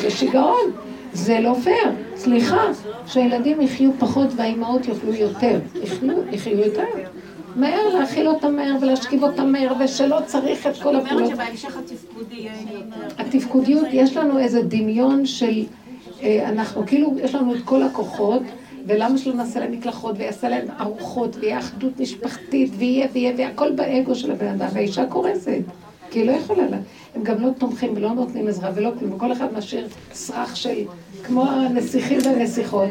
זה 0.00 0.10
שיגעון, 0.10 0.70
זה 1.12 1.40
לא 1.40 1.54
פייר. 1.64 1.90
סליחה, 2.16 2.62
שהילדים 3.06 3.60
יחיו 3.60 3.90
פחות 3.98 4.28
והאימהות 4.36 4.88
יאכלו 4.88 5.14
יותר. 5.14 5.60
יחיו, 5.82 6.08
יחיו 6.32 6.58
יותר. 6.58 6.84
מהר 7.56 7.88
להאכיל 7.88 8.28
אותם 8.28 8.56
מהר 8.56 8.76
ולהשכיב 8.80 9.22
אותם 9.22 9.52
מהר, 9.52 9.72
ושלא 9.80 10.18
צריך 10.26 10.66
את 10.66 10.76
כל 10.82 10.96
הפעולות. 10.96 11.04
זאת 11.04 11.12
אומרת 11.12 11.30
שבהמשך 11.30 11.76
התפקודי. 11.76 12.48
התפקודיות, 13.18 13.86
יש 13.92 14.16
לנו 14.16 14.38
איזה 14.38 14.62
דמיון 14.62 15.26
של... 15.26 15.64
אה, 16.22 16.48
אנחנו 16.48 16.86
כאילו, 16.86 17.14
יש 17.22 17.34
לנו 17.34 17.54
את 17.54 17.60
כל 17.64 17.82
הכוחות. 17.82 18.42
ולמה 18.86 19.18
שלא 19.18 19.34
נעשה 19.34 19.60
להם 19.60 19.72
מקלחות 19.72 20.14
ויעשה 20.18 20.48
להם 20.48 20.66
ארוחות 20.80 21.36
ויהיה 21.36 21.58
אחדות 21.58 22.00
משפחתית 22.00 22.70
ויהיה 22.78 23.06
ויהיה 23.12 23.32
והכל 23.36 23.72
באגו 23.72 24.14
של 24.14 24.30
הבן 24.30 24.48
אדם 24.48 24.68
והאישה 24.72 25.06
קורסת 25.06 25.62
כי 26.12 26.18
היא 26.18 26.26
לא 26.26 26.32
יכולה 26.32 26.68
לה. 26.70 26.76
הם 27.14 27.22
גם 27.22 27.40
לא 27.40 27.48
תומכים 27.58 27.92
ולא 27.96 28.12
נותנים 28.12 28.48
עזרה 28.48 28.70
ולא 28.74 28.90
כלום, 28.98 29.12
וכל 29.12 29.32
אחד 29.32 29.46
משאיר 29.56 29.88
סרח 30.12 30.54
של, 30.54 30.78
כמו 31.24 31.44
הנסיכים 31.50 32.18
והנסיכות. 32.24 32.90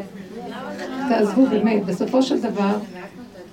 תעזבו 1.08 1.46
באמת, 1.46 1.84
בסופו 1.84 2.22
של 2.22 2.40
דבר, 2.40 2.76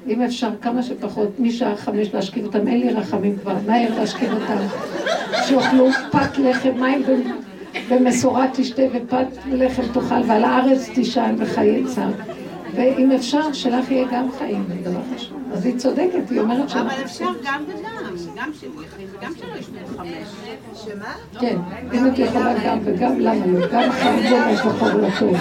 אם 0.08 0.22
אפשר 0.22 0.50
כמה 0.62 0.84
שפחות, 0.84 1.40
משעה 1.40 1.76
חמש 1.76 2.14
להשכיב 2.14 2.46
אותם, 2.46 2.68
אין 2.68 2.80
לי 2.80 2.94
רחמים 2.94 3.36
כבר, 3.42 3.56
מהר 3.68 4.00
להשכיב 4.00 4.34
אותם, 4.34 4.58
שיאכלו 5.48 5.88
פת 6.12 6.38
לחם, 6.38 6.72
מים 6.80 7.04
ומסורה 7.90 8.48
תשתה 8.54 8.82
ופת 8.94 9.28
לחם 9.52 9.84
תאכל, 9.94 10.22
ועל 10.28 10.44
הארץ 10.44 10.90
תישן 10.90 11.36
וחיי 11.38 11.84
צר. 11.86 12.10
ואם 12.80 13.12
אפשר, 13.12 13.54
שלך 13.54 13.92
יהיה 13.92 14.08
גם 14.12 14.28
חיים, 14.38 14.64
זה 14.68 14.90
דבר 14.90 15.00
חשוב. 15.16 15.38
אז 15.54 15.66
היא 15.66 15.78
צודקת, 15.78 16.30
היא 16.30 16.40
אומרת 16.40 16.70
שלך. 16.70 16.82
אבל 16.82 17.04
אפשר 17.06 17.26
גם 17.44 17.64
וגם, 17.68 18.16
גם 18.36 18.52
של 18.62 18.68
וגם 19.14 19.32
שלא 19.40 19.58
ישנה 19.60 19.80
חמש. 19.98 20.08
שמה? 20.86 21.40
כן, 21.40 21.58
אם 21.94 22.08
את 22.08 22.20
יכולה 22.20 22.54
גם 22.66 22.80
וגם, 22.84 23.20
למה 23.20 23.46
לא? 23.46 23.68
גם 23.68 23.92
חיים 23.92 24.34
גם 24.34 24.50
יש 24.50 24.60
לך 24.60 24.84
לטוב. 24.84 25.38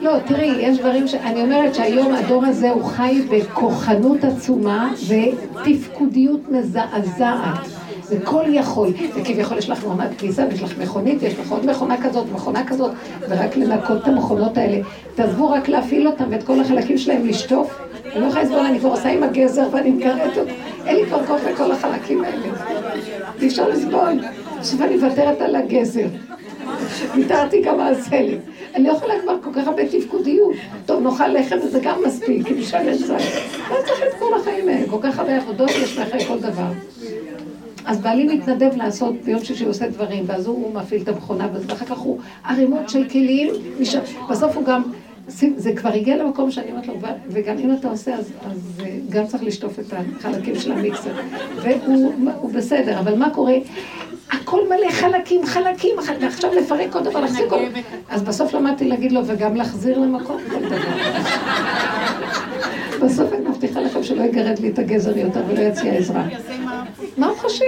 לא, 0.00 0.18
תראי, 0.26 0.56
יש 0.58 0.78
דברים 0.78 1.08
ש... 1.08 1.14
אני 1.14 1.42
אומרת 1.42 1.74
שהיום 1.74 2.14
הדור 2.14 2.46
הזה 2.46 2.70
הוא 2.70 2.84
חי 2.84 3.22
בכוחנות 3.30 4.24
עצומה 4.24 4.92
ותפקודיות 5.08 6.40
מזעזעת. 6.50 7.83
זה 8.08 8.18
כל 8.24 8.44
יכול, 8.48 8.88
וכביכול 9.14 9.58
יש 9.58 9.70
לך 9.70 9.84
מכונת 9.84 10.10
כביסה 10.18 10.46
ויש 10.50 10.62
לך 10.62 10.78
מכונית, 10.78 11.18
ויש 11.20 11.38
לך 11.38 11.52
עוד 11.52 11.66
מכונה 11.66 12.02
כזאת, 12.02 12.26
מכונה 12.32 12.66
כזאת, 12.66 12.90
ורק 13.28 13.56
לנקות 13.56 14.02
את 14.02 14.08
המכונות 14.08 14.58
האלה. 14.58 14.80
תעזבו 15.14 15.50
רק 15.50 15.68
להפעיל 15.68 16.08
אותם 16.08 16.24
ואת 16.30 16.42
כל 16.42 16.60
החלקים 16.60 16.98
שלהם 16.98 17.26
לשטוף. 17.26 17.80
אני 18.12 18.20
לא 18.20 18.26
יכולה 18.26 18.42
לסבול, 18.42 18.58
אני 18.58 18.78
כבר 18.78 18.90
עושה 18.90 19.08
עם 19.08 19.22
הגזר 19.22 19.68
ואני 19.72 19.90
מקראת 19.90 20.20
אותו. 20.26 20.50
אין 20.86 20.96
לי 20.96 21.06
כבר 21.06 21.26
כוח 21.26 21.40
לכל 21.50 21.72
החלקים 21.72 22.24
האלה. 22.24 22.46
אי 23.40 23.46
אפשר 23.46 23.68
לסבול. 23.68 24.20
עכשיו 24.58 24.82
אני 24.82 24.96
מוותרת 24.96 25.40
על 25.40 25.56
הגזר. 25.56 26.06
ויתרתי 27.14 27.62
גם 27.62 27.80
על 27.80 27.94
לי. 28.10 28.38
אני 28.74 28.84
לא 28.84 28.92
יכולה 28.92 29.14
כבר 29.22 29.36
כל 29.42 29.50
כך 29.52 29.66
הרבה 29.66 29.82
תפקודיות. 29.88 30.54
טוב, 30.86 31.02
נאכל 31.02 31.28
לחם 31.28 31.56
וזה 31.64 31.80
גם 31.82 31.98
מספיק, 32.06 32.46
כי 32.46 32.54
משלם 32.54 32.94
זה. 32.94 33.16
לא 33.70 33.76
צריך 33.86 34.02
את 34.08 34.14
כל 34.18 34.34
החיים 34.40 34.68
האלה, 34.68 34.90
כל 34.90 34.98
כך 35.02 35.18
הרבה 35.18 35.36
עבודות 35.36 35.70
יש 35.70 35.98
מאחורי 35.98 36.24
כל 36.24 36.38
דבר. 36.38 36.70
אז 37.86 38.00
בעלי 38.00 38.24
מתנדב 38.24 38.70
לעשות, 38.76 39.14
ביום 39.24 39.44
שישי 39.44 39.64
עושה 39.64 39.88
דברים, 39.88 40.24
ואז 40.26 40.46
הוא 40.46 40.74
מפעיל 40.74 41.02
את 41.02 41.08
המכונה, 41.08 41.48
ואחר 41.68 41.86
כך 41.86 41.98
הוא 41.98 42.18
ערימות 42.44 42.88
של 42.88 43.08
כלים, 43.08 43.50
בסוף 44.30 44.56
הוא 44.56 44.64
גם, 44.64 44.82
זה 45.56 45.72
כבר 45.76 45.92
הגיע 45.92 46.16
למקום 46.16 46.50
שאני 46.50 46.70
אומרת 46.70 46.86
לו, 46.86 46.94
וגם 47.28 47.58
אם 47.58 47.72
אתה 47.72 47.88
עושה, 47.88 48.14
אז, 48.14 48.32
אז 48.50 48.80
אה, 48.84 48.96
גם 49.08 49.26
צריך 49.26 49.42
לשטוף 49.42 49.78
את 49.78 49.94
החלקים 50.18 50.58
של 50.58 50.72
המיקסר. 50.72 51.10
והוא 51.62 52.52
בסדר, 52.52 52.98
אבל 52.98 53.18
מה 53.18 53.30
קורה? 53.30 53.54
הכל 54.32 54.60
מלא 54.68 54.90
חלקים, 54.90 55.46
חלקים, 55.46 55.90
ועכשיו 56.20 56.50
לפרק 56.54 56.92
כל 56.92 57.02
דבר, 57.02 57.20
להחזיק 57.20 57.48
כל... 57.48 57.64
אז 58.08 58.22
בסוף 58.22 58.54
למדתי 58.54 58.84
להגיד 58.84 59.12
לו, 59.12 59.20
וגם 59.26 59.56
להחזיר 59.56 59.98
למקום 59.98 60.40
כל 60.50 60.60
דבר. 60.60 60.80
בסוף 63.02 63.32
אני 63.32 63.48
מבטיחה 63.48 63.80
לכם 63.80 64.02
שלא 64.02 64.22
יגרד 64.22 64.58
לי 64.58 64.68
את 64.68 64.78
הגזר 64.78 65.18
יותר 65.18 65.40
ולא 65.48 65.60
יציע 65.60 65.92
עזרה. 65.92 66.24
חושב? 67.44 67.64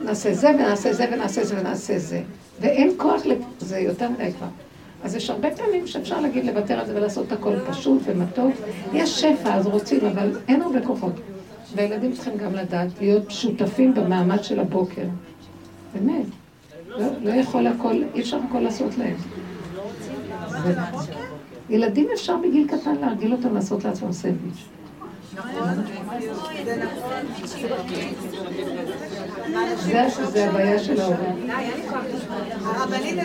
נעשה 0.00 0.34
זה 0.34 0.50
ונעשה 0.50 0.92
זה 0.92 1.06
ונעשה 1.12 1.44
זה 1.44 1.60
ונעשה 1.60 1.98
זה. 1.98 2.22
ואין 2.60 2.92
כוח, 2.96 3.22
זה 3.58 3.78
יותר 3.78 4.10
מדי 4.10 4.32
כבר. 4.38 4.46
אז 5.04 5.14
יש 5.14 5.30
הרבה 5.30 5.50
פעמים 5.50 5.86
שאפשר 5.86 6.20
להגיד 6.20 6.44
לוותר 6.44 6.80
על 6.80 6.86
זה 6.86 6.96
ולעשות 6.96 7.32
הכל 7.32 7.54
פשוט 7.66 8.02
ומתוק. 8.04 8.54
יש 8.92 9.20
שפע, 9.20 9.54
אז 9.54 9.66
רוצים, 9.66 10.06
אבל 10.06 10.38
אין 10.48 10.62
הרבה 10.62 10.86
כוחות. 10.86 11.12
והילדים 11.74 12.12
צריכים 12.12 12.36
גם 12.36 12.54
לדעת 12.54 12.88
להיות 13.00 13.30
שותפים 13.30 13.94
במעמד 13.94 14.44
של 14.44 14.60
הבוקר. 14.60 15.06
באמת. 15.94 16.26
לא, 16.86 17.06
לא 17.22 17.30
יכול 17.30 17.66
הכל, 17.66 18.02
אי 18.14 18.20
אפשר 18.20 18.38
הכל 18.48 18.60
לעשות 18.60 18.98
להם. 18.98 19.16
ילדים 21.70 22.08
אפשר 22.14 22.36
בגיל 22.36 22.68
קטן 22.68 22.94
להרגיל 23.00 23.32
אותם 23.32 23.54
לעשות 23.54 23.84
לעצמם 23.84 24.12
סנדוויץ'. 24.12 24.64
זה 30.32 30.48
הבעיה 30.48 30.78
של 30.78 31.00
ההורים. 31.00 31.50
הרבנית, 32.64 33.18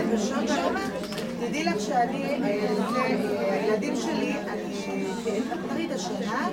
תדעי 1.39 1.64
לך 1.64 1.80
שאני, 1.80 2.24
הילדים 3.51 3.95
שלי, 3.95 4.34
אני 4.47 4.89
באפריל 5.50 5.92
השנה, 5.94 6.48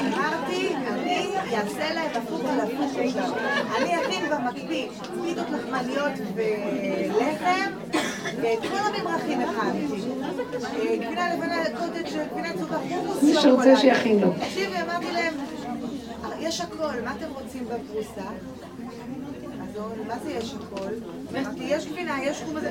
אמרתי, 0.00 0.74
אני 0.76 1.56
אעשה 1.56 1.94
להם 1.94 2.10
הפוך 2.14 2.40
על 2.44 2.60
הפוך 2.60 2.96
עכשיו. 2.98 3.32
אני 3.76 4.00
אכין 4.00 4.24
במקפיא 4.30 4.88
פיתות 5.24 5.46
לחמניות 5.50 6.12
ולחם, 6.34 7.70
ואת 8.42 8.58
כל 8.60 8.76
הממרחים 8.76 9.40
הכנתי. 9.40 10.02
גבינה 10.96 11.34
לבנה, 11.34 11.64
קוטג', 11.78 12.18
גבינה 12.32 12.52
צהובה, 12.58 12.78
חומוס. 12.88 13.22
מי 13.22 13.34
שרוצה 13.34 13.76
שיכין 13.76 14.18
לו. 14.18 14.32
תקשיבי, 14.40 14.76
אמרתי 14.82 15.12
להם, 15.12 15.34
יש 16.38 16.60
הכל, 16.60 17.00
מה 17.04 17.12
אתם 17.18 17.32
רוצים 17.32 17.64
בפרוסה? 17.64 18.28
אז 19.62 19.78
מה 20.06 20.14
זה 20.24 20.32
יש 20.32 20.54
הכל? 20.54 20.90
יש 21.60 21.86
גבינה, 21.86 22.22
יש 22.22 22.42
חומוס. 22.46 22.62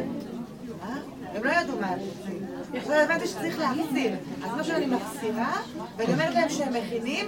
הם 1.35 1.43
לא 1.43 1.51
ידעו 1.51 1.79
מה 1.79 1.87
הם 1.87 1.99
רוצים. 1.99 2.50
עכשיו 2.77 2.95
הבנתי 2.95 3.27
שצריך 3.27 3.59
להחזיר. 3.59 4.11
אז 4.43 4.51
מה 4.57 4.63
שאני 4.63 4.85
מחזירה, 4.85 5.53
ואני 5.97 6.13
אומרת 6.13 6.33
להם 6.33 6.49
שהם 6.49 6.73
מכינים, 6.73 7.25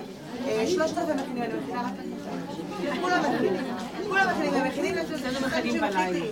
אה, 0.47 0.67
שלושת 0.67 0.97
רבעי 0.97 1.15
מכינים, 1.15 1.43
אני 1.43 1.53
מכינה 1.63 1.81
רק 1.81 1.93
כולם 3.01 3.21
מכינים. 3.21 3.53
כולם 4.09 4.27
מכינים, 4.31 4.53
הם 4.53 4.67
מכינים, 4.67 4.95
אצלנו 4.97 5.47
מכינים 5.47 5.81
בלילה. 5.81 6.25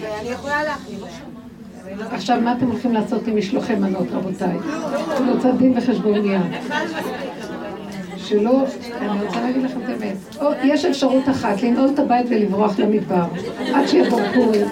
ואני 0.00 0.28
יכולה 0.28 0.62
להכין. 0.62 0.98
עכשיו, 2.10 2.40
מה 2.40 2.52
אתם 2.52 2.66
הולכים 2.66 2.92
לעשות 2.92 3.26
עם 3.26 3.36
משלוחי 3.36 3.74
מנות, 3.74 4.06
רבותיי? 4.10 4.56
אני 5.16 5.30
רוצה 5.30 5.52
דין 5.52 5.78
וחשבון 5.78 6.18
מיד. 6.18 6.40
שלא, 8.16 8.64
אני 9.00 9.26
רוצה 9.26 9.40
להגיד 9.40 9.62
לכם 9.62 9.80
את 9.84 9.88
האמת. 9.88 10.16
או, 10.40 10.52
יש 10.64 10.84
אפשרות 10.84 11.28
אחת, 11.28 11.62
לנעול 11.62 11.90
את 11.94 11.98
הבית 11.98 12.26
ולברוח 12.30 12.78
למדבר, 12.78 13.24
עד 13.74 13.86
שיבוא 13.86 14.20
פורים. 14.34 14.66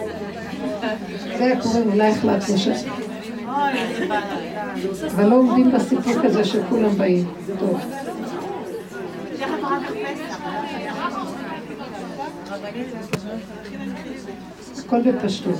זה 1.39 1.53
פורים, 1.63 1.93
אולי 1.93 2.09
החלטנו 2.11 2.59
ש... 2.59 2.69
אבל 5.15 5.27
לא 5.27 5.35
עומדים 5.35 5.73
בסיפוק 5.73 6.25
הזה 6.25 6.45
שכולם 6.45 6.91
באים. 6.91 7.27
טוב. 7.59 7.81
הכל 14.79 15.03
בפשטות. 15.03 15.55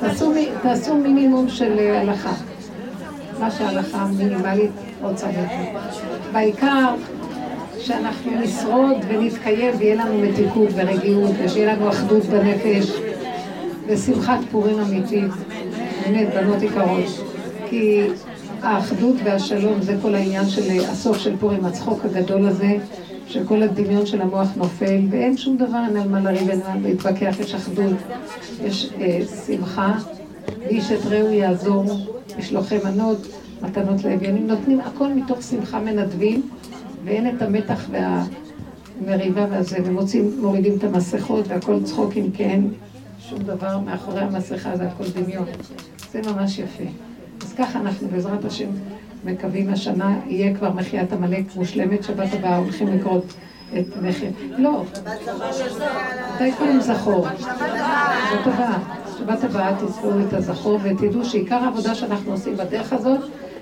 תעשו, 0.00 0.32
תעשו 0.62 0.94
מינימום 0.94 1.48
של 1.48 1.78
אה, 1.78 2.00
הלכה. 2.00 2.32
מה 3.40 3.50
שההלכה 3.50 3.98
המינימלית 3.98 4.70
רוצה 5.02 5.26
מאיתנו. 5.26 5.80
בעיקר 6.32 6.94
שאנחנו 7.78 8.40
נשרוד 8.40 8.96
ונתקיים 9.08 9.74
ויהיה 9.78 9.94
לנו 9.94 10.18
מתיקות 10.18 10.68
ורגיעות 10.74 11.30
ושיהיה 11.44 11.74
לנו 11.74 11.88
אחדות 11.88 12.24
בנפש 12.24 12.92
ושמחת 13.86 14.38
פורים 14.50 14.80
אמיתית. 14.80 15.30
באמת, 16.06 16.34
בנות 16.34 16.62
יקרות. 16.62 17.04
כי 17.68 18.06
האחדות 18.62 19.16
והשלום 19.24 19.82
זה 19.82 19.96
כל 20.02 20.14
העניין 20.14 20.48
של 20.48 20.80
הסוף 20.88 21.18
של 21.18 21.36
פורים, 21.36 21.64
הצחוק 21.64 22.04
הגדול 22.04 22.46
הזה, 22.46 22.76
שכל 23.28 23.62
הדמיון 23.62 24.06
של 24.06 24.22
המוח 24.22 24.48
נופל, 24.56 25.00
ואין 25.10 25.36
שום 25.36 25.56
דבר, 25.56 25.78
אין 25.88 25.96
על 25.96 26.08
מה 26.08 26.20
לריב, 26.20 26.50
אין 26.50 26.60
על 26.62 26.78
מה 26.78 26.88
להתווכח, 26.88 27.36
יש 27.40 27.54
אחדות, 27.54 27.96
יש 28.64 28.90
אה, 29.00 29.20
שמחה, 29.46 29.98
ואיש 30.58 30.92
את 30.92 31.06
רעהו 31.06 31.32
יעזור, 31.32 31.84
משלוחי 32.38 32.78
מנות, 32.84 33.18
מתנות 33.62 34.04
לאביונים, 34.04 34.46
נותנים 34.46 34.80
הכל 34.80 35.08
מתוך 35.08 35.42
שמחה 35.42 35.80
מנדבים, 35.80 36.42
ואין 37.04 37.36
את 37.36 37.42
המתח 37.42 37.88
והמריבה 37.90 39.46
והזה, 39.50 39.78
ומוצאים, 39.84 40.30
מורידים 40.40 40.76
את 40.78 40.84
המסכות 40.84 41.48
והכל 41.48 41.82
צחוקים, 41.82 42.30
כי 42.30 42.44
אין 42.44 42.70
שום 43.28 43.38
דבר 43.38 43.78
מאחורי 43.78 44.20
המסכה, 44.20 44.76
זה 44.76 44.84
הכל 44.84 45.04
דמיון. 45.14 45.46
זה 46.14 46.32
ממש 46.32 46.58
יפה. 46.58 46.84
אז 47.42 47.52
ככה 47.52 47.80
אנחנו 47.80 48.08
בעזרת 48.08 48.44
השם 48.44 48.68
מקווים 49.24 49.72
השנה 49.72 50.18
יהיה 50.26 50.54
כבר 50.54 50.72
מחיית 50.72 51.12
עמלק 51.12 51.56
מושלמת, 51.56 52.04
שבת 52.04 52.28
הבאה 52.32 52.56
הולכים 52.56 52.88
לקרוא 52.88 53.20
את 53.78 53.86
מחיית... 54.02 54.34
לא, 54.58 54.84
מתי 56.34 56.52
קוראים 56.58 56.80
זכור? 56.80 57.26
שבת 57.38 58.46
הבאה. 58.46 58.78
שבת 59.18 59.44
הבאה 59.44 59.74
תזכרו 59.80 60.10
את 60.28 60.32
הזכור 60.32 60.78
ותדעו 60.82 61.24
שעיקר 61.24 61.56
העבודה 61.56 61.94
שאנחנו 61.94 62.32
עושים 62.32 62.56
בדרך 62.56 62.92
הזאת 62.92 63.20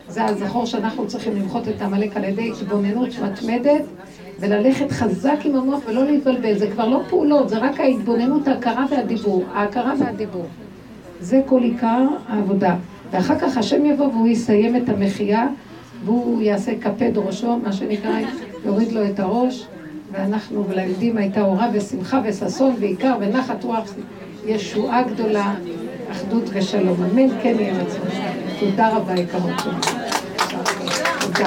זה 0.08 0.24
הזכור 0.24 0.66
שאנחנו 0.66 1.06
צריכים 1.06 1.36
למחות 1.36 1.68
את 1.68 1.82
העמלק 1.82 2.16
על 2.16 2.24
ידי 2.24 2.50
התבוננות 2.50 3.08
מתמדת 3.22 3.82
וללכת 4.40 4.90
חזק 4.90 5.36
עם 5.44 5.56
המוח 5.56 5.80
ולא 5.86 6.04
להתבלבל. 6.04 6.58
זה 6.58 6.70
כבר 6.70 6.88
לא 6.88 7.00
פעולות, 7.08 7.48
זה 7.48 7.58
רק 7.58 7.80
ההתבוננות, 7.80 8.48
ההכרה 8.48 8.86
והדיבור. 8.90 9.44
ההכרה 9.54 9.92
והדיבור. 9.98 10.46
זה 11.22 11.40
כל 11.46 11.62
עיקר 11.62 12.06
העבודה. 12.28 12.76
ואחר 13.10 13.38
כך 13.38 13.56
השם 13.56 13.86
יבוא 13.86 14.06
והוא 14.06 14.28
יסיים 14.28 14.76
את 14.76 14.88
המחייה 14.88 15.46
והוא 16.04 16.42
יעשה 16.42 16.72
כפד 16.80 17.18
ראשו, 17.18 17.58
מה 17.58 17.72
שנקרא, 17.72 18.20
יוריד 18.64 18.92
לו 18.92 19.06
את 19.06 19.20
הראש 19.20 19.66
ואנחנו, 20.12 20.68
ולילדים 20.68 21.16
הייתה 21.16 21.42
אורה 21.42 21.68
ושמחה 21.72 22.20
וששון 22.24 22.74
ועיקר 22.80 23.16
ונחת 23.20 23.64
רוח, 23.64 23.94
ישועה 24.46 25.02
גדולה, 25.02 25.54
אחדות 26.10 26.44
ושלום. 26.52 26.96
אמן, 27.12 27.28
כן 27.42 27.54
יהיה 27.58 27.74
רצון. 27.82 28.08
תודה 28.60 28.96
רבה, 28.96 29.14
יקרות 29.14 29.58
שלי. 29.62 29.72
תודה. 31.20 31.46